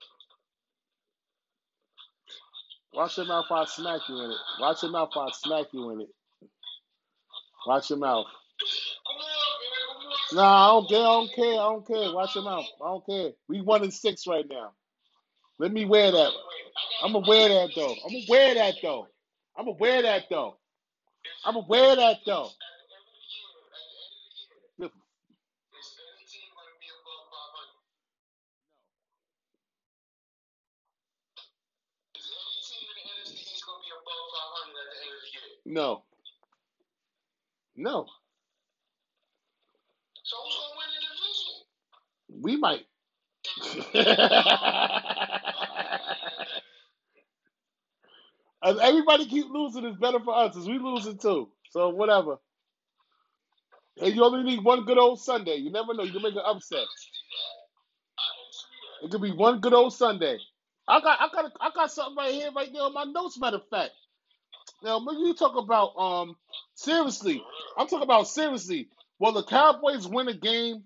Watch 2.94 3.18
your 3.18 3.26
mouth 3.26 3.44
or 3.50 3.58
I 3.58 3.64
smack 3.66 4.00
you 4.08 4.18
in 4.18 4.30
it. 4.30 4.36
Watch 4.58 4.82
your 4.82 4.92
mouth 4.92 5.10
or 5.14 5.24
I 5.24 5.28
smack 5.34 5.66
you 5.74 5.90
in 5.90 6.00
it. 6.00 6.08
Watch 7.66 7.90
your 7.90 7.98
mouth. 7.98 8.24
Nah, 10.32 10.64
I 10.64 10.68
don't 10.68 10.88
care. 10.88 11.00
I 11.00 11.02
don't 11.02 11.36
care. 11.36 11.52
I 11.52 11.68
don't 11.68 11.86
care. 11.86 12.14
Watch 12.14 12.34
your 12.34 12.44
mouth. 12.44 12.64
I 12.82 12.86
don't 12.86 13.04
care. 13.04 13.32
We 13.46 13.60
one 13.60 13.84
in 13.84 13.90
six 13.90 14.26
right 14.26 14.46
now. 14.48 14.72
Let 15.58 15.70
me 15.70 15.84
wear 15.84 16.10
that. 16.12 16.30
I'm 17.04 17.12
gonna 17.12 17.28
wear 17.28 17.46
that 17.50 17.72
though. 17.76 17.92
I'm 17.92 18.12
gonna 18.12 18.24
wear 18.30 18.54
that 18.54 18.76
though. 18.82 19.06
I'm 19.54 19.66
gonna 19.66 19.76
wear 19.78 20.00
that 20.00 20.22
though. 20.30 20.56
I'm 21.44 21.52
gonna 21.56 21.66
wear 21.68 21.94
that 21.94 22.20
though. 22.24 22.48
No. 35.66 36.04
No. 37.76 38.06
So 40.24 40.36
who's 40.44 40.54
to 40.56 40.60
win 40.78 40.88
the 40.94 41.02
division? 42.36 42.44
We 42.44 42.56
might. 42.58 42.86
As 48.64 48.78
everybody 48.80 49.26
keep 49.26 49.46
losing, 49.50 49.84
it's 49.86 49.98
better 49.98 50.20
for 50.20 50.36
us. 50.36 50.56
As 50.56 50.66
we 50.68 50.78
lose 50.78 51.06
it 51.06 51.20
too. 51.20 51.50
So 51.70 51.90
whatever. 51.90 52.36
And 54.02 54.14
you 54.14 54.24
only 54.24 54.44
need 54.44 54.64
one 54.64 54.84
good 54.86 54.98
old 54.98 55.20
Sunday. 55.20 55.56
You 55.56 55.70
never 55.72 55.94
know. 55.94 56.04
You 56.04 56.12
can 56.12 56.22
make 56.22 56.34
an 56.34 56.42
upset. 56.46 56.78
I 56.78 56.82
didn't 56.82 56.98
see 56.98 57.10
that. 57.32 58.18
I 58.18 58.28
didn't 58.38 58.54
see 58.54 58.66
that. 59.02 59.06
It 59.06 59.10
could 59.12 59.22
be 59.22 59.32
one 59.32 59.60
good 59.60 59.74
old 59.74 59.94
Sunday. 59.94 60.38
I 60.88 61.00
got 61.00 61.20
I 61.20 61.28
got 61.32 61.52
I 61.60 61.70
got 61.74 61.92
something 61.92 62.16
right 62.16 62.34
here, 62.34 62.50
right 62.56 62.70
there 62.72 62.82
on 62.82 62.94
my 62.94 63.04
notes, 63.04 63.38
matter 63.40 63.56
of 63.58 63.68
fact. 63.70 63.92
Now 64.82 65.04
when 65.04 65.18
you 65.20 65.34
talk 65.34 65.56
about 65.56 65.96
um 65.98 66.36
seriously, 66.74 67.42
I'm 67.76 67.86
talking 67.88 68.04
about 68.04 68.28
seriously. 68.28 68.88
Will 69.18 69.32
the 69.32 69.44
Cowboys 69.44 70.06
win 70.06 70.28
a 70.28 70.34
game 70.34 70.84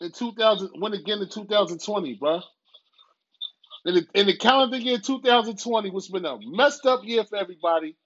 in 0.00 0.12
2000 0.12 0.70
win 0.76 0.92
again 0.94 1.18
in 1.20 1.28
2020, 1.28 2.18
bruh? 2.18 2.42
In 3.86 3.94
the, 3.96 4.06
in 4.14 4.26
the 4.26 4.36
calendar 4.36 4.78
year 4.78 4.98
2020, 4.98 5.90
which 5.90 6.06
has 6.06 6.10
been 6.10 6.24
a 6.24 6.38
messed 6.40 6.86
up 6.86 7.00
year 7.04 7.24
for 7.24 7.36
everybody, 7.36 7.96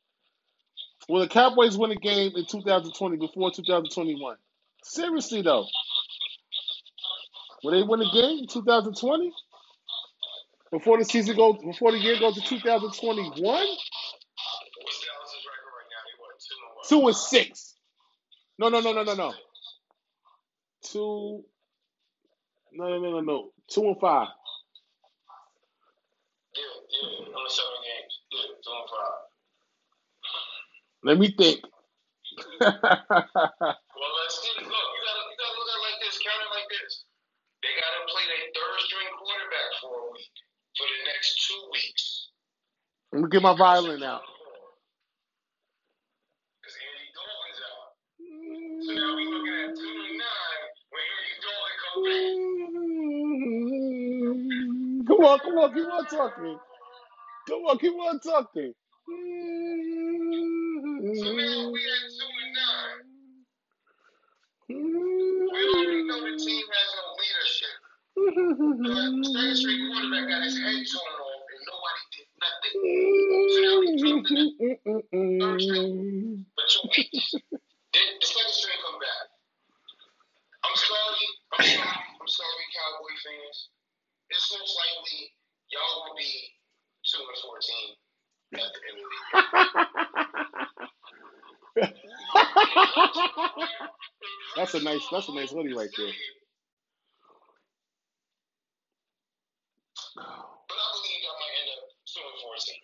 will 1.09 1.21
the 1.21 1.29
Cowboys 1.29 1.77
win 1.79 1.93
a 1.93 1.97
game 1.97 2.33
in 2.37 2.47
2020 2.47 3.17
before 3.17 3.51
2021? 3.53 4.37
Seriously 4.85 5.43
though, 5.43 5.67
will 7.65 7.73
they 7.73 7.83
win 7.83 8.03
a 8.03 8.11
game 8.13 8.41
in 8.41 8.47
2020 8.49 9.33
before 10.73 10.99
the 10.99 11.05
season 11.05 11.37
goes 11.37 11.57
before 11.65 11.93
the 11.93 11.99
year 11.99 12.19
goes 12.19 12.35
to 12.35 12.41
2021? 12.43 13.33
What's 14.83 15.01
Dallas's 15.05 15.45
record 15.45 15.73
right 15.77 15.91
now? 15.91 16.03
They 16.07 16.17
what? 16.19 16.78
Two 16.89 16.97
and 16.97 17.05
what? 17.05 17.09
Two 17.09 17.09
and 17.09 17.17
six. 17.17 17.75
No, 18.59 18.69
no, 18.69 18.81
no, 18.81 18.93
no, 18.93 19.05
no, 19.05 19.15
no. 19.15 19.35
Two. 20.83 21.45
No, 22.73 22.89
no, 22.89 22.99
no, 22.99 23.11
no, 23.13 23.21
no. 23.21 23.51
Two 23.69 23.85
and 23.89 24.01
five. 24.01 24.29
Yeah, 26.55 26.63
yeah. 26.63 27.37
On 27.37 27.45
the 27.45 27.51
seven 27.51 27.81
games. 27.85 28.15
Yeah, 28.33 28.55
two 28.65 28.73
and 28.73 28.91
five. 28.91 29.19
Let 31.05 31.19
me 31.19 31.35
think. 31.37 31.61
Well, 33.99 34.15
uh, 34.15 34.23
let's 34.23 34.39
see. 34.41 34.49
Look, 34.57 34.67
you 34.67 35.03
gotta, 35.03 35.25
you 35.27 35.37
gotta 35.39 35.59
look 35.59 35.71
at 35.71 35.79
it 35.79 35.85
like 35.91 36.01
this. 36.07 36.19
Count 36.23 36.39
it 36.39 36.51
like 36.55 36.69
this. 36.71 37.05
They 37.63 37.73
gotta 37.75 38.03
play 38.07 38.25
their 38.31 38.47
third 38.55 38.77
string 38.87 39.11
quarterback 39.19 39.71
for 39.83 39.91
a 39.91 40.13
week, 40.15 40.35
for 40.79 40.87
the 40.87 41.01
next 41.11 41.31
two 41.49 41.63
weeks. 41.73 42.31
Let 43.13 43.23
me 43.23 43.29
get 43.31 43.43
my 43.43 43.57
violin 43.59 44.03
out. 44.05 44.23
Come 55.19 55.27
on, 55.27 55.39
come 55.41 55.59
on, 55.59 55.75
keep 55.75 55.85
on 55.85 56.07
talking. 56.07 56.59
Come 57.49 57.63
on, 57.67 57.79
keep 57.79 57.93
on 57.93 58.21
talking. 58.21 58.73
So 61.19 61.27
now 61.35 61.71
we 61.75 61.81
at 61.83 62.07
two 62.15 62.31
and 62.39 62.55
nine. 62.55 63.03
We 64.71 64.77
already 65.75 66.07
know 66.07 66.23
the 66.23 66.39
team 66.39 66.67
has 66.71 66.91
no 66.95 67.03
leadership. 67.19 67.75
The 68.15 69.35
third 69.35 69.59
string 69.59 69.91
quarterback 69.91 70.31
got 70.31 70.47
his 70.47 70.55
head 70.55 70.87
torn 70.87 71.19
off 71.19 71.51
and 71.51 71.63
nobody 71.67 72.03
did 72.15 72.31
nothing. 72.39 72.79
So 73.51 73.59
now 73.59 73.75
we 73.83 73.91
dropped 73.99 74.31
in 74.31 74.55
the 74.55 75.35
third 75.43 75.59
string 75.67 76.47
for 76.55 76.63
two 76.71 76.87
weeks. 76.95 77.35
Then 77.91 78.07
the 78.23 78.27
second 78.27 78.55
string 78.55 78.79
come 78.87 79.03
back. 79.03 79.35
I'm 80.63 80.79
sorry. 80.79 81.27
I'm 81.59 81.67
sorry. 81.67 82.07
I'm 82.23 82.31
sorry, 82.31 82.65
Cowboy 82.71 83.19
fans. 83.27 83.59
It's 84.39 84.53
most 84.55 84.79
likely 84.79 85.35
y'all 85.75 86.07
will 86.07 86.17
be 86.17 86.31
two 87.03 87.19
and 87.27 87.39
fourteen 87.43 87.89
at 88.55 88.71
the 88.73 88.83
end 88.89 88.99
of 89.01 89.07
the 89.11 89.17
year. 89.19 89.45
That's 94.57 94.75
a 94.75 94.83
nice. 94.83 95.07
That's 95.13 95.29
a 95.29 95.35
nice 95.35 95.53
hoodie 95.53 95.75
right 95.75 95.91
there. 95.97 96.13
But 100.69 100.79
I 100.79 100.89
believe 100.97 101.21
y'all 101.25 101.39
might 101.41 101.57
end 101.61 101.71
up 101.79 101.83
two 102.07 102.23
and 102.25 102.41
fourteen. 102.43 102.83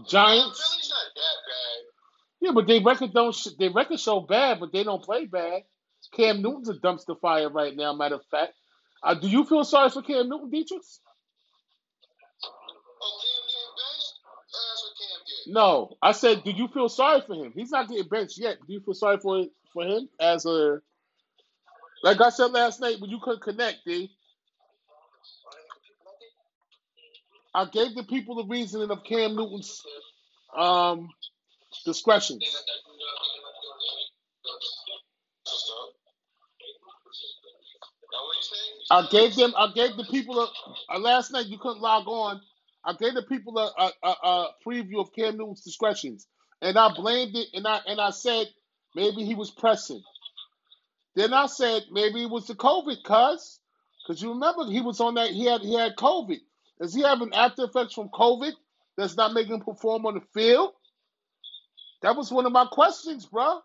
Giants. 0.09 0.63
Philly's 0.69 0.91
not 0.91 1.15
that 1.17 1.39
bad. 1.49 1.85
Yeah, 2.41 2.53
but 2.55 2.67
they 2.69 2.79
record 2.81 3.13
don't 3.15 3.35
sh- 3.35 3.49
they 3.59 3.69
record 3.69 3.99
so 4.01 4.21
bad, 4.21 4.61
but 4.61 4.73
they 4.73 4.85
don't 4.85 5.03
play 5.03 5.27
bad. 5.27 5.63
Cam 6.15 6.43
Newton's 6.43 6.69
a 6.69 6.75
dumpster 6.75 7.19
fire 7.21 7.49
right 7.51 7.77
now. 7.77 7.93
Matter 7.93 8.17
of 8.17 8.27
fact, 8.31 8.53
uh, 9.03 9.15
do 9.15 9.29
you 9.29 9.45
feel 9.45 9.65
sorry 9.65 9.91
for 9.91 10.03
Cam 10.03 10.29
Newton, 10.29 10.51
Dietrich? 10.51 10.83
Oh, 13.03 13.21
Cam 13.23 13.43
getting 13.49 13.75
benched? 13.79 14.15
That's 14.53 14.83
what 14.85 14.95
Cam 14.99 15.21
get. 15.27 15.55
No, 15.55 15.97
I 16.03 16.13
said, 16.13 16.45
do 16.45 16.51
you 16.53 16.69
feel 16.69 16.89
sorry 16.89 17.23
for 17.27 17.35
him? 17.35 17.53
He's 17.55 17.71
not 17.71 17.89
getting 17.89 18.09
benched 18.09 18.39
yet. 18.39 18.59
Do 18.67 18.73
you 18.73 18.81
feel 18.81 18.95
sorry 18.95 19.19
for 19.19 19.45
for 19.73 19.85
him 19.85 20.09
as 20.21 20.45
a 20.47 20.81
like 22.03 22.21
I 22.21 22.31
said 22.31 22.53
last 22.53 22.81
night 22.81 23.01
when 23.01 23.11
you 23.11 23.21
couldn't 23.23 23.43
connect, 23.43 23.79
D? 23.87 24.11
I 27.55 27.67
gave 27.67 27.95
the 27.95 28.05
people 28.05 28.37
the 28.37 28.47
reasoning 28.47 28.91
of 28.91 29.05
Cam 29.05 29.37
Newton's 29.37 29.83
um 30.57 31.09
discretions. 31.85 32.45
Now, 38.13 38.19
what 38.27 38.37
you 38.37 38.43
saying? 38.43 38.73
I 38.91 39.09
gave 39.11 39.37
them. 39.37 39.55
I 39.57 39.73
gave 39.75 39.97
the 39.97 40.05
people 40.05 40.41
a, 40.41 40.95
uh, 40.95 40.99
last 40.99 41.33
night. 41.33 41.47
You 41.47 41.59
couldn't 41.59 41.81
log 41.81 42.07
on. 42.09 42.41
I 42.85 42.95
gave 42.95 43.15
the 43.15 43.23
people 43.23 43.59
a, 43.59 43.73
a, 43.79 43.93
a, 44.03 44.09
a 44.09 44.49
preview 44.67 45.01
of 45.01 45.13
Cam 45.15 45.39
Newton's 45.39 45.63
discretions, 45.63 46.27
and 46.61 46.79
I 46.79 46.93
blamed 46.95 47.37
it. 47.37 47.49
And 47.55 47.67
I 47.67 47.81
and 47.87 48.01
I 48.01 48.11
said 48.11 48.49
maybe 48.95 49.25
he 49.25 49.35
was 49.35 49.51
pressing. 49.51 50.03
Then 51.15 51.33
I 51.33 51.47
said 51.47 51.85
maybe 51.91 52.23
it 52.23 52.31
was 52.31 52.47
the 52.47 52.55
COVID, 52.55 53.03
cuz. 53.05 53.61
Because 54.07 54.23
you 54.23 54.31
remember 54.31 54.67
he 54.67 54.81
was 54.81 55.01
on 55.01 55.15
that 55.15 55.31
he 55.31 55.47
had 55.47 55.63
he 55.63 55.75
had 55.75 55.97
COVID. 55.97 56.39
Does 56.81 56.95
he 56.95 57.03
have 57.03 57.23
an 57.23 57.33
after 57.35 57.65
effects 57.65 57.95
from 57.95 58.09
COVID 58.09 58.53
that's 58.97 59.17
not 59.17 59.33
making 59.33 59.55
him 59.55 59.61
perform 59.61 60.07
on 60.07 60.15
the 60.15 60.23
field? 60.35 60.73
That 62.03 62.17
was 62.17 62.33
one 62.33 62.47
of 62.47 62.53
my 62.53 62.67
questions, 62.67 63.27
bro. 63.27 63.61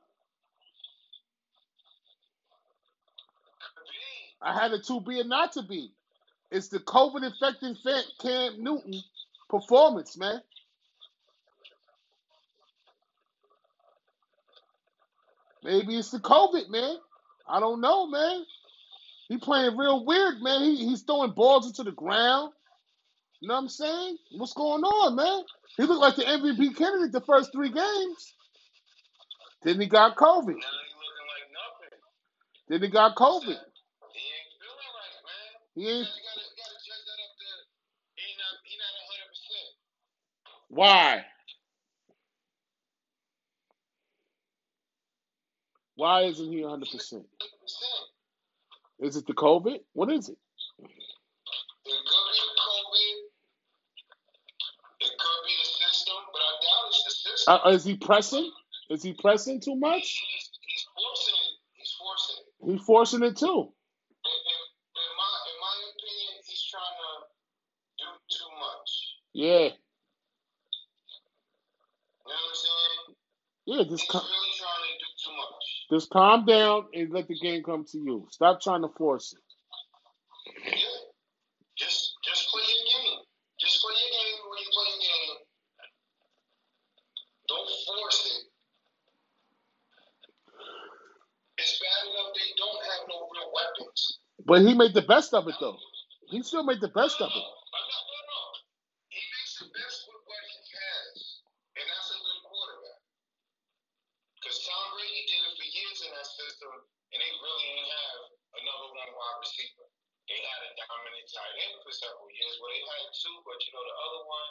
I 4.42 4.54
had 4.54 4.72
it 4.72 4.86
to 4.86 5.02
be 5.02 5.20
or 5.20 5.24
not 5.24 5.54
to 5.54 5.64
be. 5.64 5.92
It's 6.52 6.70
the 6.70 6.80
COVID 6.80 7.24
infecting 7.26 7.76
Cam 8.22 8.64
Newton 8.64 9.02
performance, 9.50 10.18
man. 10.18 10.42
Maybe 15.64 15.98
it's 15.98 16.12
the 16.12 16.20
COVID, 16.20 16.70
man. 16.70 16.98
I 17.50 17.60
don't 17.60 17.82
know, 17.82 18.08
man. 18.08 18.46
He 19.28 19.38
playing 19.38 19.76
real 19.76 20.06
weird, 20.06 20.42
man. 20.42 20.62
He, 20.62 20.88
he's 20.88 21.02
throwing 21.02 21.32
balls 21.32 21.68
into 21.68 21.84
the 21.84 21.92
ground. 21.92 22.54
You 23.42 23.50
know 23.50 23.56
what 23.56 23.62
I'm 23.62 23.70
saying? 23.70 24.18
What's 24.38 24.54
going 24.54 24.84
on, 24.84 25.16
man? 25.16 25.44
He 25.76 25.84
looked 25.84 26.02
like 26.02 26.16
the 26.16 26.24
MVP 26.24 26.76
candidate 26.78 27.12
the 27.12 27.22
first 27.22 27.52
three 27.52 27.70
games. 27.72 28.34
Then 29.64 29.80
he 29.82 29.88
got 29.88 30.16
COVID. 30.16 30.56
Then 32.70 32.82
he 32.82 32.88
got 32.90 33.16
COVID. 33.16 33.44
He 33.46 33.52
ain't 33.52 34.54
feeling 34.60 34.92
right, 34.96 35.18
man. 35.28 35.67
He 35.78 35.84
You 35.84 35.90
ain't. 35.90 36.08
gotta, 36.10 36.42
gotta, 36.58 36.78
judge 36.82 37.06
that 37.06 37.22
up 37.22 37.34
there. 37.38 37.62
He 38.18 38.34
not, 38.34 38.54
he 38.66 38.74
not 38.82 38.94
hundred 39.06 39.30
percent. 39.30 39.70
Why? 40.70 41.26
Why 45.96 46.22
isn't 46.24 46.52
he 46.52 46.62
100%? 46.62 46.66
Hundred 46.68 46.90
percent. 46.90 47.26
Is 49.00 49.18
it 49.18 49.28
the 49.28 49.34
COVID? 49.34 49.80
What 49.94 50.12
is 50.12 50.30
it? 50.30 50.38
It 50.80 50.88
could 52.10 52.26
be 52.34 52.42
COVID. 52.58 53.18
It 55.02 55.14
could 55.14 55.42
be 55.46 55.54
the 55.62 55.70
system, 55.86 56.18
but 56.34 56.42
I 56.42 56.52
doubt 56.66 56.90
it's 56.90 57.04
the 57.06 57.12
system. 57.30 57.60
Uh, 57.64 57.70
is 57.70 57.84
he 57.86 57.96
pressing? 57.98 58.52
Is 58.90 59.04
he 59.04 59.14
pressing 59.14 59.62
too 59.62 59.76
much? 59.76 60.02
He's, 60.02 60.50
he's 60.66 60.86
forcing 60.98 61.36
it. 61.38 61.54
He's 61.74 61.94
forcing 61.94 62.36
it. 62.42 62.72
He's 62.72 62.82
forcing 62.86 63.24
it 63.24 63.38
too. 63.38 63.70
In, 64.26 64.34
in, 64.34 64.62
in 64.98 65.12
my 65.18 65.34
in 65.48 65.58
my 65.62 65.76
opinion, 65.94 66.34
he's 66.46 66.64
trying 66.66 66.98
to 66.98 67.12
do 68.02 68.10
too 68.30 68.52
much. 68.58 68.92
Yeah. 69.38 69.48
You 69.60 69.70
know 72.26 72.34
what 72.34 72.50
I'm 72.50 72.56
saying? 72.56 73.16
Yeah, 73.66 73.84
just, 73.90 74.10
cal- 74.10 74.22
really 74.22 74.54
do 75.00 75.96
just 75.96 76.10
calm 76.12 76.46
down 76.46 76.88
and 76.94 77.12
let 77.14 77.28
the 77.28 77.38
game 77.40 77.64
come 77.64 77.86
to 77.92 77.98
you. 78.00 78.28
Stop 78.32 78.62
trying 78.62 78.82
to 78.84 78.90
force 78.98 79.34
it. 79.34 79.44
Yeah. 80.66 80.98
Just 81.78 82.16
just 82.26 82.50
play 82.50 82.64
your 82.66 82.86
game. 82.90 83.20
Just 83.60 83.82
play 83.82 83.96
your 83.96 84.12
game 84.14 84.38
when 84.50 84.60
you 84.60 84.70
play 84.74 84.88
your 84.92 85.02
game. 85.06 85.38
Don't 87.50 87.70
force 87.88 88.22
it. 88.28 88.44
It's 91.58 91.76
bad 91.80 92.02
enough 92.12 92.32
they 92.36 92.50
don't 92.60 92.82
have 92.84 93.04
no 93.10 93.18
real 93.32 93.50
weapons. 93.56 94.20
But 94.46 94.62
he 94.68 94.74
made 94.76 94.94
the 94.94 95.08
best 95.08 95.34
of 95.34 95.48
it, 95.48 95.56
though. 95.62 95.78
He 96.30 96.44
still 96.44 96.64
made 96.68 96.82
the 96.82 96.92
best 96.94 97.22
of 97.22 97.32
it. 97.32 97.48
no, 97.48 97.82
no, 97.82 98.20
no. 98.30 98.42
He 99.10 99.22
makes 99.22 99.54
the 99.64 99.70
best 99.72 100.00
with 100.12 100.22
what 100.28 100.44
he 100.46 100.58
has, 100.70 101.16
and 101.80 101.86
that's 101.88 102.10
a 102.14 102.20
good 102.20 102.42
quarterback. 102.46 103.02
Because 104.38 104.60
Tom 104.68 104.86
Brady 104.96 105.24
did 105.28 105.42
it 105.50 105.56
for 105.58 105.68
years 105.68 106.00
in 106.06 106.12
that 106.14 106.28
system, 106.28 106.74
and 106.76 107.18
they 107.20 107.32
really 107.42 107.66
didn't 107.74 107.92
have 107.96 108.22
another 108.62 108.90
one 108.94 109.12
wide 109.18 109.40
receiver. 109.42 109.88
They 110.30 110.40
had 110.44 110.62
a 110.68 110.72
dominant 110.78 111.28
tight 111.32 111.56
end 111.68 111.78
for 111.84 111.94
several 111.96 112.28
years, 112.32 112.56
well, 112.60 112.72
they 112.76 112.84
had 112.84 113.08
two, 113.16 113.36
but 113.48 113.58
you 113.64 113.72
know 113.72 113.84
the 113.88 113.98
other 113.98 114.24
one, 114.28 114.50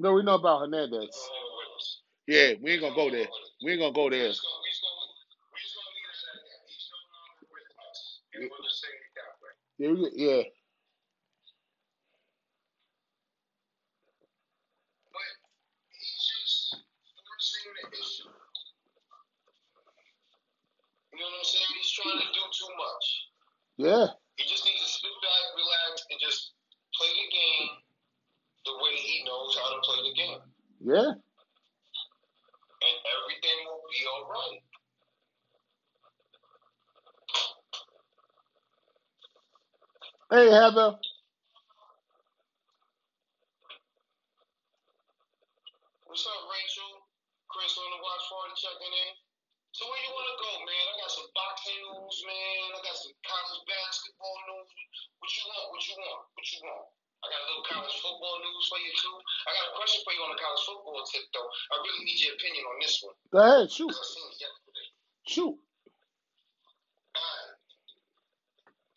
No, 0.00 0.09
we 0.20 0.26
know 0.28 0.36
about 0.36 0.60
Hernandez. 0.68 0.92
no 0.92 1.00
longer 1.00 1.56
with 1.56 1.72
us. 1.80 1.88
Yeah, 2.28 2.48
we 2.60 2.72
ain't 2.76 2.82
gonna 2.84 2.94
go 2.96 3.08
there. 3.10 3.28
We 3.64 3.72
ain't 3.72 3.80
gonna 3.80 3.96
go 3.96 4.10
there. 4.12 4.28
Yeah, 4.28 4.36
gonna, 4.36 4.60
we 4.60 4.68
just 4.68 4.82
gonna, 4.84 5.08
we 5.50 5.58
just 5.64 5.74
gonna 5.80 5.92
leave 5.96 6.08
that 6.12 6.20
at 6.28 6.44
that. 6.44 6.60
He's 6.68 6.88
no 6.92 7.00
longer 7.08 7.46
with 7.48 7.70
us, 7.88 8.00
and 8.36 8.40
we'll 8.52 8.64
just 8.68 8.78
say 8.84 8.92
it 8.92 9.12
that 9.16 9.32
way. 9.40 9.52
Yeah, 9.80 9.92
we- 9.96 10.16
yeah. 10.20 10.42
But 15.08 15.30
he's 15.96 16.22
just 16.28 16.84
forcing 17.16 17.72
the 17.80 17.84
issue. 17.96 18.30
You 21.16 21.18
know 21.24 21.32
what 21.32 21.40
I'm 21.40 21.48
saying? 21.48 21.72
He's 21.80 21.92
trying 21.96 22.20
to 22.20 22.28
do 22.32 22.44
too 22.52 22.72
much. 22.76 23.06
Yeah. 23.80 24.06
He 24.36 24.44
just 24.44 24.64
needs 24.68 24.84
to 24.84 24.90
sit 25.00 25.16
back, 25.24 25.44
relax, 25.56 26.04
and 26.12 26.20
just 26.20 26.52
play 26.96 27.08
the 27.08 27.28
game 27.32 27.72
the 28.68 28.74
way 28.84 28.94
he 28.96 29.24
knows 29.24 29.56
how 29.56 29.68
to 29.72 29.80
play 29.84 30.00
the 30.04 30.14
game. 30.16 30.40
Yeah. 30.84 31.10
And 32.80 32.96
everything 33.12 33.58
will 33.68 33.84
be 33.92 34.00
all 34.08 34.24
right. 34.32 34.60
Hey, 40.32 40.48
Heather. 40.48 40.96
What's 46.06 46.24
up, 46.24 46.42
Rachel? 46.48 46.92
Chris 47.50 47.74
on 47.76 47.90
the 47.90 48.00
watch 48.00 48.24
party 48.30 48.54
checking 48.56 48.94
in. 48.94 49.10
So 49.74 49.86
where 49.86 50.00
you 50.02 50.10
wanna 50.14 50.36
go, 50.40 50.50
man? 50.66 50.84
I 50.90 50.94
got 51.04 51.12
some 51.12 51.28
boxing 51.34 51.78
news, 51.84 52.16
man. 52.26 52.62
I 52.74 52.80
got 52.82 52.96
some 52.98 53.14
college 53.26 53.62
basketball 53.68 54.38
news. 54.50 54.70
What 55.20 55.30
you 55.36 55.44
want? 55.46 55.66
What 55.74 55.82
you 55.86 55.94
want? 56.00 56.20
What 56.34 56.46
you 56.48 56.58
want? 56.64 56.86
I 57.20 57.26
got 57.28 57.40
a 57.42 57.46
little 57.52 57.66
college 57.68 57.96
football 58.00 58.36
news 58.40 58.64
for 58.72 58.78
you 58.80 58.92
too. 58.96 59.16
I 59.44 59.50
got 59.52 59.66
a 59.70 59.74
question 59.76 60.00
for 60.08 60.12
you 60.16 60.22
on 60.24 60.32
the 60.32 60.40
college 60.40 60.64
football 60.64 61.02
tip 61.04 61.26
though. 61.36 61.50
I 61.70 61.74
really 61.84 62.04
need 62.08 62.20
your 62.24 62.34
opinion 62.38 62.64
on 62.64 62.76
this 62.80 62.96
one. 63.04 63.16
Go 63.34 63.38
ahead. 63.44 63.59
Shoot. 63.70 63.86
Because 63.86 64.02
I 64.02 64.08
seen 64.10 64.26
it 64.34 64.38
yesterday. 64.42 64.88
Shoot. 65.30 65.54
Alright. 67.14 67.54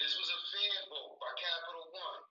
This 0.02 0.18
was 0.18 0.30
a 0.34 0.40
fan 0.50 0.82
vote 0.90 1.22
by 1.22 1.30
Capital 1.38 1.94
One. 1.94 2.22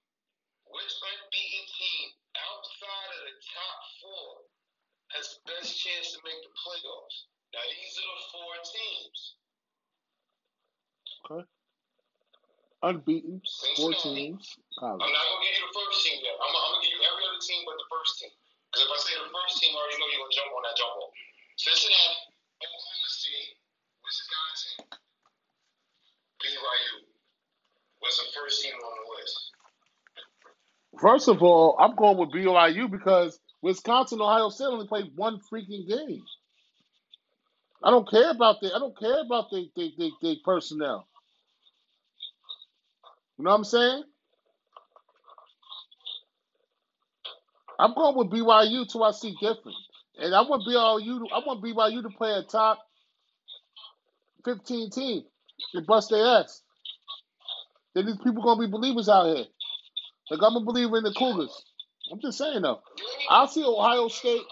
Which 0.74 0.90
unbeaten 0.90 1.64
team 1.70 2.07
outside 2.34 3.11
of 3.14 3.22
the 3.30 3.36
top 3.47 3.78
four 4.03 4.28
has 5.14 5.38
the 5.38 5.55
best 5.55 5.70
chance 5.70 6.16
to 6.16 6.18
make 6.26 6.40
the 6.43 6.51
playoffs? 6.59 7.30
Now 7.55 7.62
these 7.62 7.95
are 7.95 8.11
the 8.11 8.26
four 8.34 8.53
teams. 8.59 9.18
Okay. 11.22 11.45
Unbeaten. 12.82 13.38
Four 13.78 13.95
Cincinnati. 13.95 14.34
teams. 14.34 14.59
College. 14.82 14.99
I'm 14.99 15.14
not 15.14 15.24
gonna 15.30 15.47
give 15.47 15.55
you 15.55 15.64
the 15.70 15.74
first 15.78 15.99
team 16.03 16.18
yet. 16.26 16.34
I'm, 16.43 16.51
I'm 16.51 16.74
gonna 16.74 16.82
give 16.82 16.97
you 16.99 17.03
every 17.07 17.22
other 17.22 17.38
team 17.38 17.62
but 17.62 17.78
the 17.78 17.86
first 17.86 18.18
team. 18.18 18.34
Because 18.74 18.82
if 18.82 18.90
I 18.90 18.99
say 18.99 19.14
the 19.14 19.30
first 19.30 19.62
team, 19.62 19.70
I 19.76 19.78
already 19.78 20.01
know 20.03 20.11
you're 20.11 20.26
gonna 20.26 20.34
jump 20.34 20.51
on 20.59 20.66
that 20.66 20.74
jump 20.74 20.99
ball. 20.99 21.14
Cincinnati, 21.61 22.32
Oklahoma 22.64 23.11
State, 23.12 23.61
Wisconsin, 24.53 24.84
BYU 26.42 27.07
was 28.03 28.18
the 28.18 28.40
first 28.40 28.62
team 28.62 28.74
on 28.74 28.92
the 29.05 29.20
list. 29.20 29.38
First 31.00 31.28
of 31.28 31.42
all, 31.42 31.76
I'm 31.80 31.96
going 31.96 32.18
with 32.18 32.32
BYU 32.32 32.90
because 32.90 33.38
Wisconsin, 33.62 34.20
Ohio 34.20 34.50
State 34.50 34.66
only 34.66 34.86
played 34.88 35.12
one 35.16 35.40
freaking 35.53 35.88
game. 35.88 36.22
I 37.84 37.90
don't 37.90 38.09
care 38.11 38.30
about 38.30 38.61
the 38.61 38.68
I 38.74 38.78
don't 38.78 38.98
care 38.98 39.20
about 39.24 39.50
the 39.50 39.68
the, 39.76 39.92
the, 39.98 40.11
the 40.22 40.36
personnel. 40.44 41.07
You 43.38 43.44
know 43.44 43.50
what 43.50 43.57
I'm 43.57 43.64
saying? 43.64 44.05
I'm 47.78 47.94
going 47.94 48.16
with 48.16 48.30
BYU 48.30 48.90
till 48.90 49.05
I 49.05 49.12
see 49.12 49.34
different. 49.40 49.76
And 50.18 50.34
I 50.34 50.42
want 50.42 50.62
BYU 50.68 51.18
to, 51.20 51.34
I 51.34 51.40
want 51.46 51.64
BYU 51.64 52.03
to 52.03 52.11
play 52.16 52.32
a 52.32 52.42
top 52.42 52.78
15 54.45 54.90
team 54.90 55.22
and 55.74 55.86
bust 55.86 56.11
their 56.11 56.24
ass. 56.24 56.62
Then 57.95 58.07
these 58.07 58.16
people 58.24 58.43
gonna 58.43 58.61
be 58.61 58.70
believers 58.70 59.09
out 59.09 59.34
here. 59.34 59.45
Like 60.30 60.40
I'm 60.43 60.57
a 60.57 60.64
believer 60.64 60.99
in 60.99 61.05
the 61.05 61.12
Cougars. 61.12 61.64
I'm 62.11 62.20
just 62.20 62.38
saying 62.38 62.62
though. 62.62 62.80
I'll 63.28 63.49
see 63.49 63.64
Ohio 63.64 64.09
State. 64.09 64.43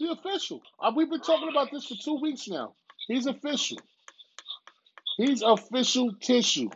The 0.00 0.12
official. 0.12 0.62
Uh, 0.82 0.92
We've 0.96 1.10
been 1.10 1.20
talking 1.20 1.50
about 1.50 1.70
this 1.70 1.86
for 1.86 1.94
two 2.02 2.18
weeks 2.22 2.48
now. 2.48 2.74
He's 3.06 3.26
official. 3.26 3.78
He's 5.18 5.42
official 5.42 6.14
tissue. 6.20 6.70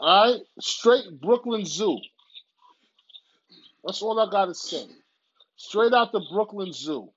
All 0.00 0.32
right, 0.32 0.40
straight 0.60 1.20
Brooklyn 1.20 1.64
Zoo. 1.64 1.98
That's 3.84 4.00
all 4.02 4.20
I 4.20 4.30
gotta 4.30 4.54
say. 4.54 4.86
Straight 5.56 5.92
out 5.92 6.12
the 6.12 6.24
Brooklyn 6.32 6.72
Zoo. 6.72 7.10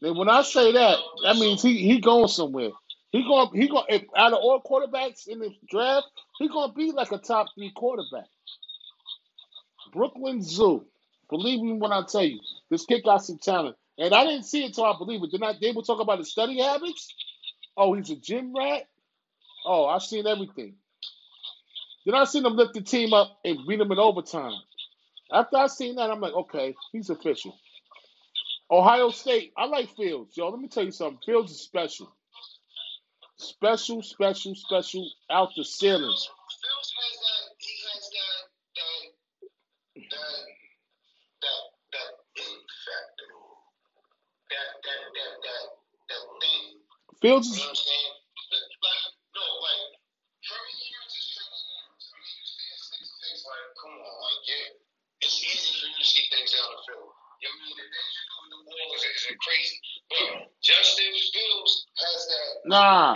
Then 0.00 0.16
when 0.16 0.28
I 0.28 0.42
say 0.42 0.72
that, 0.72 0.98
that 1.24 1.36
means 1.36 1.62
he 1.62 1.78
he 1.78 2.00
going 2.00 2.28
somewhere. 2.28 2.70
He 3.10 3.22
going 3.22 3.50
he 3.54 3.68
going 3.68 3.84
if 3.88 4.02
out 4.16 4.32
of 4.32 4.38
all 4.38 4.60
quarterbacks 4.62 5.28
in 5.28 5.38
the 5.38 5.50
draft, 5.70 6.06
he 6.38 6.48
gonna 6.48 6.72
be 6.72 6.92
like 6.92 7.12
a 7.12 7.18
top 7.18 7.48
three 7.54 7.72
quarterback. 7.74 8.28
Brooklyn 9.92 10.42
Zoo. 10.42 10.84
Believe 11.30 11.60
me 11.62 11.72
when 11.72 11.92
I 11.92 12.02
tell 12.02 12.24
you, 12.24 12.40
this 12.70 12.84
kid 12.84 13.04
got 13.04 13.18
some 13.24 13.38
talent. 13.38 13.76
And 13.98 14.14
I 14.14 14.24
didn't 14.24 14.44
see 14.44 14.64
it 14.64 14.74
till 14.74 14.84
I 14.84 14.96
believe 14.98 15.22
it. 15.22 15.30
Did 15.30 15.40
not 15.40 15.56
they 15.60 15.72
will 15.72 15.82
talk 15.82 16.00
about 16.00 16.18
his 16.18 16.30
study 16.30 16.60
habits? 16.60 17.14
Oh, 17.76 17.94
he's 17.94 18.10
a 18.10 18.16
gym 18.16 18.54
rat? 18.56 18.84
Oh, 19.64 19.86
I've 19.86 20.02
seen 20.02 20.26
everything. 20.26 20.76
Then 22.04 22.14
I 22.14 22.24
seen 22.24 22.44
him 22.44 22.56
lift 22.56 22.74
the 22.74 22.82
team 22.82 23.12
up 23.12 23.38
and 23.44 23.66
beat 23.66 23.78
them 23.78 23.92
in 23.92 23.98
overtime. 23.98 24.58
After 25.32 25.56
I 25.56 25.66
seen 25.68 25.96
that, 25.96 26.10
I'm 26.10 26.20
like, 26.20 26.34
okay, 26.34 26.74
he's 26.92 27.10
official. 27.10 27.56
Ohio 28.72 29.10
State, 29.10 29.52
I 29.54 29.66
like 29.66 29.94
Fields. 29.94 30.34
Yo, 30.34 30.48
let 30.48 30.58
me 30.58 30.66
tell 30.66 30.82
you 30.82 30.92
something. 30.92 31.20
Fields 31.26 31.52
is 31.52 31.60
special. 31.60 32.10
Special, 33.36 34.02
special, 34.02 34.54
special, 34.54 35.10
out 35.30 35.50
the 35.54 35.62
ceiling. 35.62 36.16
Fields, 47.20 47.48
is 47.48 47.58
it's 47.58 47.84
you 57.42 58.31
do 58.50 58.56
with 58.58 58.66
the 58.66 58.98
is, 59.06 59.38
crazy. 59.38 59.76
But 60.10 60.50
Justin 60.62 61.12
Fields 61.12 61.72
has 62.00 62.20
that. 62.26 62.50
nah. 62.66 63.14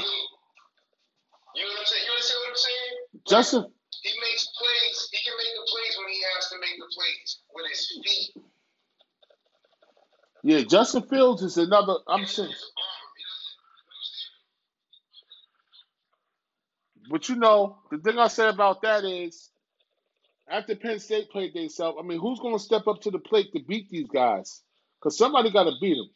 You 1.56 1.64
know 1.64 1.70
what 1.72 1.80
I'm 1.80 1.86
saying? 1.86 2.04
You 2.04 2.12
understand 2.12 2.40
what 2.44 2.50
I'm 2.50 2.60
saying? 2.60 2.92
Justin 3.26 3.62
he 4.06 4.12
makes 4.22 4.46
plays. 4.54 5.08
He 5.10 5.18
can 5.24 5.34
make 5.34 5.50
the 5.56 5.66
plays 5.66 5.94
when 5.98 6.08
he 6.14 6.20
has 6.30 6.46
to 6.50 6.56
make 6.60 6.76
the 6.78 6.86
plays 6.94 7.28
with 7.54 7.66
his 7.70 7.82
feet 8.04 8.44
yeah, 10.46 10.60
Justin 10.62 11.02
Fields 11.02 11.42
is 11.42 11.58
another 11.58 11.96
I'm 12.06 12.24
saying 12.24 12.50
his 12.50 12.70
arm. 12.78 13.10
He 13.16 13.24
doesn't. 13.24 13.56
You 16.94 17.02
understand? 17.02 17.10
but 17.10 17.28
you 17.28 17.36
know, 17.36 17.78
the 17.90 17.98
thing 17.98 18.18
I 18.20 18.28
said 18.28 18.48
about 18.54 18.82
that 18.82 19.04
is 19.04 19.50
after 20.48 20.76
Penn 20.76 21.00
State 21.00 21.30
played 21.30 21.54
themselves, 21.54 21.98
I 22.00 22.06
mean, 22.06 22.20
who's 22.20 22.38
gonna 22.38 22.60
step 22.60 22.86
up 22.86 23.00
to 23.02 23.10
the 23.10 23.18
plate 23.18 23.52
to 23.54 23.60
beat 23.60 23.90
these 23.90 24.06
guys? 24.08 24.62
Because 25.00 25.18
somebody 25.18 25.50
gotta 25.52 25.72
beat 25.80 25.96
them. 25.96 26.10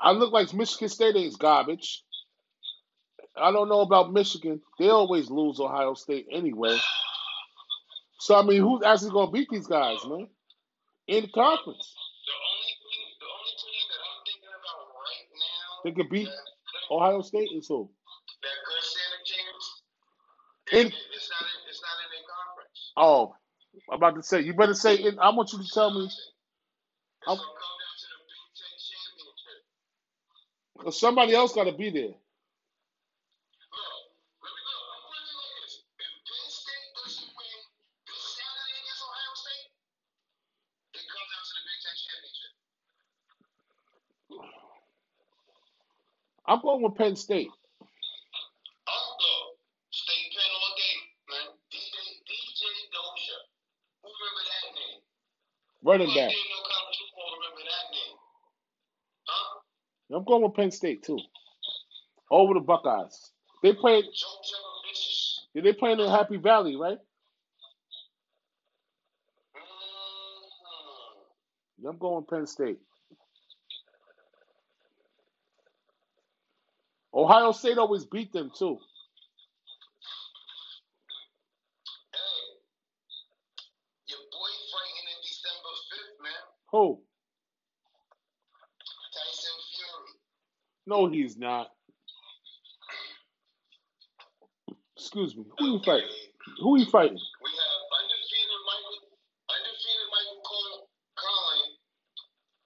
I 0.00 0.12
look 0.12 0.32
like 0.32 0.54
Michigan 0.54 0.88
State 0.88 1.16
is 1.16 1.36
garbage. 1.36 2.02
I 3.36 3.52
don't 3.52 3.68
know 3.68 3.80
about 3.80 4.12
Michigan. 4.12 4.60
They 4.78 4.88
always 4.90 5.30
lose 5.30 5.60
Ohio 5.60 5.94
State 5.94 6.26
anyway. 6.32 6.78
So 8.20 8.36
I 8.38 8.42
mean, 8.44 8.62
who's 8.62 8.82
actually 8.84 9.12
gonna 9.12 9.30
beat 9.30 9.48
these 9.50 9.66
guys, 9.66 9.98
man? 10.06 10.28
In 11.08 11.28
conference, 11.34 11.94
The 12.26 12.32
only 12.32 12.74
thing, 12.80 13.06
the 13.20 13.26
only 13.26 13.54
team 13.60 13.84
that 13.90 14.02
I'm 14.08 14.20
thinking 14.26 14.54
about 14.56 14.82
right 14.96 15.26
now 15.36 15.68
they 15.84 15.92
could 15.92 16.10
beat 16.10 16.28
that 16.28 16.94
Ohio 16.94 17.22
State 17.22 17.50
is 17.56 17.68
who? 17.68 17.90
that 18.42 18.58
a 19.20 19.24
chance, 19.24 19.64
In 20.72 20.86
it's 20.88 21.30
not 21.30 21.42
in, 21.42 21.58
it's 21.68 21.82
not 21.82 21.96
in 22.04 22.08
their 22.12 22.26
conference. 22.28 22.80
oh, 22.96 23.34
I'm 23.90 23.96
about 23.96 24.16
to 24.16 24.22
say 24.22 24.40
you 24.42 24.54
better 24.54 24.74
say. 24.74 24.96
In, 24.96 25.18
I 25.18 25.30
want 25.30 25.52
you 25.52 25.58
to 25.62 25.68
tell 25.74 25.90
me. 25.92 26.08
It's 27.22 27.28
I, 27.28 27.36
gonna 27.36 27.56
come 27.60 27.76
down 27.80 27.96
to 28.00 28.06
the 28.10 28.18
Big 28.28 28.44
Ten 28.56 28.74
championship. 28.80 29.60
'cause 30.78 31.00
somebody 31.00 31.34
else 31.34 31.54
got 31.54 31.64
to 31.64 31.72
be 31.72 31.90
there. 31.90 32.14
I'm 46.46 46.60
going 46.62 46.82
with 46.82 46.96
Penn 46.96 47.16
State. 47.16 47.50
I'm 48.88 49.08
look, 49.20 49.46
State 49.92 50.28
Penn 50.34 50.50
all 50.56 50.72
day, 50.76 50.96
man. 51.30 51.48
DJ 51.72 51.96
DJ 52.28 52.62
Doja. 52.94 53.38
Who 54.04 54.08
remember 54.10 54.44
that 54.48 54.66
name? 54.76 55.00
Running 55.82 56.08
Who 56.08 56.14
out 56.14 56.16
back. 56.16 56.30
there 56.30 56.44
in 56.44 56.50
no 56.52 56.60
college 56.66 56.98
football 57.00 57.30
remember 57.38 57.62
that 57.66 57.86
name? 57.92 58.16
Huh? 59.28 59.48
I'm 60.14 60.24
going 60.24 60.42
with 60.42 60.54
Penn 60.54 60.70
State 60.70 61.02
too. 61.04 61.18
Over 62.30 62.54
the 62.54 62.60
Buckeyes. 62.60 63.32
They 63.62 63.72
played. 63.74 64.04
Yeah, 65.54 65.62
they 65.62 65.72
playing 65.72 66.00
in 66.00 66.08
Happy 66.10 66.36
Valley, 66.36 66.76
right? 66.76 66.98
Mm-hmm. 69.56 71.22
I'm 71.88 71.98
going 71.98 72.24
Penn 72.28 72.46
State. 72.46 72.78
Ohio 77.14 77.52
State 77.52 77.78
always 77.78 78.06
beat 78.06 78.32
them 78.32 78.50
too. 78.56 78.78
Hey, 82.12 82.60
your 84.08 84.20
boy 84.32 84.52
fighting 84.72 85.08
in 85.10 85.18
December 85.22 85.74
5th, 85.90 86.24
man. 86.24 86.44
Who? 86.72 87.02
Tyson 89.14 89.58
Fury. 89.76 90.12
No, 90.90 91.06
he's 91.06 91.38
not. 91.38 91.70
Excuse 94.98 95.38
me. 95.38 95.46
Who 95.62 95.78
you 95.78 95.80
fighting? 95.86 96.10
Who 96.58 96.82
you 96.82 96.90
fighting? 96.90 97.14
We 97.14 97.50
have 97.54 97.82
undefeated 97.94 98.62
Michael, 98.66 98.98
undefeated 99.54 100.08
Michael 100.10 100.42
Col- 100.42 100.90
Conlan 101.14 101.70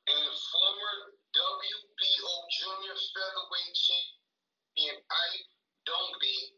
and 0.08 0.24
former 0.32 0.94
WBO 1.36 2.32
junior 2.48 2.96
featherweight 2.96 3.72
champion 3.76 4.96
Ike 5.04 5.44
Dogboe 5.84 6.56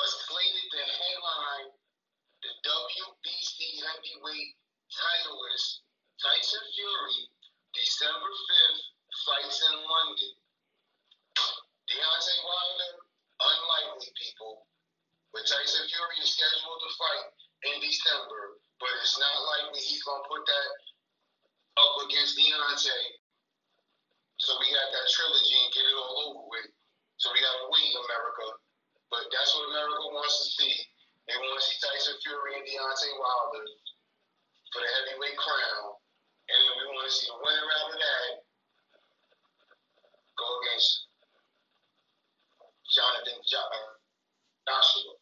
are 0.00 0.10
slated 0.24 0.66
to 0.72 0.82
headline 0.88 1.68
the 2.40 2.52
WBC 2.64 3.56
heavyweight 3.76 4.56
titleist 4.88 5.84
Tyson 6.16 6.64
Fury 6.72 7.28
December 7.76 8.32
5th 8.32 8.82
fights 9.28 9.60
in 9.68 9.76
London. 9.84 10.32
Deontay 11.84 12.38
Wilder, 12.48 12.92
unlikely 13.38 14.08
people. 14.16 14.66
But 15.30 15.44
Tyson 15.44 15.84
Fury 15.90 16.16
is 16.22 16.32
scheduled 16.32 16.80
to 16.80 16.90
fight 16.96 17.26
in 17.70 17.76
December, 17.82 18.56
but 18.80 18.90
it's 19.02 19.18
not 19.20 19.36
likely 19.44 19.82
he's 19.82 20.02
gonna 20.02 20.24
put 20.24 20.42
that 20.46 20.68
up 21.76 21.94
against 22.06 22.38
Deontay. 22.38 23.04
So 24.38 24.58
we 24.58 24.70
got 24.72 24.90
that 24.90 25.06
trilogy 25.12 25.54
and 25.60 25.72
get 25.74 25.86
it 25.86 25.96
all 25.98 26.16
over 26.30 26.44
with. 26.48 26.70
So 27.18 27.30
we 27.34 27.40
gotta 27.42 27.66
wait, 27.70 27.92
America. 27.94 28.46
But 29.10 29.28
that's 29.30 29.52
what 29.54 29.70
America 29.70 30.02
wants 30.14 30.36
to 30.40 30.46
see. 30.62 30.74
They 31.28 31.36
want 31.38 31.60
to 31.60 31.64
see 31.66 31.78
Tyson 31.78 32.13
Fury 32.24 32.56
and 32.58 32.66
Deontay 32.66 33.12
Wilder 33.20 33.64
for 34.72 34.80
the 34.82 34.90
heavyweight 34.90 35.36
crown, 35.38 35.84
and 36.50 36.58
then 36.64 36.74
we 36.80 36.84
want 36.96 37.06
to 37.08 37.14
see 37.14 37.28
the 37.28 37.36
winner 37.38 37.68
out 37.68 37.92
of 37.92 37.96
that 38.00 38.30
go 40.38 40.48
against 40.64 41.06
Jonathan 42.94 43.38
jo- 43.46 43.84
Joshua, 44.68 45.12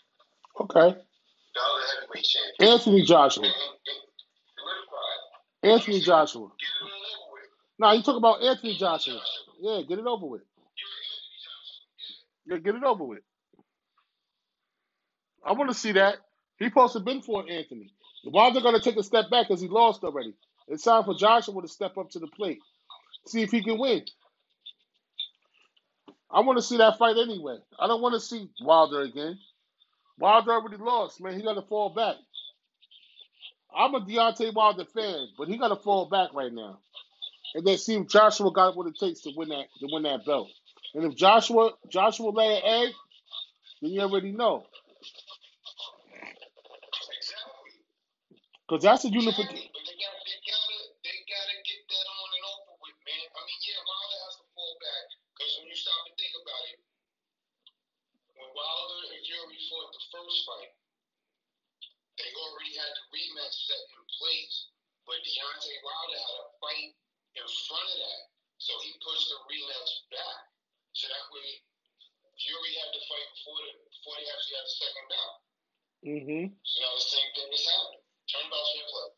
Okay. 0.63 0.91
the 1.55 1.61
other 1.61 1.85
heavyweight 1.95 2.25
champion. 2.25 2.73
Anthony 2.73 3.03
Joshua. 3.03 3.45
And, 3.45 3.55
and, 3.55 3.77
and. 3.89 4.03
Anthony 5.63 6.01
Joshua. 6.01 6.49
Get 6.59 6.69
it 6.69 6.83
all 6.83 6.91
over 6.91 7.33
with. 7.35 7.51
Nah, 7.79 7.93
you 7.93 8.03
talk 8.03 8.17
about 8.17 8.43
Anthony 8.43 8.77
Joshua. 8.77 9.21
Yeah, 9.61 9.83
get 9.89 9.99
it 9.99 10.07
over 10.07 10.27
with. 10.27 10.43
Yeah, 10.43 10.65
Anthony 10.65 11.39
Joshua. 11.45 11.85
Yeah. 12.49 12.57
Yeah, 12.57 12.59
get 12.61 12.75
it 12.77 12.85
over 12.85 13.05
with. 13.05 13.23
I 15.45 15.53
want 15.53 15.71
to 15.71 15.75
see 15.77 15.93
that. 15.93 16.17
He 16.59 16.67
supposed 16.69 16.93
to 16.95 17.01
have 17.01 17.07
been 17.07 17.23
for 17.23 17.45
Anthony. 17.49 17.91
Wilder 18.25 18.61
going 18.61 18.75
to 18.75 18.81
take 18.81 18.97
a 18.97 19.03
step 19.03 19.31
back 19.31 19.49
because 19.49 19.61
he 19.61 19.69
lost 19.69 20.05
already. 20.05 20.35
It's 20.69 20.85
time 20.85 21.05
for 21.05 21.15
Joshua 21.15 21.61
to 21.63 21.69
step 21.69 21.99
up 21.99 22.11
to 22.11 22.19
the 22.21 22.29
plate. 22.29 22.61
See 23.27 23.43
if 23.43 23.51
he 23.51 23.63
can 23.63 23.79
win. 23.79 24.05
I 26.31 26.41
want 26.41 26.59
to 26.59 26.63
see 26.63 26.79
that 26.79 26.99
fight 26.99 27.17
anyway. 27.19 27.59
I 27.79 27.87
don't 27.87 28.03
want 28.03 28.15
to 28.15 28.21
see 28.21 28.49
Wilder 28.63 29.03
again. 29.03 29.39
Wilder 30.19 30.53
already 30.53 30.77
lost, 30.79 31.21
man. 31.21 31.35
He 31.35 31.43
got 31.43 31.55
to 31.55 31.63
fall 31.63 31.91
back. 31.91 32.17
I'm 33.77 33.95
a 33.95 34.01
Deontay 34.01 34.55
Wilder 34.55 34.85
fan, 34.87 35.29
but 35.39 35.49
he 35.49 35.59
got 35.59 35.69
to 35.69 35.77
fall 35.77 36.09
back 36.09 36.35
right 36.35 36.53
now. 36.53 36.79
And 37.55 37.67
then 37.67 37.79
see 37.79 37.97
if 37.97 38.09
Joshua 38.09 38.53
got 38.53 38.77
what 38.77 38.87
it 38.87 38.97
takes 38.99 39.21
to 39.23 39.33
win 39.37 39.51
that 39.51 39.67
to 39.81 39.89
win 39.91 40.05
that 40.05 40.25
belt. 40.27 40.49
And 40.95 41.05
if 41.05 41.17
Joshua 41.17 41.73
Joshua 41.91 42.31
lay 42.31 42.57
an 42.59 42.63
egg, 42.65 42.95
then 43.83 43.91
you 43.93 44.01
already 44.03 44.33
know. 44.33 44.67
Exactly. 47.17 47.73
Because 48.69 48.83
that's 48.87 49.05
a 49.05 49.11
unification. 49.11 49.69
But 49.75 49.85
they 49.85 49.97
got 49.99 50.15
they 50.25 50.39
gotta 50.47 50.79
they 51.05 51.17
gotta 51.29 51.57
get 51.67 51.81
that 51.93 52.07
on 52.09 52.29
and 52.33 52.45
over 52.57 52.75
with, 52.81 52.99
man. 53.05 53.27
I 53.35 53.41
mean, 53.45 53.61
yeah, 53.67 53.81
Wilder 53.85 54.19
has 54.27 54.35
to 54.41 54.47
fall 54.55 54.75
back 54.81 55.07
because 55.35 55.53
when 55.61 55.67
you 55.69 55.77
stop 55.77 56.01
and 56.09 56.15
think 56.17 56.35
about 56.39 56.63
it, 56.73 56.79
when 58.39 58.49
Wilder 58.55 59.01
and 59.13 59.23
Fury 59.27 59.59
fought 59.69 59.91
the 59.93 60.03
first 60.15 60.39
fight, 60.49 60.73
they 62.17 62.31
already 62.39 62.73
had 62.79 62.91
the 62.97 63.05
rematch 63.13 63.57
set 63.67 63.83
in 63.93 64.03
place. 64.21 64.71
But 65.05 65.19
Deontay 65.27 65.77
Wilder 65.83 66.19
had 66.23 66.37
a 66.47 66.49
fight 66.63 66.91
in 67.35 67.47
front 67.67 67.89
of 67.91 67.99
that. 67.99 68.23
So 68.63 68.71
he 68.87 68.95
pushed 69.03 69.27
the 69.35 69.39
rematch 69.51 69.93
back. 70.15 70.39
So 70.95 71.11
that 71.11 71.27
way 71.35 71.59
Fury 72.39 72.73
had 72.79 72.91
to 72.95 73.01
fight 73.11 73.29
before 73.35 73.59
the, 73.67 73.73
before 73.91 74.15
they 74.23 74.27
actually 74.31 74.57
had 74.63 74.67
the 74.71 74.77
second 74.79 75.07
bout. 75.11 75.35
Mm-hmm. 76.07 76.45
So 76.63 76.75
now 76.87 76.93
the 76.95 77.03
same 77.11 77.31
thing 77.35 77.51
is 77.51 77.67
happening. 77.67 78.05
Turnbouts 78.31 78.73
in 78.79 78.85
play. 78.87 79.11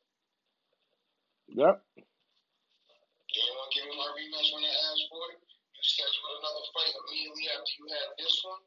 Yep. 1.61 1.77
You 2.01 3.37
didn't 3.37 3.57
want 3.61 3.69
to 3.69 3.75
give 3.77 3.85
me 3.93 3.95
my 4.01 4.11
rematch 4.17 4.49
when 4.57 4.65
I 4.65 4.73
asked 4.73 5.07
for 5.13 5.25
it. 5.37 5.39
You 5.45 5.83
scheduled 5.85 6.41
another 6.41 6.65
fight 6.73 6.93
immediately 7.05 7.45
after 7.53 7.73
you 7.77 7.85
had 7.93 8.09
this 8.17 8.37
one. 8.49 8.63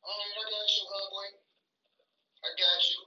All 0.00 0.16
right, 0.16 0.36
I 0.40 0.44
got 0.48 0.66
you, 0.72 0.84
homeboy. 0.88 1.28
I 2.40 2.48
got 2.56 2.80
you. 2.88 3.00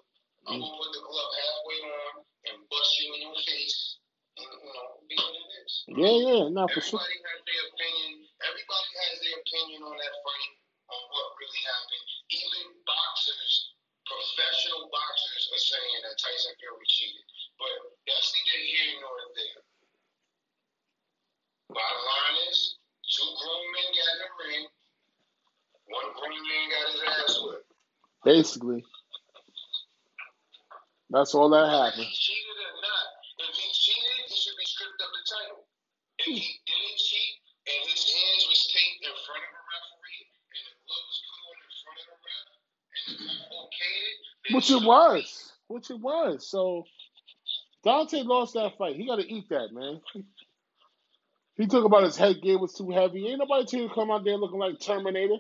I'm 0.48 0.56
Mm. 0.56 0.62
gonna 0.64 0.78
put 0.78 0.92
the 0.94 1.04
glove 1.04 1.34
halfway 1.36 1.80
on 1.84 2.14
and 2.48 2.58
bust 2.70 2.92
you 3.02 3.08
in 3.18 3.22
your 3.28 3.36
face, 3.44 4.00
and 4.40 4.48
you 4.48 4.72
know, 4.72 5.04
be 5.10 5.16
what 5.20 5.36
it 5.36 5.50
is. 5.68 5.74
Yeah, 5.90 6.16
yeah, 6.16 6.44
no, 6.50 6.64
for 6.72 6.80
sure. 6.80 6.96
Everybody 7.02 7.20
has 7.28 7.42
their 7.44 7.64
opinion. 7.76 8.12
Everybody 8.48 8.90
has 9.04 9.16
their 9.20 9.36
opinion 9.42 9.80
on 9.84 9.96
that 10.00 10.16
fight, 10.24 10.52
on 10.96 11.02
what 11.12 11.28
really 11.44 11.64
happened. 11.68 12.08
Even 12.40 12.66
boxers, 12.88 13.54
professional 14.08 14.88
boxers, 14.90 15.44
are 15.54 15.64
saying 15.76 16.00
that 16.08 16.16
Tyson 16.18 16.56
Fury 16.60 16.88
cheated. 16.88 17.26
But 17.60 17.76
that's 18.08 18.32
neither 18.32 18.60
here 18.64 18.96
nor 19.04 19.16
there. 19.36 19.62
Bottom 21.70 22.02
line 22.08 22.38
is, 22.50 22.80
two 23.12 23.28
grown 23.44 23.66
men 23.76 23.90
got 23.94 24.10
in 24.16 24.20
the 24.24 24.30
ring. 24.40 24.66
One 25.92 26.10
grown 26.16 26.42
man 26.48 26.66
got 26.72 26.86
his 26.90 27.02
ass 27.06 27.36
whipped. 27.44 27.70
Basically. 28.24 28.82
That's 31.30 31.38
all 31.38 31.54
that 31.54 31.70
happened. 31.70 32.10
he 32.10 32.10
cheated 32.10 32.58
or 32.58 32.82
not, 32.82 33.06
if 33.38 33.54
he 33.54 33.70
cheated, 33.70 34.26
he 34.26 34.34
should 34.34 34.58
be 34.58 34.66
stripped 34.66 34.98
of 34.98 35.14
the 35.14 35.24
title. 35.30 35.62
If 36.18 36.26
he 36.26 36.42
hmm. 36.42 36.58
didn't 36.66 36.98
cheat 37.06 37.34
and 37.70 37.82
his 37.86 38.02
hands 38.02 38.50
was 38.50 38.66
taped 38.74 39.06
in 39.06 39.14
front 39.30 39.46
of 39.46 39.54
a 39.54 39.62
referee 39.62 40.26
and 40.26 40.64
the 40.66 40.76
glove 40.90 41.06
was 41.06 41.22
put 41.30 41.38
on 41.46 41.58
in 41.62 41.74
front 41.86 42.00
of 42.02 42.08
the 42.10 42.18
ref 42.26 42.46
and 42.50 43.14
the 43.14 43.30
ref 43.30 43.46
okayed 43.62 44.10
it, 44.10 44.54
Which 44.58 44.70
it 44.74 44.82
was. 44.82 45.54
Which 45.70 45.88
it 45.94 46.02
was. 46.02 46.50
So 46.50 46.90
Deontay 47.86 48.26
lost 48.26 48.58
that 48.58 48.74
fight. 48.82 48.98
He 48.98 49.06
gotta 49.06 49.22
eat 49.22 49.54
that, 49.54 49.70
man. 49.70 50.02
He 51.62 51.68
took 51.70 51.86
about 51.86 52.10
his 52.10 52.18
headgear 52.18 52.58
was 52.58 52.74
too 52.74 52.90
heavy. 52.90 53.30
Ain't 53.30 53.38
nobody 53.38 53.70
tell 53.70 53.82
you 53.82 53.90
to 53.90 53.94
come 53.94 54.10
out 54.10 54.26
there 54.26 54.34
looking 54.34 54.58
like 54.58 54.82
Terminator. 54.82 55.38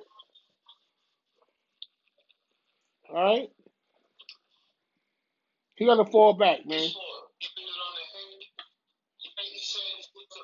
Alright? 3.10 3.50
Put 10.14 10.28
the 10.34 10.44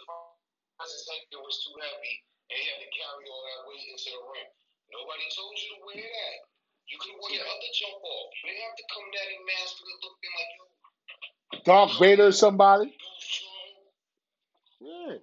because 0.76 0.92
his 0.92 1.06
headgear 1.10 1.42
was 1.44 1.58
too 1.64 1.76
heavy 1.80 2.16
and 2.52 2.58
he 2.60 2.66
had 2.68 2.80
to 2.84 2.90
carry 2.92 3.26
all 3.32 3.44
that 3.48 3.62
weight 3.70 3.88
into 3.92 4.10
the 4.12 4.22
ring. 4.32 4.52
Nobody 4.92 5.26
told 5.34 5.56
you 5.58 5.68
to 5.76 5.80
wear 5.88 6.04
that. 6.04 6.38
You 6.88 6.98
could 7.02 7.16
wear 7.20 7.32
your 7.36 7.48
other 7.48 7.72
jump 7.74 8.00
off. 8.04 8.30
You 8.44 8.52
didn't 8.54 8.64
have 8.70 8.78
to 8.78 8.88
come 8.94 9.08
down 9.12 9.30
in 9.34 9.42
masculine 9.48 10.00
looking 10.04 10.34
like 10.36 10.52
you 10.56 10.64
Darth 11.66 11.98
Vader 12.00 12.28
or 12.28 12.32
somebody. 12.32 12.96
Yeah. 14.82 15.18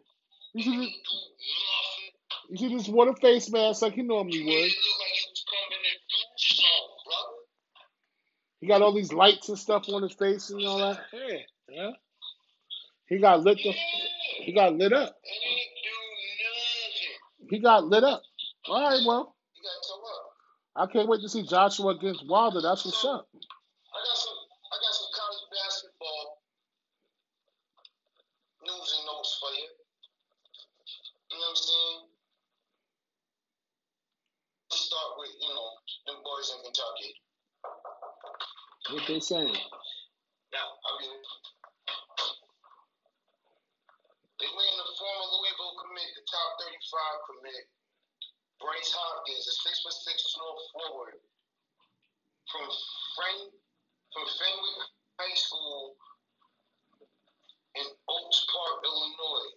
You 0.53 0.61
You 0.61 0.63
should 0.63 0.73
didn't 0.73 0.93
just, 0.93 1.05
do 1.07 1.17
nothing. 1.17 2.13
you 2.51 2.57
should 2.59 2.73
just 2.79 2.89
wear 2.91 3.09
a 3.11 3.17
face 3.17 3.51
mask 3.51 3.83
like 3.83 3.95
he 3.95 4.03
normally 4.03 4.39
You 4.39 4.47
would. 4.47 4.55
made 4.55 4.73
it 4.73 4.83
look 4.85 4.99
like 5.01 5.15
you 5.17 5.27
was 5.31 5.45
coming 5.49 5.83
to 5.85 5.93
do 5.95 6.21
strong, 6.37 6.87
brother. 7.07 7.41
He 8.63 8.69
got 8.69 8.81
all 8.83 8.95
these 8.95 9.13
lights 9.13 9.51
and 9.51 9.59
stuff 9.59 9.87
on 9.91 10.05
his 10.05 10.15
face 10.15 10.51
and 10.51 10.65
all 10.65 10.79
that. 10.79 11.01
Yeah. 11.13 11.39
Yeah. 11.69 11.91
He 13.09 13.19
got 13.19 13.43
lit 13.43 13.59
the, 13.59 13.71
Yeah. 13.71 13.75
he 14.47 14.53
got 14.55 14.75
lit 14.77 14.93
up. 14.95 15.17
He 15.25 15.35
didn't 15.35 15.75
do 15.83 15.91
nothing. 17.43 17.51
He 17.51 17.59
got 17.59 17.85
lit 17.87 18.05
up. 18.05 18.23
All 18.69 18.81
right, 18.81 19.03
well, 19.07 19.35
You 19.59 19.63
got 19.67 19.83
to 19.83 19.95
up. 20.15 20.27
I 20.77 20.93
can't 20.93 21.09
wait 21.09 21.21
to 21.23 21.29
see 21.29 21.43
Joshua 21.43 21.97
against 21.97 22.25
Wilder. 22.29 22.63
That's 22.63 22.85
what's 22.87 23.05
up. 23.05 23.27
I 23.35 23.99
got 23.99 24.17
some 24.23 24.39
I 24.71 24.77
got 24.79 24.95
some 24.95 25.11
college 25.19 25.47
basketball 25.51 26.25
news 28.63 28.91
and 28.99 29.07
notes 29.11 29.39
for 29.43 29.51
you. 29.59 29.69
You 31.33 31.37
know 31.37 31.51
what 31.51 31.51
I'm 31.51 31.57
saying? 31.59 32.01
Let's 34.71 34.85
start 34.87 35.11
with, 35.19 35.35
you 35.43 35.51
know, 35.51 35.69
them 36.07 36.19
boys 36.25 36.49
in 36.55 36.61
Kentucky. 36.65 37.13
What 38.91 39.05
they 39.09 39.21
saying? 39.21 39.57
Now, 40.53 40.67
I 40.85 40.91
mean, 41.01 41.17
they 44.41 44.49
ran 44.51 44.75
the 44.77 44.89
former 44.99 45.29
Louisville 45.33 45.77
commit, 45.81 46.09
the 46.19 46.25
top 46.29 46.51
35 46.61 47.29
commit, 47.29 47.65
Bryce 48.61 48.93
Hopkins, 48.95 49.47
a 49.49 49.55
six 49.65 49.75
foot 49.83 49.97
six 49.97 50.19
small 50.35 50.57
forward 50.75 51.17
from 52.53 52.67
Fen, 52.69 53.39
from 54.13 54.25
Fenwick 54.27 54.79
High 55.21 55.37
School 55.39 55.97
in 57.77 57.87
Oaks 58.09 58.41
Park, 58.53 58.77
Illinois. 58.85 59.57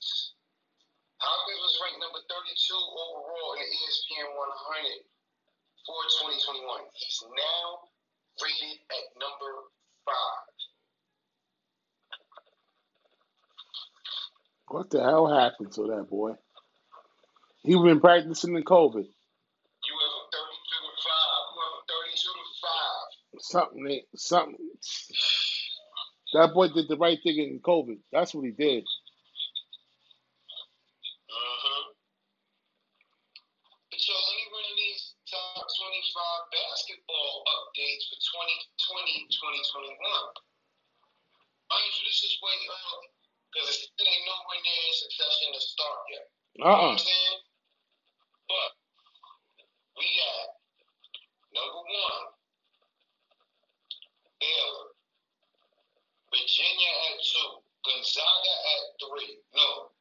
Hopkins 1.19 1.61
was 1.63 1.75
ranked 1.81 2.01
number 2.03 2.21
32 2.27 2.75
overall 2.75 3.51
in 3.57 3.63
the 3.63 3.69
E 3.69 3.77
ESPN 3.89 4.27
100 4.35 5.03
for 5.87 5.99
2021. 6.27 6.65
He's 6.93 7.19
now 7.23 7.89
rated 8.43 8.79
at 8.91 9.05
number 9.19 9.51
five. 10.05 10.45
What 14.69 14.89
the 14.89 15.01
to 15.76 15.88
that 15.88 16.09
boy? 16.09 16.32
He 17.63 17.76
been 17.76 17.99
practicing 17.99 18.55
in 18.55 18.63
COVID. 18.63 19.03
You 19.03 19.93
went 19.97 20.11
from 20.13 20.28
32 20.32 20.86
to 20.86 20.91
5. 21.01 21.11
You 21.49 21.55
went 21.59 21.71
from 21.76 21.86
32 21.91 22.15
to 22.30 22.45
5. 22.61 23.41
Something, 23.41 24.01
something. 24.15 24.69
That 26.34 26.53
boy 26.53 26.67
did 26.69 26.88
the 26.88 26.97
right 26.97 27.19
thing 27.23 27.38
in 27.39 27.59
COVID. 27.63 27.99
That's 28.11 28.34
what 28.34 28.45
he 28.45 28.51
did. 28.51 28.84
Mm-hmm. 31.32 31.84
So 33.95 34.13
let 34.13 34.36
me 34.36 34.45
run 34.51 34.67
these 34.76 35.15
top 35.32 35.63
25 35.63 36.53
basketball 36.53 37.43
updates 37.49 38.03
for 38.11 38.19
2020 38.19 39.32
2021. 39.32 39.95
Mind 41.71 41.89
you, 41.97 42.03
this 42.05 42.21
is 42.21 42.38
way 42.45 42.53
early 42.69 43.09
because 43.55 43.71
it 43.71 43.88
still 43.88 44.05
ain't 44.05 44.28
nowhere 44.28 44.61
near 44.61 44.91
succession 44.91 45.55
to 45.55 45.61
start 45.63 45.99
yet. 46.11 46.28
You 46.53 46.59
know 46.61 46.69
what 46.69 46.84
Uh-uh. 46.84 46.91
I'm 46.91 46.99
saying? 46.99 47.39
But 48.51 48.69
we 49.95 50.05
got 50.19 50.59
number 51.55 51.82
one, 51.88 52.23
Baylor. 54.43 54.91
Virginia 56.36 56.91
at 57.09 57.17
two. 57.23 57.63
Gonzaga 57.88 58.53
at 58.76 58.84
three. 58.99 59.39
No, 59.55 59.95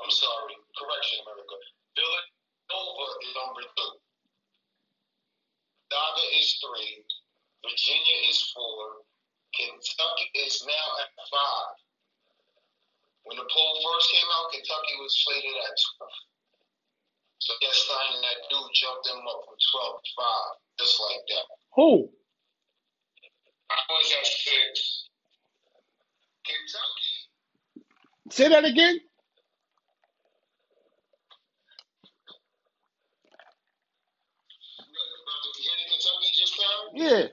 I'm 0.00 0.08
sorry. 0.10 0.56
Correction, 0.80 1.20
America. 1.28 1.56
Villanova 1.92 3.06
is 3.20 3.30
number 3.36 3.62
two. 3.68 3.92
Gonzaga 5.92 6.24
is 6.40 6.48
three. 6.64 7.04
Virginia 7.62 8.16
is 8.32 8.40
four. 8.56 9.04
Kentucky 9.52 10.26
is 10.40 10.64
now 10.66 10.88
at 11.04 11.12
five. 11.30 11.76
When 13.24 13.36
the 13.38 13.48
poll 13.48 13.72
first 13.80 14.08
came 14.12 14.30
out, 14.36 14.52
Kentucky 14.52 14.94
was 15.00 15.12
slated 15.24 15.56
at 15.68 15.74
12. 16.00 16.10
So 17.38 17.52
that 17.60 17.74
signing 17.76 18.20
that 18.20 18.38
dude 18.50 18.72
jumped 18.74 19.04
them 19.04 19.20
up 19.24 19.40
from 19.48 19.56
12 19.56 20.00
to 20.00 20.10
5, 20.16 20.80
just 20.80 20.96
like 21.00 21.24
that. 21.28 21.46
Who? 21.76 22.08
I 23.70 23.80
was 23.88 24.12
at 24.20 24.26
six. 24.26 25.08
Kentucky. 26.44 27.10
Say 28.30 28.43
that 28.54 28.64
again? 28.64 28.96
About 34.78 35.42
to 35.54 35.62
hit 35.62 35.78
Kentucky 35.90 36.30
just 36.38 36.54
now? 36.60 36.78
Yeah. 36.94 37.26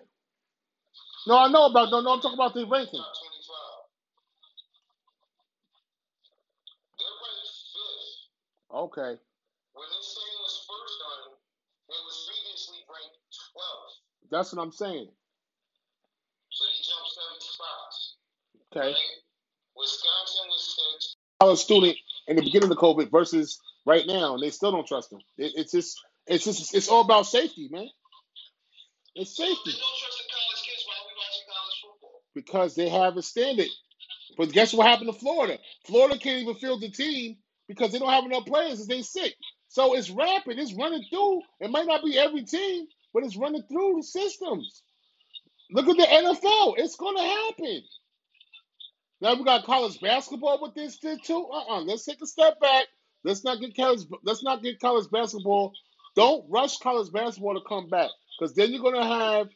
No, 1.28 1.38
I 1.38 1.48
know 1.50 1.66
about. 1.68 1.92
No, 1.92 2.02
no, 2.02 2.14
I'm 2.14 2.22
talking 2.22 2.38
about 2.40 2.54
the 2.54 2.66
ranking. 2.66 3.00
Top 3.00 3.14
25. 3.14 3.86
They're 6.98 7.18
ranked 7.22 7.54
fifth. 7.70 8.18
Okay. 8.74 9.14
When 9.78 9.88
this 9.94 10.10
thing 10.18 10.34
was 10.42 10.56
first 10.66 10.96
done, 11.02 11.26
they 11.90 12.00
was 12.02 12.18
previously 12.26 12.82
ranked 12.90 13.18
12th. 13.54 13.94
That's 14.32 14.50
what 14.54 14.62
I'm 14.64 14.74
saying. 14.74 15.10
So 16.50 16.62
they 16.66 16.78
jumped 16.82 17.12
seven 17.14 17.40
spots. 17.42 17.98
Okay. 18.74 18.90
Right? 18.98 19.21
College 21.42 21.60
student 21.60 21.98
in 22.28 22.38
the 22.38 22.44
beginning 22.44 22.72
of 22.72 22.78
COVID 22.78 23.12
versus 23.12 23.60
right 23.86 24.08
now, 24.08 24.36
and 24.36 24.44
they 24.44 24.52
still 24.52 24.72
don't 24.74 24.88
trust 24.88 25.14
him. 25.14 25.20
It, 25.38 25.54
it's 25.58 25.74
just, 25.74 26.00
it's 26.28 26.46
just, 26.46 26.76
it's 26.76 26.90
all 26.90 27.02
about 27.02 27.28
safety, 27.28 27.70
man. 27.72 27.90
It's 29.16 29.38
safety 29.38 29.56
they 29.66 29.72
don't 29.72 30.00
trust 30.00 30.20
the 30.20 30.34
college 30.34 30.64
kids. 30.66 30.86
Why 30.88 30.96
we 31.08 31.14
watching 31.18 31.48
college 31.50 31.80
football? 31.84 32.22
because 32.36 32.76
they 32.76 32.90
have 32.90 33.18
a 33.18 33.24
standard 33.24 33.68
But 34.38 34.52
guess 34.52 34.74
what 34.74 34.88
happened 34.88 35.14
to 35.14 35.20
Florida? 35.20 35.60
Florida 35.86 36.18
can't 36.18 36.42
even 36.42 36.56
field 36.56 36.82
the 36.82 36.90
team 36.92 37.38
because 37.68 37.92
they 37.92 38.00
don't 38.00 38.10
have 38.12 38.26
enough 38.26 38.46
players 38.46 38.74
because 38.74 38.88
they 38.88 39.02
sick. 39.02 39.36
So 39.70 39.96
it's 39.96 40.10
rapid. 40.10 40.60
It's 40.60 40.74
running 40.74 41.04
through. 41.10 41.42
It 41.62 41.72
might 41.72 41.88
not 41.88 42.04
be 42.04 42.18
every 42.18 42.44
team, 42.46 42.88
but 43.14 43.24
it's 43.24 43.38
running 43.38 43.64
through 43.64 43.96
the 43.98 44.04
systems. 44.04 44.84
Look 45.72 45.90
at 45.90 45.98
the 45.98 46.04
NFL. 46.04 46.76
It's 46.78 46.96
going 46.98 47.18
to 47.18 47.24
happen. 47.24 47.84
Now 49.22 49.36
we 49.36 49.44
got 49.44 49.66
college 49.66 50.00
basketball 50.02 50.60
with 50.62 50.74
this 50.74 50.98
too. 50.98 51.48
Uh-uh. 51.54 51.82
Let's 51.82 52.06
take 52.06 52.22
a 52.22 52.26
step 52.26 52.60
back. 52.60 52.88
Let's 53.24 53.44
not 53.44 53.60
get 53.60 53.76
college. 53.76 54.02
Let's 54.24 54.44
not 54.44 54.64
get 54.64 54.80
college 54.80 55.10
basketball. 55.12 55.74
Don't 56.16 56.46
rush 56.50 56.78
college 56.78 57.12
basketball 57.14 57.54
to 57.54 57.62
come 57.68 57.88
back 57.88 58.10
because 58.40 58.56
then 58.56 58.72
you're 58.72 58.82
gonna 58.82 59.06
have 59.08 59.48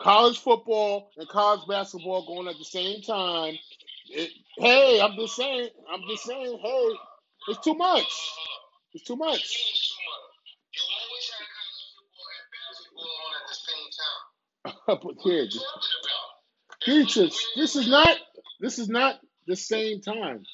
college 0.00 0.38
football 0.40 1.10
and 1.16 1.28
college 1.28 1.60
basketball 1.68 2.26
going 2.26 2.48
at 2.48 2.58
the 2.58 2.64
same 2.64 3.00
time. 3.02 3.54
It, 4.10 4.30
hey, 4.58 5.00
I'm 5.00 5.14
just 5.16 5.36
saying. 5.36 5.68
I'm 5.90 6.00
just 6.08 6.24
saying. 6.24 6.58
Hey, 6.60 6.88
it's 7.48 7.60
too 7.64 7.74
much. 7.74 8.06
It's 8.92 9.04
too 9.04 9.16
much. 9.16 9.56
but 14.86 15.14
here, 15.22 15.46
futures. 16.84 17.38
This 17.56 17.76
is 17.76 17.88
not. 17.88 18.16
This 18.60 18.78
is 18.78 18.88
not 18.88 19.20
the 19.46 19.56
same 19.56 20.00
time. 20.00 20.44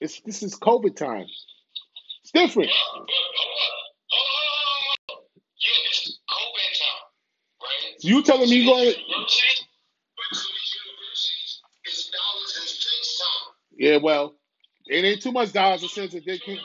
It's 0.00 0.20
this 0.20 0.42
is 0.42 0.56
COVID 0.56 0.96
time. 0.96 1.26
It's 2.22 2.32
different. 2.32 2.70
You 8.02 8.22
telling 8.22 8.50
me 8.50 8.56
you 8.56 8.66
going? 8.66 8.94
Yeah, 13.78 13.98
well, 13.98 14.34
it 14.86 15.04
ain't 15.04 15.22
too 15.22 15.32
much 15.32 15.52
dollars 15.52 15.82
and 15.82 15.90
cents 15.90 16.12
that 16.14 16.24
they 16.26 16.38
can. 16.38 16.58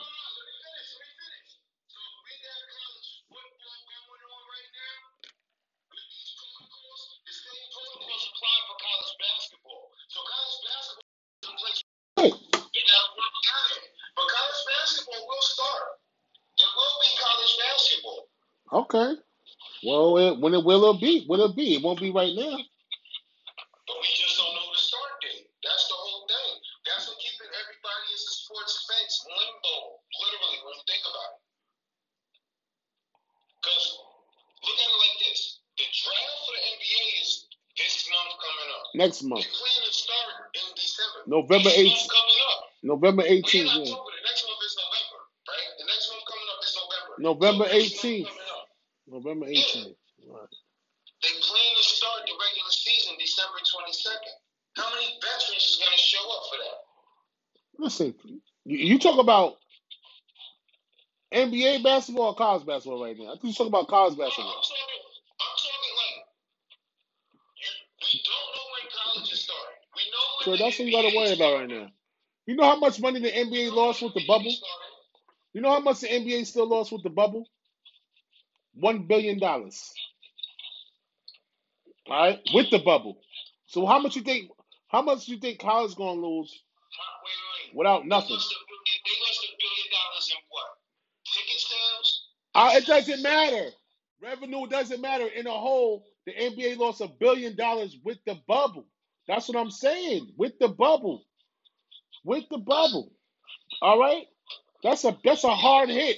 When 20.41 20.53
it 20.57 20.63
will 20.65 20.89
it 20.91 20.99
be? 21.01 21.25
Will 21.29 21.45
it 21.45 21.55
be? 21.55 21.75
It 21.77 21.83
won't 21.85 21.99
be 22.01 22.09
right 22.11 22.33
now. 22.35 22.57
But 23.87 23.97
we 24.01 24.07
just 24.11 24.35
don't 24.37 24.53
know 24.57 24.67
the 24.73 24.81
start 24.81 25.13
date. 25.21 25.45
That's 25.63 25.85
the 25.87 25.97
whole 25.97 26.25
thing. 26.27 26.53
That's 26.89 27.05
what 27.07 27.17
keeping 27.21 27.49
everybody 27.53 28.07
as 28.17 28.23
a 28.25 28.33
sports 28.41 28.73
fence 28.89 29.15
limbo, 29.29 29.75
literally, 30.17 30.59
when 30.65 30.73
you 30.75 30.85
think 30.89 31.03
about 31.05 31.31
it. 31.37 31.41
Because 33.61 33.85
look 34.65 34.77
at 34.81 34.89
it 34.89 34.99
like 35.05 35.17
this. 35.21 35.41
The 35.77 35.85
draft 35.85 36.35
for 36.45 36.53
the 36.57 36.63
NBA 36.77 37.03
is 37.21 37.29
this 37.77 37.95
month 38.09 38.33
coming 38.41 38.69
up. 38.73 38.83
Next 38.97 39.19
month. 39.23 39.45
They 39.45 39.53
plan 39.53 39.79
to 39.85 39.93
start 39.93 40.27
in 40.57 40.67
December. 40.75 41.19
November 41.29 41.69
This 41.69 41.85
18th. 41.85 42.09
coming 42.09 42.39
up. 42.49 42.59
November 42.83 43.23
18th. 43.23 43.69
Yeah. 43.69 43.93
The 43.93 44.23
next 44.25 44.41
month 44.49 44.61
is 44.65 44.75
November, 44.81 45.19
right? 45.45 45.69
The 45.77 45.85
next 45.85 46.05
month 46.09 46.25
coming 46.25 46.49
up 46.49 46.59
is 46.65 46.73
November. 46.73 47.13
November 47.21 47.65
So 47.69 47.77
next 47.77 47.93
18th. 48.01 48.31
November 49.07 49.45
Yeah. 49.47 49.93
18th. 50.25 50.33
Right. 50.33 50.49
They 51.23 51.29
plan 51.29 51.71
to 51.77 51.83
start 51.83 52.21
the 52.25 52.33
regular 52.33 52.71
season 52.71 53.15
December 53.19 53.57
22nd. 53.59 54.35
How 54.77 54.89
many 54.93 55.07
veterans 55.21 55.63
is 55.63 55.77
going 55.77 55.91
to 55.91 55.97
show 56.01 56.23
up 56.23 56.43
for 56.49 56.57
that? 56.57 56.77
Listen, 57.77 58.15
you, 58.65 58.77
you 58.77 58.99
talk 58.99 59.19
about 59.19 59.55
NBA 61.33 61.83
basketball 61.83 62.27
or 62.31 62.35
college 62.35 62.65
basketball 62.65 63.03
right 63.03 63.17
now. 63.17 63.27
I 63.27 63.31
think 63.33 63.45
you 63.45 63.53
talk 63.53 63.67
about 63.67 63.87
college 63.87 64.17
No, 64.17 64.23
I'm 64.23 64.29
basketball. 64.29 64.53
talking, 64.53 65.03
I'm 65.41 65.55
talking 65.57 65.95
like, 65.97 66.25
you, 67.57 67.71
we 68.01 68.21
don't 68.25 68.49
know 68.55 68.67
when 68.73 68.85
college 68.91 69.31
is 69.33 69.39
starting. 69.41 69.81
We 69.95 70.03
know 70.11 70.25
when 70.37 70.57
So 70.57 70.63
that's 70.63 70.79
what 70.79 70.85
you 70.87 70.91
got 70.91 71.09
to 71.09 71.15
worry 71.17 71.33
about 71.33 71.53
right 71.59 71.69
now. 71.69 71.87
You 72.47 72.55
know 72.55 72.63
how 72.65 72.79
much 72.79 72.99
money 73.01 73.19
the 73.21 73.31
NBA 73.31 73.71
lost 73.73 74.01
with 74.01 74.13
the 74.13 74.25
bubble? 74.27 74.53
You 75.53 75.61
know 75.61 75.71
how 75.71 75.79
much 75.81 76.01
the 76.01 76.07
NBA 76.07 76.45
still 76.45 76.67
lost 76.67 76.91
with 76.91 77.03
the 77.03 77.09
bubble? 77.09 77.45
One 78.73 79.07
billion 79.07 79.39
dollars. 79.39 79.91
All 82.09 82.17
right, 82.17 82.39
with 82.53 82.69
the 82.71 82.79
bubble. 82.79 83.21
So 83.67 83.85
how 83.85 83.99
much 83.99 84.15
you 84.15 84.23
think? 84.23 84.49
How 84.89 85.01
much 85.01 85.25
do 85.25 85.33
you 85.33 85.39
think 85.39 85.59
college 85.59 85.95
gonna 85.95 86.19
lose 86.21 86.63
without 87.73 88.05
nothing? 88.05 88.37
they 89.05 89.15
lost 89.27 89.45
a 89.45 89.51
billion 89.57 89.89
dollars 89.91 90.31
in 90.31 90.41
what? 90.49 90.69
Ticket 91.33 91.61
sales? 91.61 92.27
Uh, 92.55 92.71
it 92.75 92.85
doesn't 92.85 93.23
matter. 93.23 93.69
Revenue 94.21 94.67
doesn't 94.67 95.01
matter. 95.01 95.27
In 95.27 95.47
a 95.47 95.51
whole, 95.51 96.05
the 96.25 96.33
NBA 96.33 96.77
lost 96.77 97.01
a 97.01 97.07
billion 97.19 97.55
dollars 97.55 97.97
with 98.03 98.17
the 98.25 98.37
bubble. 98.47 98.87
That's 99.27 99.47
what 99.47 99.57
I'm 99.57 99.71
saying. 99.71 100.33
With 100.37 100.53
the 100.59 100.67
bubble. 100.67 101.23
With 102.25 102.45
the 102.49 102.57
bubble. 102.59 103.13
All 103.81 103.99
right. 103.99 104.25
That's 104.83 105.05
a 105.05 105.17
that's 105.23 105.43
a 105.43 105.55
hard 105.55 105.89
hit. 105.89 106.17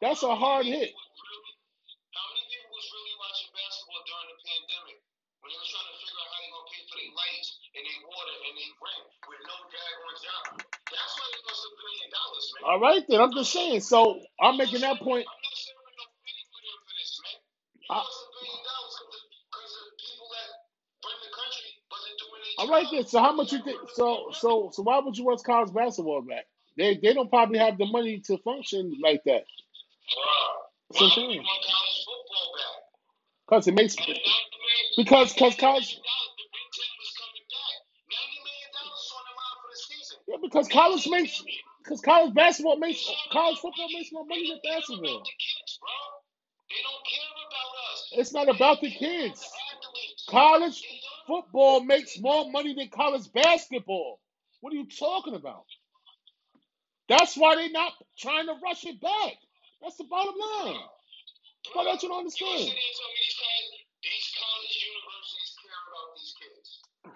That's 0.00 0.22
a 0.22 0.34
hard 0.34 0.66
hit. 0.66 0.90
All 12.64 12.80
right, 12.80 13.04
then 13.08 13.20
I'm 13.20 13.32
just 13.32 13.52
saying. 13.52 13.80
So 13.80 14.20
I'm 14.40 14.56
making 14.58 14.80
that 14.82 14.98
point. 15.00 15.26
I'm 15.26 15.40
not 15.42 15.56
serving 15.56 15.96
no 15.98 16.06
penny 16.22 16.44
for 16.52 16.60
them 16.62 16.78
for 16.84 16.94
this, 17.00 17.12
man. 17.24 17.38
You 17.82 17.90
I, 17.90 18.02
lost 18.02 18.18
a 18.22 18.28
billion 18.36 18.62
dollars 18.66 18.96
because 19.00 19.72
the 19.74 19.86
people 19.98 20.28
that 20.36 20.50
run 21.04 21.18
the 21.24 21.32
country 21.34 21.68
wasn't 21.90 22.16
doing 22.22 22.42
their 22.44 22.58
all 22.58 22.68
right 22.68 22.86
then. 22.92 23.06
So 23.06 23.20
how 23.20 23.32
much 23.34 23.52
you 23.52 23.62
think? 23.62 23.78
rid 23.78 23.82
of 23.82 23.88
the 23.90 23.96
So 23.96 24.28
so 24.32 24.70
so 24.72 24.82
why 24.82 25.00
would 25.00 25.16
you 25.18 25.24
watch 25.26 25.42
college 25.46 25.74
basketball 25.74 26.22
back? 26.22 26.46
They 26.76 26.98
they 27.02 27.14
don't 27.14 27.30
probably 27.30 27.58
have 27.60 27.78
the 27.78 27.86
money 27.86 28.20
to 28.26 28.38
function 28.38 28.92
like 29.02 29.22
that. 29.26 29.44
Wow. 30.16 30.52
That's 30.90 31.00
what 31.02 31.06
Why 31.06 31.06
I'm 31.06 31.10
would 31.16 31.28
we 31.30 31.38
saying. 31.38 31.44
want 31.44 31.62
college 31.66 31.98
football 32.06 32.48
back? 32.56 32.78
Cause 33.48 33.68
it 33.68 33.74
makes 33.74 33.96
At 33.98 34.08
a 34.10 34.18
ninety 34.20 34.58
million, 34.60 34.92
because 34.96 35.32
cause 35.34 35.56
ninety 35.56 35.56
college 35.56 35.88
million 35.88 36.02
dollars, 36.04 36.36
the 36.38 36.46
Big 36.52 36.68
Ten 36.76 36.90
was 36.98 37.12
coming 37.20 37.46
back. 37.50 37.76
Ninety 38.10 38.38
million 38.44 38.70
dollars 38.76 39.00
is 39.02 39.12
on 39.16 39.24
the 39.28 39.34
line 39.36 39.58
for 39.62 39.70
the 39.72 39.80
season. 39.80 40.18
yeah 40.28 40.36
because 40.42 40.68
college 40.68 41.08
makes. 41.08 41.42
Because 41.86 42.02
college 42.02 42.34
basketball 42.34 42.78
makes 42.78 43.08
college 43.32 43.58
football 43.58 43.88
makes 43.94 44.12
more 44.12 44.26
money 44.26 44.50
than 44.50 44.60
basketball. 44.74 45.22
It's 48.12 48.32
not 48.34 48.48
about 48.48 48.80
the 48.80 48.90
kids. 48.90 49.48
College 50.30 50.82
football 51.26 51.82
makes 51.84 52.18
more 52.20 52.50
money 52.50 52.74
than 52.74 52.88
college 52.88 53.32
basketball. 53.32 54.20
What 54.62 54.72
are 54.72 54.76
you 54.76 54.86
talking 54.88 55.34
about? 55.36 55.64
That's 57.08 57.36
why 57.36 57.56
they're 57.56 57.70
not 57.70 57.92
trying 58.18 58.46
to 58.46 58.54
rush 58.64 58.84
it 58.86 59.00
back. 59.00 59.34
That's 59.82 59.96
the 59.96 60.04
bottom 60.04 60.34
line. 60.38 60.80
Why 61.74 61.84
don't 61.84 62.02
you 62.02 62.12
understand? 62.14 62.70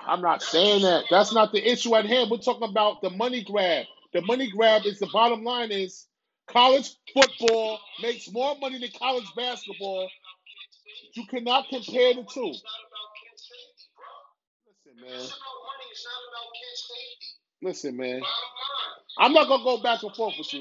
I'm 0.06 0.22
not 0.22 0.42
saying 0.42 0.82
that. 0.82 1.04
That's 1.10 1.32
not 1.34 1.52
the 1.52 1.70
issue 1.70 1.94
at 1.96 2.06
hand. 2.06 2.30
We're 2.30 2.38
talking 2.38 2.68
about 2.68 3.02
the 3.02 3.10
money 3.10 3.44
grab. 3.44 3.86
The 4.12 4.22
money 4.22 4.50
grab 4.50 4.82
is 4.86 4.98
the 5.00 5.08
bottom 5.12 5.44
line 5.44 5.70
is 5.72 6.06
college 6.48 6.90
football 7.14 7.80
makes 8.02 8.30
more 8.32 8.56
money 8.60 8.78
than 8.80 8.90
college 8.98 9.26
basketball. 9.36 10.08
You 11.14 11.26
cannot 11.26 11.68
compare 11.70 12.14
the 12.14 12.24
two. 12.32 12.54
Listen, 14.86 15.00
man. 15.02 15.28
Listen, 17.62 17.96
man. 17.96 18.22
I'm 19.18 19.32
not 19.32 19.48
gonna 19.48 19.64
go 19.64 19.82
back 19.82 20.02
and 20.02 20.14
forth 20.14 20.34
with 20.38 20.52
you. 20.54 20.60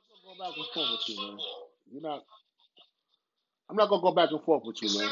I'm 0.00 0.38
not 0.38 0.38
gonna 0.38 0.38
go 0.38 0.44
back 0.44 0.56
and 0.56 0.66
forth 0.74 0.90
with 0.92 1.08
you, 1.08 1.22
man. 1.28 1.38
You're 1.92 2.02
not. 2.02 2.24
I'm 3.70 3.76
not 3.76 3.88
gonna 3.90 4.02
go 4.02 4.12
back 4.12 4.30
and 4.32 4.42
forth 4.44 4.64
with 4.66 4.82
you, 4.82 4.98
man. 5.00 5.10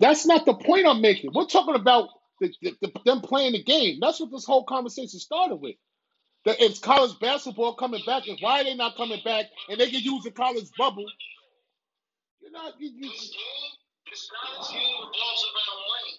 That's 0.00 0.26
not 0.26 0.46
the 0.46 0.54
point 0.54 0.86
I'm 0.86 1.00
making. 1.00 1.32
We're 1.34 1.46
talking 1.46 1.74
about 1.76 2.08
the, 2.40 2.52
the, 2.62 2.76
the, 2.82 2.92
them 3.04 3.20
playing 3.22 3.52
the 3.52 3.62
game. 3.62 3.98
That's 4.00 4.20
what 4.20 4.30
this 4.32 4.44
whole 4.46 4.64
conversation 4.64 5.20
started 5.20 5.56
with. 5.56 5.76
That 6.46 6.60
it's 6.60 6.78
college 6.80 7.18
basketball 7.20 7.74
coming 7.74 8.02
back, 8.06 8.28
and 8.28 8.38
why 8.40 8.60
are 8.60 8.64
they 8.64 8.74
not 8.76 8.96
coming 8.96 9.20
back? 9.24 9.46
And 9.70 9.80
they 9.80 9.90
can 9.90 10.00
use 10.02 10.24
the 10.24 10.30
college 10.32 10.66
bubble. 10.78 11.06
You're 12.42 12.52
not. 12.52 12.74
You, 12.80 12.90
you, 12.96 13.10
This 13.10 13.30
game, 13.30 13.72
this 14.10 14.30
college 14.30 14.72
game 14.72 14.94
revolves 15.00 15.44
around 15.50 15.80
money. 15.90 16.14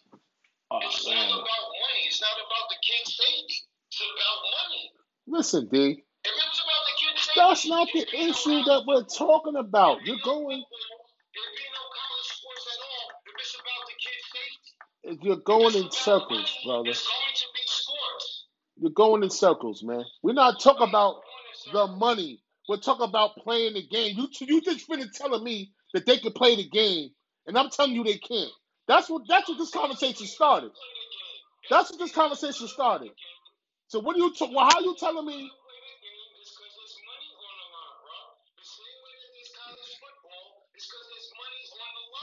oh, 0.71 0.79
It's 0.83 1.07
not 1.07 1.27
about 1.27 1.37
money. 1.37 2.01
It's 2.07 2.21
not 2.21 2.37
about 2.37 2.67
the 2.69 2.77
kids' 2.85 3.17
safety. 3.17 3.55
It's 3.91 4.01
about 4.01 4.39
money. 4.59 4.91
Listen, 5.27 5.69
D. 5.71 5.77
If 6.25 6.31
it 6.31 6.35
was 6.35 6.61
about 6.65 6.83
the 6.87 6.95
kids' 7.01 7.21
safety, 7.25 7.39
That's 7.41 7.67
not 7.67 7.87
the 7.93 7.99
it'd 7.99 8.11
be 8.11 8.17
no 8.25 8.31
issue 8.31 8.63
that 8.65 8.83
we're 8.87 9.03
talking 9.05 9.57
about. 9.57 10.05
You're 10.05 10.23
going 10.23 10.63
you're 15.21 15.37
going 15.37 15.75
in 15.75 15.91
circles, 15.91 16.57
brother. 16.65 16.93
You're 18.77 18.91
going 18.91 19.23
in 19.23 19.29
circles, 19.29 19.83
man. 19.83 20.03
We're 20.23 20.33
not 20.33 20.59
talking 20.61 20.87
about 20.87 21.21
the 21.71 21.87
money. 21.87 22.41
We're 22.69 22.77
talking 22.77 23.07
about 23.07 23.35
playing 23.37 23.75
the 23.75 23.87
game. 23.87 24.17
You 24.17 24.27
you 24.47 24.61
just 24.61 24.87
finished 24.87 25.15
telling 25.15 25.43
me 25.43 25.71
that 25.93 26.05
they 26.05 26.17
can 26.17 26.33
play 26.33 26.55
the 26.55 26.67
game, 26.69 27.11
and 27.47 27.57
I'm 27.57 27.69
telling 27.69 27.93
you 27.93 28.03
they 28.03 28.17
can't. 28.17 28.51
That's 28.87 29.09
what 29.09 29.23
that's 29.27 29.49
what 29.49 29.57
this 29.59 29.71
conversation 29.71 30.27
started. 30.27 30.71
That's 31.69 31.91
what 31.91 31.99
this 31.99 32.11
conversation 32.13 32.67
started. 32.67 33.11
So 33.87 33.99
what 33.99 34.15
are 34.15 34.19
you? 34.19 34.33
Well, 34.41 34.65
how 34.65 34.79
are 34.79 34.83
you 34.83 34.95
telling 34.99 35.25
me? 35.25 35.49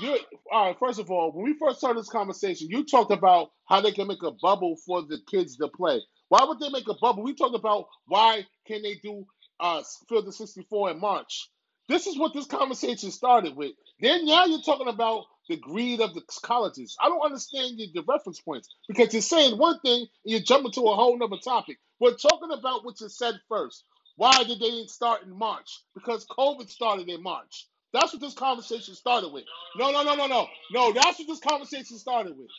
You 0.00 0.18
all 0.52 0.66
right? 0.68 0.76
First 0.78 1.00
of 1.00 1.10
all, 1.10 1.32
when 1.32 1.44
we 1.44 1.56
first 1.58 1.78
started 1.78 2.00
this 2.00 2.10
conversation, 2.10 2.68
you 2.70 2.84
talked 2.84 3.12
about 3.12 3.50
how 3.66 3.80
they 3.80 3.92
can 3.92 4.08
make 4.08 4.22
a 4.24 4.32
bubble 4.42 4.76
for 4.86 5.02
the 5.02 5.18
kids 5.30 5.56
to 5.58 5.68
play. 5.68 6.00
Why 6.28 6.44
would 6.44 6.60
they 6.60 6.70
make 6.70 6.88
a 6.88 6.94
bubble? 7.00 7.22
We 7.24 7.34
talked 7.34 7.56
about 7.56 7.86
why 8.06 8.46
can 8.66 8.82
they 8.82 8.96
do 8.96 9.26
uh 9.60 9.82
field 10.08 10.26
the 10.26 10.32
64 10.32 10.92
in 10.92 11.00
March. 11.00 11.48
This 11.88 12.08
is 12.08 12.18
what 12.18 12.34
this 12.34 12.46
conversation 12.46 13.12
started 13.12 13.56
with. 13.56 13.72
Then 14.00 14.26
now 14.26 14.46
you're 14.46 14.62
talking 14.62 14.88
about 14.88 15.24
the 15.48 15.56
greed 15.58 16.00
of 16.00 16.14
the 16.14 16.22
colleges. 16.42 16.96
I 17.00 17.08
don't 17.08 17.24
understand 17.24 17.78
your, 17.78 17.88
the 17.94 18.04
reference 18.12 18.40
points 18.40 18.68
because 18.88 19.12
you're 19.14 19.22
saying 19.22 19.58
one 19.58 19.80
thing 19.80 20.00
and 20.00 20.08
you're 20.24 20.40
jumping 20.40 20.72
to 20.72 20.82
a 20.82 20.96
whole 20.96 21.16
nother 21.18 21.38
topic. 21.42 21.78
We're 22.00 22.16
talking 22.16 22.50
about 22.52 22.84
what 22.84 23.00
you 23.00 23.08
said 23.08 23.36
first. 23.48 23.84
Why 24.16 24.44
did 24.44 24.60
they 24.60 24.86
start 24.88 25.22
in 25.24 25.38
March? 25.38 25.70
Because 25.94 26.26
COVID 26.26 26.68
started 26.70 27.08
in 27.08 27.22
March. 27.22 27.68
That's 27.92 28.12
what 28.12 28.22
this 28.22 28.34
conversation 28.34 28.94
started 28.94 29.32
with. 29.32 29.44
No, 29.76 29.92
no, 29.92 30.04
no, 30.04 30.14
no, 30.16 30.26
no, 30.28 30.48
no. 30.72 30.92
That's 30.94 31.18
what 31.18 31.28
this 31.28 31.40
conversation 31.40 31.98
started 31.98 32.34
with. 32.36 32.50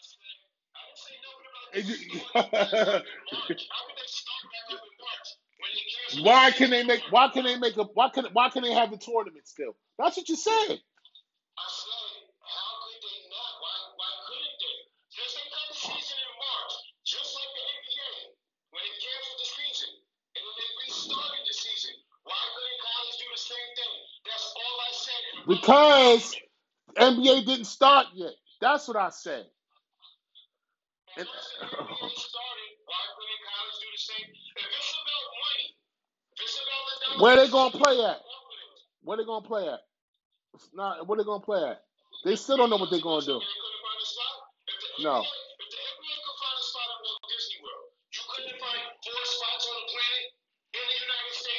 Why 6.23 6.51
can 6.51 6.69
they 6.71 6.83
make? 6.83 7.01
Why 7.11 7.29
can 7.29 7.45
they 7.45 7.57
make 7.57 7.77
a? 7.77 7.83
Why 7.83 8.09
can? 8.09 8.25
Why 8.33 8.49
can 8.49 8.63
they 8.63 8.73
have 8.73 8.91
the 8.91 8.97
tournament 8.97 9.47
still? 9.47 9.75
That's 9.99 10.17
what 10.17 10.29
you 10.29 10.35
said. 10.37 10.79
Because. 25.47 26.33
NBA 26.97 27.45
didn't 27.45 27.65
start 27.65 28.07
yet. 28.13 28.33
That's 28.61 28.87
what 28.87 28.97
I 28.97 29.09
said. 29.09 29.45
And 31.17 31.27
once 31.27 31.57
the 31.59 31.65
NBA 31.65 32.09
started, 32.15 32.71
why 32.85 33.01
couldn't 33.15 33.43
college 33.49 33.77
do 33.81 33.87
the 33.91 34.01
same? 34.01 34.29
If 34.29 34.65
it's 34.65 34.95
about 35.03 35.25
money, 35.43 35.67
if 36.33 36.43
it's 36.43 36.57
about 36.57 36.83
the 36.89 36.95
dollars, 37.05 37.21
Where 37.21 37.35
they 37.37 37.51
gonna 37.51 37.71
play 37.71 38.05
at? 38.05 38.19
Where 39.03 39.17
they 39.17 39.25
gonna 39.25 39.47
play 39.47 39.67
at? 39.67 39.79
It's 40.55 40.69
not. 40.73 41.07
Where 41.07 41.17
they 41.17 41.23
gonna 41.23 41.43
play 41.43 41.63
at? 41.63 41.83
They 42.25 42.35
still 42.35 42.57
don't 42.57 42.69
know 42.69 42.77
what 42.77 42.91
they're 42.91 43.01
gonna 43.01 43.25
do. 43.25 43.39
They 43.39 43.45
couldn't 43.45 43.81
find 43.85 44.01
a 44.01 44.05
spot. 44.05 44.35
If 44.67 44.97
the 44.97 45.03
No. 45.03 45.25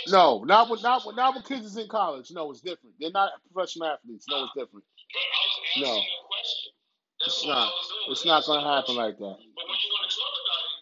No, 0.08 0.44
not 0.44 0.70
with 0.70 0.82
not 0.82 1.06
with 1.06 1.16
not 1.16 1.34
with 1.36 1.46
kids 1.46 1.66
is 1.66 1.76
in 1.78 1.88
college. 1.88 2.30
No, 2.32 2.50
it's 2.50 2.60
different. 2.60 2.96
They're 3.00 3.12
not 3.14 3.32
professional 3.52 3.88
athletes. 3.88 4.26
No, 4.28 4.44
it's 4.44 4.54
different. 4.54 4.84
But 5.14 5.22
I 5.22 5.42
was 5.46 5.56
asking 5.62 5.82
No. 5.84 5.94
a 5.94 6.22
question. 6.28 6.70
That's 7.20 7.34
It's 7.38 7.44
I 7.44 7.48
not. 7.48 7.68
was 7.72 7.86
doing. 7.88 8.08
It's 8.12 8.26
not 8.26 8.44
gonna 8.46 8.66
happen 8.76 8.96
like 8.96 9.18
that. 9.18 9.38
But 9.56 9.64
when 9.70 9.78
you 9.80 9.90
want 9.94 10.06
to 10.10 10.12
talk 10.16 10.34
about 10.44 10.64
it, 10.66 10.76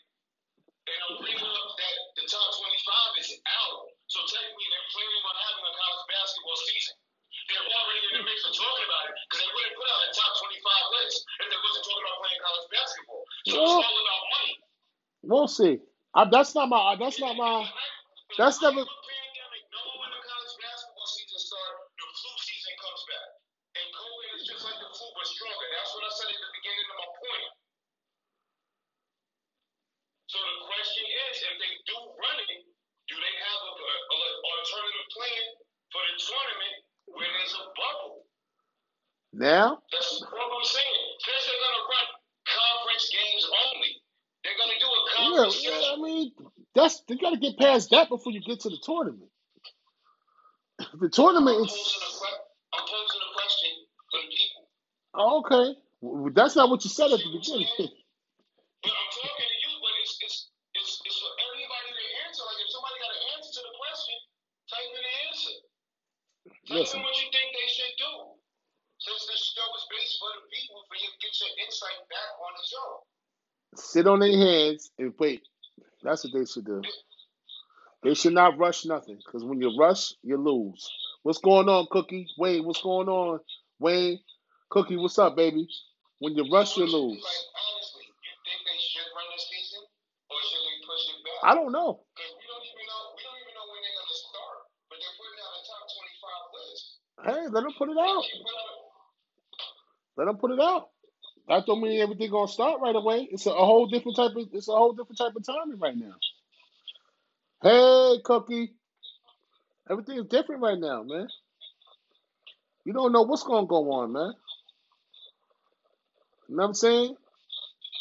and 0.92 1.00
I'm 1.08 1.16
bringing 1.22 1.46
up 1.52 1.70
that 1.78 1.96
the 2.18 2.24
top 2.28 2.48
25 2.58 3.22
is 3.22 3.30
out, 3.46 3.78
so 4.10 4.18
technically 4.26 4.68
they're 4.72 4.90
planning 4.94 5.24
on 5.28 5.36
having 5.38 5.64
a 5.68 5.74
college 5.74 6.06
basketball 6.10 6.58
season. 6.66 6.96
They're 7.50 7.66
already 7.66 8.02
in 8.08 8.12
the 8.20 8.24
mix 8.26 8.38
of 8.48 8.52
talking 8.56 8.86
about 8.88 9.04
it 9.10 9.14
because 9.28 9.40
they 9.44 9.50
wouldn't 9.52 9.76
put 9.78 9.88
out 9.90 10.00
a 10.06 10.10
top 10.16 10.32
25 10.40 10.96
list 11.00 11.16
if 11.42 11.46
they 11.52 11.60
wasn't 11.60 11.84
talking 11.86 12.04
about 12.06 12.18
playing 12.22 12.40
college 12.42 12.68
basketball. 12.72 13.22
So 13.50 13.56
Well, 13.60 13.78
all 13.84 13.98
about 14.04 14.24
money. 14.36 14.54
We'll 15.22 15.48
see. 15.48 15.80
I, 16.14 16.26
that's 16.30 16.54
not 16.54 16.68
my. 16.68 16.96
That's 16.98 17.20
not 17.20 17.36
my. 17.36 17.68
That's 18.38 18.62
never. 18.62 18.82
Pandemic, 18.84 19.64
no 19.72 19.82
one 19.96 19.98
when 20.08 20.12
the 20.16 20.22
college 20.24 20.54
basketball 20.60 21.08
season 21.10 21.40
starts, 21.40 21.80
the 21.98 22.06
flu 22.08 22.32
season 22.42 22.74
comes 22.80 23.02
back. 23.10 23.28
And 23.78 23.86
COVID 23.94 24.30
is 24.40 24.44
just 24.48 24.62
like 24.66 24.78
the 24.80 24.90
flu, 24.92 25.06
but 25.14 25.26
stronger. 25.28 25.68
That's 25.76 25.92
what 25.94 26.04
I 26.08 26.12
said 26.16 26.30
at 26.34 26.40
the 26.42 26.52
beginning 26.58 26.86
of 26.90 26.96
my 26.98 27.10
point. 27.20 27.48
So 30.32 30.38
the 30.40 30.58
question 30.66 31.04
is, 31.06 31.34
if 31.44 31.54
they 31.60 31.72
do 31.88 31.96
run 32.18 32.38
it, 32.40 32.64
do 33.12 33.14
they 33.20 33.34
have 33.44 33.60
a, 33.68 33.72
a, 33.76 33.92
a 33.92 34.20
alternative 34.42 35.08
plan 35.12 35.44
for 35.92 36.02
the 36.02 36.14
tournament 36.18 36.76
where 37.12 37.30
there's 37.30 37.54
a 37.60 37.64
bubble? 37.76 38.26
Now, 39.32 39.80
That's 39.92 40.20
what 40.22 40.34
I'm 40.52 40.66
saying. 40.66 41.00
Since 41.24 41.42
they're 41.48 41.62
gonna 41.64 41.84
run 41.86 42.08
conference 42.48 43.06
games 43.12 43.44
only, 43.68 43.92
they're 44.44 44.58
gonna 44.60 44.80
do 44.80 44.90
a 44.90 45.02
yeah, 45.16 45.16
conference 45.16 45.56
yeah, 45.62 45.70
I 45.70 45.96
schedule. 45.96 46.04
mean, 46.04 46.32
that's 46.74 47.02
you 47.08 47.18
got 47.18 47.30
to 47.31 47.31
get 47.42 47.58
past 47.58 47.90
that 47.90 48.08
before 48.10 48.32
you 48.32 48.40
get 48.42 48.60
to 48.62 48.70
the 48.70 48.80
tournament. 48.84 49.30
The 51.00 51.10
tournament 51.10 51.58
I'm 51.58 51.64
is 51.64 51.72
posing 51.72 52.02
a 52.02 52.10
I'm 52.76 52.86
posing 52.86 53.22
a 53.22 53.30
question 53.34 53.72
for 54.10 54.20
the 54.22 54.30
people. 54.32 54.64
oh, 55.14 55.40
okay. 55.44 55.66
Well, 56.02 56.32
That's 56.34 56.56
not 56.56 56.70
what 56.70 56.84
you 56.84 56.90
said 56.90 57.12
at 57.12 57.20
the 57.20 57.24
See 57.24 57.28
what 57.28 57.46
I'm 57.52 57.58
beginning. 57.68 57.68
But 58.82 58.94
I'm 58.96 59.10
talking 59.12 59.48
to 59.50 59.58
you, 59.62 59.72
but 59.82 59.92
it's 60.02 60.14
it's 60.24 60.38
it's, 60.74 60.92
it's 61.06 61.18
for 61.20 61.32
everybody 61.52 61.90
to 61.94 62.04
answer. 62.26 62.42
Like 62.48 62.60
if 62.64 62.70
somebody 62.72 62.96
got 63.02 63.12
an 63.14 63.24
answer 63.38 63.52
to 63.58 63.62
the 63.66 63.74
question, 63.78 64.16
type 64.72 64.90
in 64.90 65.02
the 65.04 65.14
answer. 65.30 65.56
Type 66.66 66.76
Listen, 66.82 67.00
what 67.04 67.16
you 67.20 67.28
think 67.30 67.48
they 67.54 67.70
should 67.70 67.96
do. 68.00 68.12
Since 69.00 69.22
this 69.30 69.42
show 69.54 69.68
is 69.78 69.84
based 69.92 70.16
for 70.18 70.30
the 70.40 70.44
people, 70.50 70.80
for 70.88 70.96
you 70.98 71.08
to 71.10 71.18
get 71.22 71.34
your 71.42 71.52
insight 71.66 72.00
back 72.10 72.30
on 72.42 72.52
the 72.56 72.64
show. 72.66 72.88
sit 73.76 74.06
on 74.06 74.20
their 74.20 74.36
hands 74.36 74.90
and 74.98 75.14
wait. 75.18 75.42
That's 76.02 76.24
what 76.24 76.34
they 76.34 76.46
should 76.46 76.66
do. 76.66 76.82
They 78.02 78.14
should 78.14 78.34
not 78.34 78.58
rush 78.58 78.84
nothing 78.86 79.18
because 79.18 79.44
when 79.44 79.60
you 79.60 79.76
rush, 79.78 80.14
you 80.22 80.36
lose. 80.38 80.88
What's 81.22 81.38
going 81.40 81.68
on, 81.68 81.86
Cookie? 81.90 82.26
Wayne, 82.38 82.64
what's 82.64 82.82
going 82.82 83.08
on? 83.08 83.40
Wayne, 83.78 84.20
Cookie, 84.70 84.96
what's 84.96 85.18
up, 85.18 85.36
baby? 85.36 85.68
When 86.18 86.34
you 86.34 86.50
rush, 86.52 86.76
you 86.76 86.86
lose. 86.86 87.24
I 91.44 91.54
don't 91.54 91.72
know. 91.72 92.00
Hey, 97.24 97.48
let 97.50 97.62
them 97.62 97.72
put 97.78 97.90
it 97.90 97.98
out. 97.98 98.18
out 98.18 98.24
Let 100.16 100.26
them 100.26 100.36
put 100.38 100.50
it 100.52 100.60
out. 100.60 100.88
That 101.48 101.66
don't 101.66 101.82
mean 101.82 102.00
everything 102.00 102.30
gonna 102.30 102.48
start 102.48 102.80
right 102.80 102.96
away. 102.96 103.28
It's 103.30 103.46
a, 103.46 103.50
a 103.50 103.66
whole 103.66 103.86
different 103.88 104.16
type 104.16 104.32
of. 104.36 104.48
It's 104.52 104.68
a 104.68 104.72
whole 104.72 104.92
different 104.92 105.18
type 105.18 105.32
of 105.36 105.44
timing 105.44 105.78
right 105.80 105.96
now. 105.96 106.14
Hey, 107.62 108.18
Cookie. 108.24 108.72
Everything's 109.90 110.28
different 110.28 110.62
right 110.62 110.78
now, 110.78 111.02
man. 111.04 111.28
You 112.84 112.92
don't 112.92 113.12
know 113.12 113.22
what's 113.22 113.44
gonna 113.44 113.66
go 113.66 113.92
on, 113.92 114.12
man. 114.12 114.34
You 116.48 116.56
know 116.56 116.62
what 116.64 116.68
I'm 116.68 116.74
saying? 116.74 117.16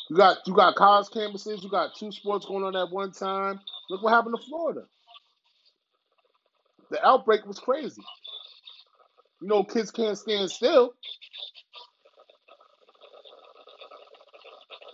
You 0.10 0.18
got 0.18 0.38
you 0.48 0.54
got 0.56 0.76
college 0.76 1.08
campuses. 1.10 1.64
You 1.64 1.70
got 1.70 1.96
two 1.96 2.12
sports 2.12 2.46
going 2.46 2.64
on 2.64 2.76
at 2.76 2.92
one 2.92 3.12
time. 3.12 3.60
Look 3.90 4.04
what 4.04 4.14
happened 4.14 4.36
to 4.40 4.46
Florida. 4.48 4.84
The 6.92 7.06
outbreak 7.06 7.46
was 7.46 7.60
crazy. 7.60 8.04
You 9.42 9.48
know, 9.50 9.64
kids 9.64 9.92
can't 9.92 10.18
stand 10.18 10.52
still. 10.52 10.94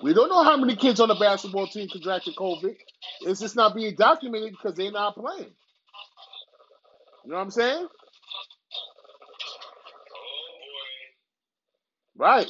We 0.03 0.13
don't 0.13 0.29
know 0.29 0.43
how 0.43 0.57
many 0.57 0.75
kids 0.75 0.99
on 0.99 1.09
the 1.09 1.15
basketball 1.15 1.67
team 1.67 1.89
contracted 1.89 2.35
COVID. 2.35 2.75
It's 3.21 3.39
just 3.39 3.55
not 3.55 3.75
being 3.75 3.95
documented 3.95 4.51
because 4.51 4.75
they're 4.75 4.91
not 4.91 5.15
playing. 5.15 5.51
You 7.25 7.31
know 7.31 7.37
what 7.37 7.43
I'm 7.43 7.51
saying? 7.51 7.87
Right. 12.15 12.47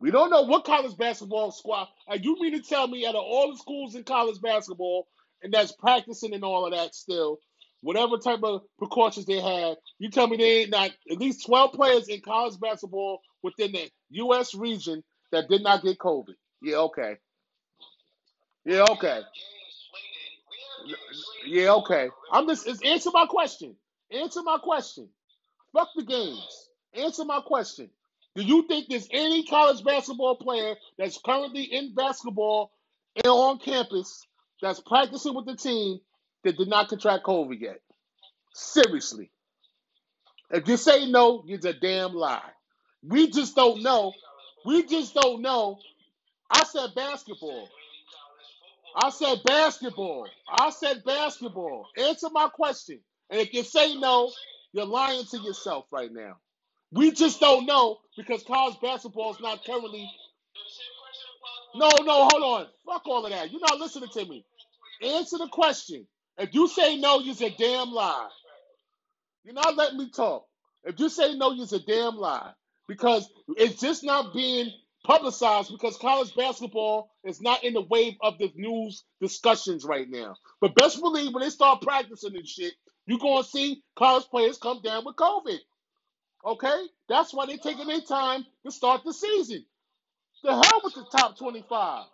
We 0.00 0.10
don't 0.10 0.30
know 0.30 0.42
what 0.42 0.64
college 0.64 0.96
basketball 0.96 1.52
squad. 1.52 1.86
Like 2.08 2.24
you 2.24 2.36
mean 2.40 2.52
to 2.54 2.62
tell 2.68 2.88
me 2.88 3.06
out 3.06 3.14
of 3.14 3.22
all 3.22 3.52
the 3.52 3.58
schools 3.58 3.94
in 3.94 4.02
college 4.02 4.40
basketball 4.40 5.06
and 5.42 5.52
that's 5.52 5.72
practicing 5.72 6.34
and 6.34 6.44
all 6.44 6.66
of 6.66 6.72
that 6.72 6.94
still, 6.94 7.38
whatever 7.82 8.18
type 8.18 8.40
of 8.42 8.62
precautions 8.78 9.26
they 9.26 9.40
have, 9.40 9.76
you 9.98 10.10
tell 10.10 10.26
me 10.26 10.36
they 10.36 10.62
ain't 10.62 10.70
not 10.70 10.90
at 11.10 11.18
least 11.18 11.46
twelve 11.46 11.72
players 11.72 12.08
in 12.08 12.20
college 12.20 12.58
basketball 12.60 13.20
within 13.42 13.72
the 13.72 13.88
U.S. 14.10 14.54
region 14.54 15.04
that 15.30 15.48
did 15.48 15.62
not 15.62 15.82
get 15.82 15.98
COVID. 15.98 16.34
Yeah, 16.62 16.78
okay. 16.78 17.16
Yeah, 18.64 18.84
okay. 18.90 19.20
Yeah, 21.46 21.72
okay. 21.74 22.10
I'm 22.30 22.46
just 22.48 22.66
it's, 22.66 22.82
answer 22.82 23.10
my 23.12 23.26
question. 23.26 23.76
Answer 24.10 24.42
my 24.42 24.58
question. 24.62 25.08
Fuck 25.72 25.88
the 25.96 26.04
games. 26.04 26.68
Answer 26.94 27.24
my 27.24 27.40
question. 27.40 27.90
Do 28.34 28.42
you 28.42 28.66
think 28.66 28.86
there's 28.88 29.08
any 29.10 29.44
college 29.44 29.84
basketball 29.84 30.36
player 30.36 30.76
that's 30.98 31.18
currently 31.18 31.62
in 31.62 31.94
basketball 31.94 32.72
and 33.16 33.26
on 33.26 33.58
campus 33.58 34.26
that's 34.60 34.80
practicing 34.80 35.34
with 35.34 35.46
the 35.46 35.56
team 35.56 36.00
that 36.44 36.56
did 36.56 36.68
not 36.68 36.88
contract 36.88 37.24
COVID 37.24 37.60
yet? 37.60 37.80
Seriously. 38.54 39.30
If 40.50 40.68
you 40.68 40.76
say 40.76 41.10
no, 41.10 41.44
it's 41.46 41.64
a 41.64 41.72
damn 41.72 42.14
lie. 42.14 42.50
We 43.02 43.30
just 43.30 43.56
don't 43.56 43.82
know. 43.82 44.12
We 44.64 44.84
just 44.84 45.14
don't 45.14 45.42
know. 45.42 45.78
I 46.50 46.64
said 46.64 46.90
basketball. 46.94 47.68
I 48.96 49.10
said 49.10 49.42
basketball. 49.44 50.28
I 50.50 50.70
said 50.70 51.04
basketball. 51.04 51.86
Answer 51.98 52.28
my 52.32 52.48
question. 52.48 53.00
And 53.30 53.40
if 53.40 53.54
you 53.54 53.62
say 53.64 53.96
no, 53.96 54.32
you're 54.72 54.86
lying 54.86 55.24
to 55.32 55.38
yourself 55.38 55.86
right 55.92 56.12
now. 56.12 56.38
We 56.92 57.12
just 57.12 57.40
don't 57.40 57.66
know 57.66 57.98
because 58.16 58.42
college 58.44 58.76
basketball 58.82 59.32
is 59.34 59.40
not 59.40 59.64
currently. 59.64 60.10
No, 61.76 61.90
no, 62.02 62.28
hold 62.32 62.44
on. 62.44 62.66
Fuck 62.86 63.06
all 63.06 63.24
of 63.26 63.32
that. 63.32 63.52
You're 63.52 63.60
not 63.60 63.78
listening 63.80 64.10
to 64.10 64.26
me. 64.26 64.44
Answer 65.02 65.38
the 65.38 65.48
question. 65.48 66.06
If 66.38 66.54
you 66.54 66.68
say 66.68 66.98
no, 66.98 67.20
you're 67.20 67.36
a 67.48 67.50
damn 67.58 67.92
lie. 67.92 68.28
You're 69.44 69.54
not 69.54 69.76
letting 69.76 69.98
me 69.98 70.10
talk. 70.10 70.46
If 70.84 71.00
you 71.00 71.08
say 71.08 71.34
no, 71.36 71.52
you're 71.52 71.66
a 71.72 71.78
damn 71.80 72.16
lie 72.16 72.52
because 72.88 73.28
it's 73.56 73.80
just 73.80 74.04
not 74.04 74.34
being 74.34 74.70
publicized 75.04 75.70
because 75.72 75.96
college 75.96 76.34
basketball 76.34 77.10
is 77.24 77.40
not 77.40 77.64
in 77.64 77.74
the 77.74 77.82
wave 77.82 78.14
of 78.20 78.38
the 78.38 78.50
news 78.54 79.04
discussions 79.20 79.84
right 79.84 80.08
now. 80.08 80.36
But 80.60 80.74
best 80.74 81.00
believe 81.00 81.34
when 81.34 81.42
they 81.42 81.50
start 81.50 81.82
practicing 81.82 82.36
and 82.36 82.46
shit, 82.46 82.72
you're 83.06 83.18
going 83.18 83.42
to 83.42 83.48
see 83.48 83.82
college 83.96 84.24
players 84.30 84.58
come 84.58 84.80
down 84.82 85.04
with 85.04 85.16
COVID. 85.16 85.58
Okay? 86.46 86.86
That's 87.08 87.34
why 87.34 87.46
they're 87.46 87.58
taking 87.58 87.86
their 87.86 88.00
time 88.00 88.44
to 88.64 88.70
start 88.70 89.02
the 89.04 89.12
season. 89.12 89.64
The 90.44 90.52
hell 90.52 90.80
with 90.84 90.94
the 90.94 91.06
top 91.16 91.36
25. 91.38 92.04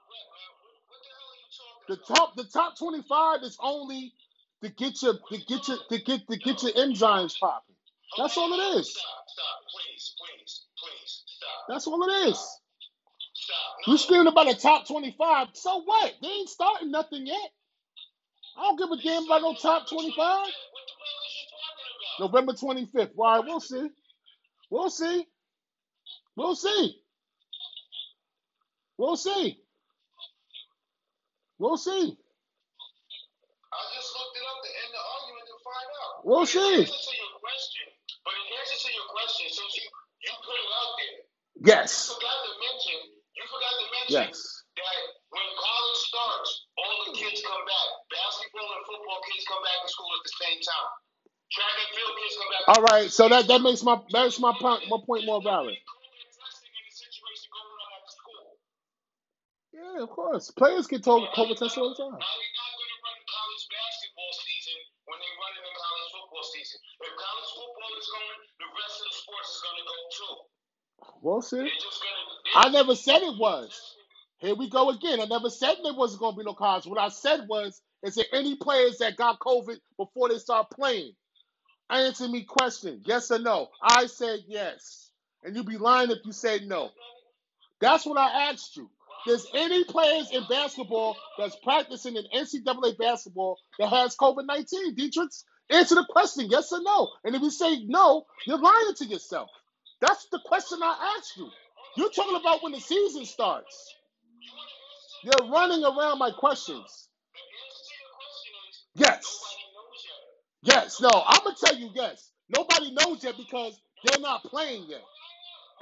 The 1.89 1.97
top 1.97 2.36
the 2.36 2.44
top 2.44 2.78
25 2.78 3.43
is 3.44 3.56
only 3.60 4.12
to 4.62 4.69
get 4.69 5.01
your 5.02 5.15
to 5.15 5.39
get 5.48 5.69
your 5.69 5.78
to 5.89 5.98
get 5.98 6.28
to 6.28 6.36
get 6.36 6.62
your 6.62 6.73
enzymes 6.73 7.39
popping. 7.40 7.77
That's 8.19 8.36
all 8.36 8.52
it 8.52 8.78
is. 8.78 8.94
That's 11.69 11.86
all 11.86 12.02
it 12.02 12.28
is. 12.28 12.60
Stop. 13.49 13.73
You 13.87 13.93
No. 13.95 13.99
screaming 13.99 14.29
about 14.29 14.49
the 14.49 14.55
top 14.57 14.87
25. 14.89 15.49
So 15.55 15.83
what? 15.85 16.15
They 16.23 16.29
ain't 16.29 16.51
starting 16.51 16.93
nothing 16.93 17.27
yet. 17.27 17.51
I 18.59 18.62
don't 18.62 18.79
give 18.79 18.91
a 18.91 19.03
damn 19.03 19.25
about 19.27 19.43
no 19.43 19.55
top 19.55 19.89
25. 19.89 20.16
What 20.16 20.16
the 20.16 20.95
hell 21.01 21.23
is 21.27 21.35
you 21.37 21.47
talking 21.53 21.91
about? 21.97 22.20
November 22.20 22.55
25th. 22.55 23.19
All 23.19 23.37
right, 23.39 23.45
we'll 23.47 23.61
see. 23.61 23.91
We'll 24.70 24.91
see. 24.91 25.27
We'll 26.37 26.57
see. 26.57 26.97
We'll 28.99 29.16
see. 29.16 29.59
We'll 31.59 31.79
see. 31.79 32.19
I 33.73 33.81
just 33.95 34.11
looked 34.16 34.37
it 34.39 34.47
up 34.49 34.59
to 34.65 34.70
end 34.83 34.93
the 34.97 35.05
argument 35.05 35.47
to 35.49 35.57
find 35.62 35.89
out. 36.03 36.15
We'll 36.25 36.41
in 36.43 36.49
see. 36.49 36.75
answer 36.89 37.01
to 37.05 37.15
your 37.20 37.35
question, 37.39 37.87
but 38.25 38.35
in 38.35 38.47
answer 38.51 38.79
to 38.83 38.91
your 38.97 39.09
question, 39.12 39.47
since 39.53 39.73
you 39.79 39.87
you 40.25 40.33
put 40.43 40.57
it 40.59 40.70
out 40.75 40.93
there, 40.99 41.16
you 41.19 41.27
Yes. 41.69 42.09
forgot 42.16 42.39
to 42.49 42.53
mention 42.59 42.99
forgot 43.59 43.75
to 43.83 43.87
mention 43.91 44.15
Yes. 44.23 44.39
that 44.79 44.99
when 45.35 45.49
college 45.59 46.01
starts, 46.07 46.51
all 46.79 46.97
the 47.11 47.13
kids 47.19 47.43
come 47.43 47.65
back. 47.67 47.89
Basketball 48.15 48.71
and 48.79 48.85
football 48.87 49.19
kids 49.27 49.45
come 49.51 49.63
back 49.67 49.79
to 49.83 49.89
school 49.91 50.11
at 50.15 50.23
the 50.23 50.35
same 50.47 50.59
time. 50.63 50.89
Track 51.51 51.75
and 51.83 51.91
field 51.91 52.15
kids 52.23 52.35
come 52.39 52.51
back. 52.55 52.63
All 52.71 52.83
right. 52.95 53.09
So 53.11 53.27
that 53.29 53.51
that 53.51 53.61
makes 53.67 53.83
my 53.83 53.99
that 54.15 54.23
makes 54.31 54.39
my 54.39 54.55
point 54.63 54.87
my 54.87 55.01
point 55.03 55.27
more 55.27 55.43
valid. 55.43 55.75
COVID 55.75 56.29
testing 56.39 56.71
in 56.71 56.85
the 56.87 56.95
situation 56.95 57.49
going 57.51 57.73
on 57.83 57.91
at 57.99 58.03
the 58.07 58.13
school. 58.15 58.45
Yeah, 59.75 59.97
of 60.07 60.11
course. 60.15 60.45
Players 60.55 60.87
get 60.87 61.03
told 61.03 61.27
Now 61.27 61.35
COVID 61.35 61.57
test 61.59 61.75
all 61.79 61.91
the 61.91 61.99
time. 61.99 62.15
now 62.15 62.35
you're 62.39 62.57
not 62.63 62.71
going 62.79 62.93
to 62.95 62.99
run 63.03 63.19
college 63.27 63.65
basketball 63.75 64.33
season 64.39 64.79
when 65.11 65.19
they 65.19 65.33
run 65.41 65.53
in 65.59 65.65
college 65.75 66.09
football 66.15 66.47
season. 66.47 66.79
If 67.03 67.13
college 67.19 67.51
football 67.59 67.93
is 67.99 68.09
going, 68.13 68.39
the 68.63 68.71
rest 68.79 68.97
of 69.03 69.07
the 69.11 69.17
sports 69.19 69.49
is 69.57 69.61
going 69.65 69.79
to 69.83 69.87
go 69.89 69.99
too. 70.15 70.35
To. 71.23 71.69
I 72.55 72.69
never 72.70 72.95
said 72.95 73.23
it 73.23 73.39
was. 73.39 73.97
Here 74.39 74.55
we 74.55 74.70
go 74.70 74.91
again. 74.91 75.20
I 75.20 75.25
never 75.25 75.51
said 75.51 75.77
there 75.83 75.95
wasn't 75.95 76.20
going 76.20 76.35
to 76.35 76.39
be 76.39 76.45
no 76.45 76.55
college. 76.55 76.87
What 76.87 76.99
I 76.99 77.09
said 77.09 77.47
was, 77.49 77.83
is 78.03 78.15
there 78.15 78.25
any 78.33 78.57
players 78.57 78.99
that 78.99 79.16
got 79.16 79.41
COVID 79.41 79.79
before 79.97 80.29
they 80.29 80.39
start 80.39 80.70
playing? 80.70 81.12
Answer 81.91 82.29
me 82.29 82.45
question. 82.45 83.03
Yes 83.05 83.31
or 83.31 83.39
no? 83.39 83.69
I 83.83 84.07
said 84.07 84.41
yes. 84.47 85.11
And 85.43 85.57
you'd 85.57 85.66
be 85.66 85.79
lying 85.79 86.11
if 86.11 86.19
you 86.25 86.33
said 86.33 86.62
no. 86.62 86.91
That's 87.81 88.07
what 88.07 88.19
I 88.19 88.51
asked 88.51 88.77
you. 88.77 88.91
There's 89.27 89.47
any 89.55 89.85
players 89.85 90.31
in 90.31 90.45
basketball 90.49 91.16
that's 91.37 91.57
practicing 91.57 92.16
in 92.16 92.25
NCAA 92.35 92.97
basketball 92.99 93.59
that 93.79 93.89
has 93.89 94.16
COVID 94.16 94.47
19? 94.47 94.95
Dietrich, 94.95 95.31
answer 95.70 95.97
the 95.97 96.07
question, 96.09 96.49
yes 96.51 96.73
or 96.73 96.83
no. 96.83 97.09
And 97.25 97.35
if 97.35 97.43
you 97.43 97.51
say 97.51 97.85
no, 97.85 98.27
you're 98.47 98.59
lying 98.61 98.95
to 98.97 99.05
yourself. 99.05 99.51
That's 100.01 100.27
the 100.33 100.41
question 100.47 100.81
I 100.83 101.16
asked 101.19 101.37
you. 101.37 101.51
You're 101.97 102.11
talking 102.11 102.37
about 102.41 102.62
when 102.62 102.73
the 102.73 102.81
season 102.81 103.27
starts. 103.27 103.95
You're 105.25 105.51
running 105.51 105.85
around 105.85 106.19
my 106.19 106.31
questions. 106.33 107.09
Yes. 108.95 109.27
Yes. 110.62 111.01
No, 111.01 111.11
I'm 111.27 111.41
going 111.45 111.57
to 111.57 111.66
tell 111.66 111.77
you 111.77 111.91
yes. 111.95 112.31
Nobody 112.49 112.93
knows 112.93 113.25
yet 113.25 113.37
because 113.37 113.81
they're 114.05 114.20
not 114.20 114.43
playing 114.45 114.87
yet. 114.89 115.03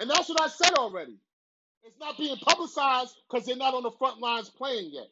And 0.00 0.10
that's 0.10 0.28
what 0.28 0.40
I 0.40 0.48
said 0.48 0.74
already. 0.74 1.18
It's 1.84 1.98
not 2.00 2.18
being 2.18 2.36
publicized 2.38 3.16
because 3.30 3.46
they're 3.46 3.56
not 3.56 3.74
on 3.74 3.84
the 3.84 3.92
front 3.92 4.20
lines 4.20 4.50
playing 4.50 4.90
yet. 4.92 5.06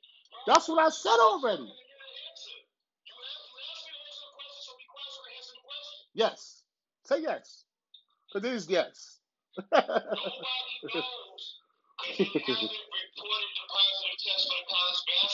That's 0.47 0.68
what 0.68 0.85
I 0.85 0.90
said 0.90 1.16
already. 1.20 1.72
Yes. 6.14 6.62
Say 7.05 7.22
yes. 7.22 7.64
It 8.35 8.44
is 8.47 8.69
yes. 8.69 9.19
Nobody 9.73 11.02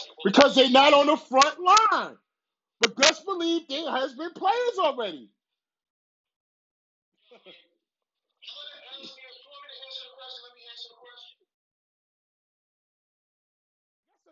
because 0.24 0.54
they're 0.56 0.70
not 0.70 0.94
on 0.94 1.06
the 1.06 1.16
front 1.16 1.56
line. 1.60 2.16
But 2.80 2.96
best 2.96 3.24
believe 3.26 3.68
there 3.68 3.90
has 3.90 4.14
been 4.14 4.32
players 4.34 4.78
already. 4.78 5.30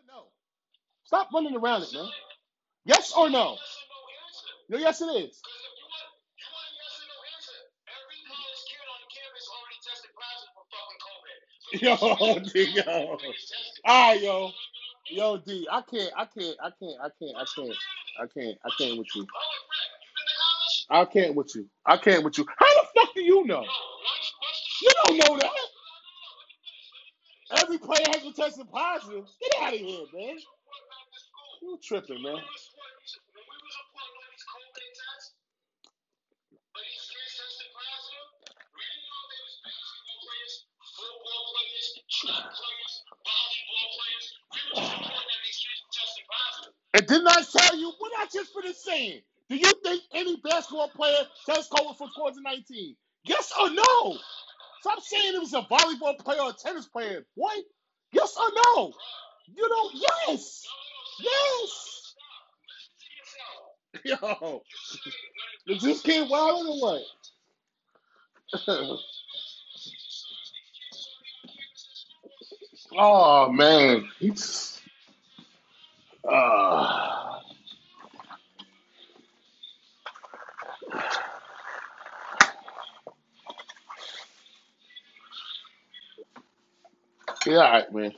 No? 0.07 0.25
Stop 1.05 1.29
running 1.33 1.55
around 1.55 1.83
it, 1.83 1.93
man. 1.93 2.09
Yes 2.85 3.13
or 3.17 3.29
no? 3.29 3.57
No, 4.69 4.77
yes 4.77 5.01
it 5.01 5.05
is. 5.07 5.41
Yo, 11.73 11.95
D, 12.39 12.67
yo. 12.73 12.81
everybody. 12.81 13.35
Alright, 13.87 14.21
yo. 14.23 14.51
Yo, 15.11 15.37
D, 15.37 15.67
I 15.71 15.81
can't, 15.81 16.11
I 16.17 16.25
can't, 16.25 16.57
I 16.63 16.69
can't, 16.79 16.97
I 17.01 17.09
can't, 17.19 17.37
I 17.37 17.45
can't, 17.55 17.77
I 18.19 18.25
can't, 18.33 18.57
I 18.65 18.69
can't 18.77 18.97
with 18.97 19.07
you. 19.15 19.27
I 20.89 21.05
can't 21.05 21.35
with 21.35 21.55
you. 21.55 21.67
I 21.85 21.97
can't 21.97 22.23
with 22.23 22.37
you. 22.39 22.45
How 22.57 22.81
the 22.81 22.87
fuck 22.95 23.13
do 23.15 23.21
you 23.21 23.45
know? 23.45 23.63
You 24.81 24.89
don't 25.05 25.17
know 25.17 25.37
that. 25.39 25.51
Every 27.61 27.77
player 27.77 28.05
has 28.13 28.23
been 28.23 28.33
tested 28.33 28.71
positive. 28.71 29.25
Get 29.41 29.61
out 29.61 29.73
of 29.73 29.79
here, 29.79 30.05
man. 30.13 30.37
You 31.61 31.79
tripping, 31.83 32.23
man. 32.23 32.37
And 46.93 47.07
didn't 47.07 47.27
I 47.27 47.43
tell 47.43 47.77
you 47.77 47.93
what 47.99 48.11
I 48.19 48.25
just 48.33 48.53
finished 48.53 48.83
saying? 48.83 49.21
Do 49.49 49.55
you 49.57 49.71
think 49.83 50.03
any 50.13 50.37
basketball 50.43 50.89
player 50.89 51.21
tests 51.45 51.69
COVID 51.71 51.97
for 51.97 52.07
2019? 52.07 52.95
Yes 53.25 53.53
or 53.59 53.69
no? 53.71 54.17
Stop 54.81 55.01
saying 55.01 55.35
it 55.35 55.39
was 55.39 55.53
a 55.53 55.61
volleyball 55.63 56.17
player 56.19 56.41
or 56.41 56.51
a 56.51 56.53
tennis 56.53 56.87
player, 56.87 57.25
boy. 57.37 57.49
Yes 58.13 58.35
or 58.37 58.49
no? 58.55 58.93
You 59.55 59.67
don't. 59.67 59.95
Yes. 60.27 60.65
Yes. 61.21 62.15
Yo, 64.05 64.63
is 65.67 65.81
this 65.81 66.01
kid 66.01 66.29
wild 66.29 66.67
or 66.67 67.01
what? 68.53 68.99
oh 72.97 73.51
man, 73.51 74.09
he's 74.19 74.79
Uh, 76.27 77.39
yeah, 87.45 87.57
all 87.57 87.71
right, 87.71 87.93
man. 87.93 88.13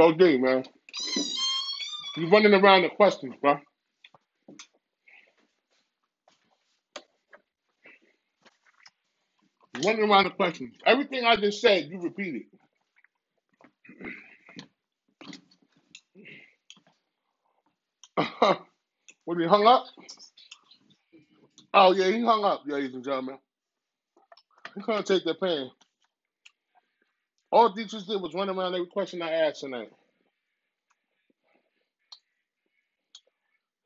No 0.00 0.12
D, 0.14 0.38
man. 0.38 0.64
You 2.16 2.30
running 2.30 2.54
around 2.54 2.82
the 2.82 2.90
questions, 2.90 3.34
bro. 3.42 3.58
Running 9.84 10.10
around 10.10 10.24
the 10.24 10.30
questions. 10.30 10.74
Everything 10.86 11.24
I 11.24 11.36
just 11.36 11.60
said, 11.62 11.86
you 11.90 12.00
repeated. 12.00 12.42
when 19.26 19.40
he 19.40 19.46
hung 19.46 19.66
up? 19.66 19.86
Oh 21.74 21.92
yeah, 21.92 22.10
he 22.10 22.22
hung 22.24 22.44
up, 22.44 22.62
ladies 22.66 22.94
and 22.94 23.04
gentlemen. 23.04 23.38
He 24.74 24.82
couldn't 24.82 25.06
take 25.06 25.24
the 25.24 25.34
pain. 25.34 25.70
All 27.52 27.72
Dietrich 27.72 28.06
did 28.06 28.22
was 28.22 28.34
run 28.34 28.48
around 28.48 28.74
every 28.74 28.86
question 28.86 29.22
I 29.22 29.32
asked 29.32 29.60
tonight. 29.60 29.90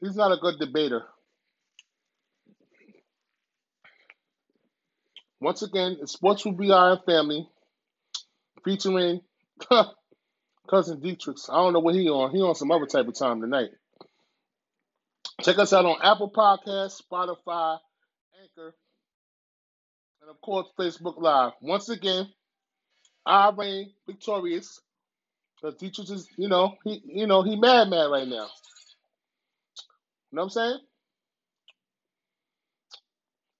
He's 0.01 0.17
not 0.17 0.33
a 0.33 0.37
good 0.37 0.59
debater. 0.59 1.03
Once 5.41 5.63
again, 5.63 5.97
it's 6.01 6.13
Sports 6.13 6.45
with 6.45 6.57
BR 6.57 6.73
and 6.73 7.05
Family 7.05 7.49
featuring 8.65 9.21
cousin 10.71 11.01
Dietrich. 11.01 11.37
I 11.49 11.57
don't 11.57 11.73
know 11.73 11.81
what 11.81 11.95
he 11.95 12.09
on. 12.09 12.35
He 12.35 12.43
on 12.43 12.55
some 12.55 12.71
other 12.71 12.87
type 12.87 13.09
of 13.09 13.15
time 13.19 13.41
tonight. 13.41 13.71
Check 15.43 15.59
us 15.59 15.73
out 15.73 15.85
on 15.85 15.97
Apple 16.03 16.31
Podcasts, 16.31 17.03
Spotify, 17.03 17.79
Anchor, 18.43 18.75
and 20.21 20.31
of 20.31 20.41
course 20.41 20.67
Facebook 20.79 21.21
Live. 21.21 21.53
Once 21.61 21.89
again, 21.89 22.27
I 23.27 23.51
reign 23.57 23.93
victorious. 24.07 24.81
Because 25.61 25.79
Dietrich 25.79 26.11
is, 26.11 26.29
you 26.37 26.49
know, 26.49 26.77
he 26.85 27.03
you 27.07 27.27
know, 27.27 27.43
he 27.43 27.57
mad 27.57 27.91
mad 27.91 28.07
right 28.11 28.29
now. 28.29 28.49
You 30.31 30.37
know 30.37 30.43
what 30.43 30.45
I'm 30.45 30.51
saying? 30.51 30.79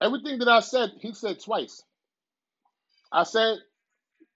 Everything 0.03 0.39
that 0.41 0.49
I 0.49 0.61
said, 0.61 0.93
he 1.01 1.15
said 1.15 1.41
twice. 1.41 1.83
I 3.13 3.25
said, 3.25 3.59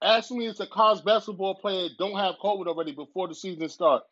ask 0.02 0.30
me 0.30 0.48
if 0.48 0.60
a 0.60 0.66
college 0.66 1.04
basketball 1.04 1.56
player 1.56 1.88
don't 1.98 2.18
have 2.18 2.36
COVID 2.42 2.66
already 2.68 2.92
before 2.92 3.28
the 3.28 3.34
season 3.34 3.68
starts. 3.68 4.06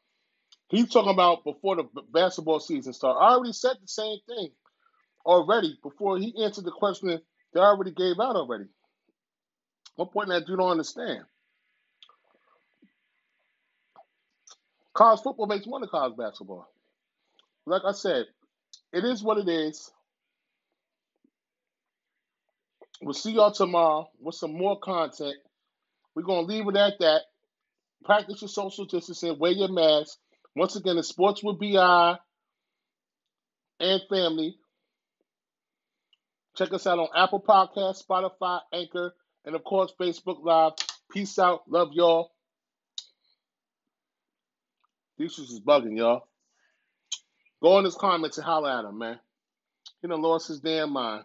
He's 0.69 0.91
talking 0.91 1.13
about 1.13 1.45
before 1.45 1.77
the 1.77 1.85
basketball 2.13 2.61
season 2.61 2.93
starts. 2.93 3.19
I 3.21 3.35
already 3.35 3.53
said 3.53 3.77
the 3.83 3.89
same 3.89 4.19
thing 4.29 4.51
already 5.27 5.79
before 5.83 6.19
he 6.19 6.35
answered 6.45 6.65
the 6.65 6.73
question 6.73 7.09
that 7.55 7.61
I 7.61 7.65
already 7.67 7.93
gave 7.93 8.21
out 8.21 8.37
already. 8.37 8.67
What 9.97 10.13
point 10.13 10.29
that 10.29 10.49
you 10.49 10.57
don't 10.57 10.71
understand? 10.71 11.25
College 14.95 15.21
football 15.23 15.47
makes 15.47 15.67
money, 15.67 15.87
college 15.89 16.17
basketball. 16.17 16.69
Like 17.67 17.83
I 17.87 17.93
said, 17.93 18.27
it 18.93 19.05
is 19.05 19.23
what 19.23 19.39
it 19.39 19.49
is. 19.49 19.91
We'll 23.03 23.13
see 23.13 23.33
y'all 23.33 23.53
tomorrow 23.53 24.09
with 24.21 24.37
some 24.37 24.55
more 24.57 24.79
content. 24.79 25.37
We're 26.15 26.23
gonna 26.23 26.47
leave 26.47 26.67
it 26.67 26.77
at 26.77 26.95
that. 27.01 27.23
Practice 28.05 28.41
your 28.41 28.49
social 28.49 28.87
distancing, 28.87 29.39
wear 29.39 29.53
your 29.53 29.69
mask. 29.69 30.17
Once 30.55 30.77
again, 30.77 30.97
the 30.97 31.03
Sports 31.03 31.43
with 31.43 31.59
BI 31.59 32.19
and 33.81 34.01
Family. 34.09 34.57
Check 36.57 36.73
us 36.73 36.87
out 36.87 36.99
on 36.99 37.09
Apple 37.15 37.43
Podcasts, 37.47 38.03
Spotify, 38.07 38.61
Anchor, 38.73 39.13
and 39.47 39.55
of 39.55 39.65
course 39.65 39.93
Facebook 39.99 40.45
Live. 40.45 40.73
Peace 41.11 41.39
out. 41.39 41.63
Love 41.69 41.91
y'all. 41.93 42.33
These 45.19 45.39
is 45.39 45.61
bugging, 45.61 45.97
y'all. 45.97 46.29
Go 47.63 47.79
in 47.79 47.85
his 47.85 47.95
comments 47.95 48.37
and 48.37 48.45
holler 48.45 48.71
at 48.71 48.85
him, 48.85 48.99
man. 48.99 49.19
He 50.03 50.09
done 50.09 50.21
lost 50.21 50.49
his 50.49 50.61
damn 50.61 50.91
mind. 50.91 51.25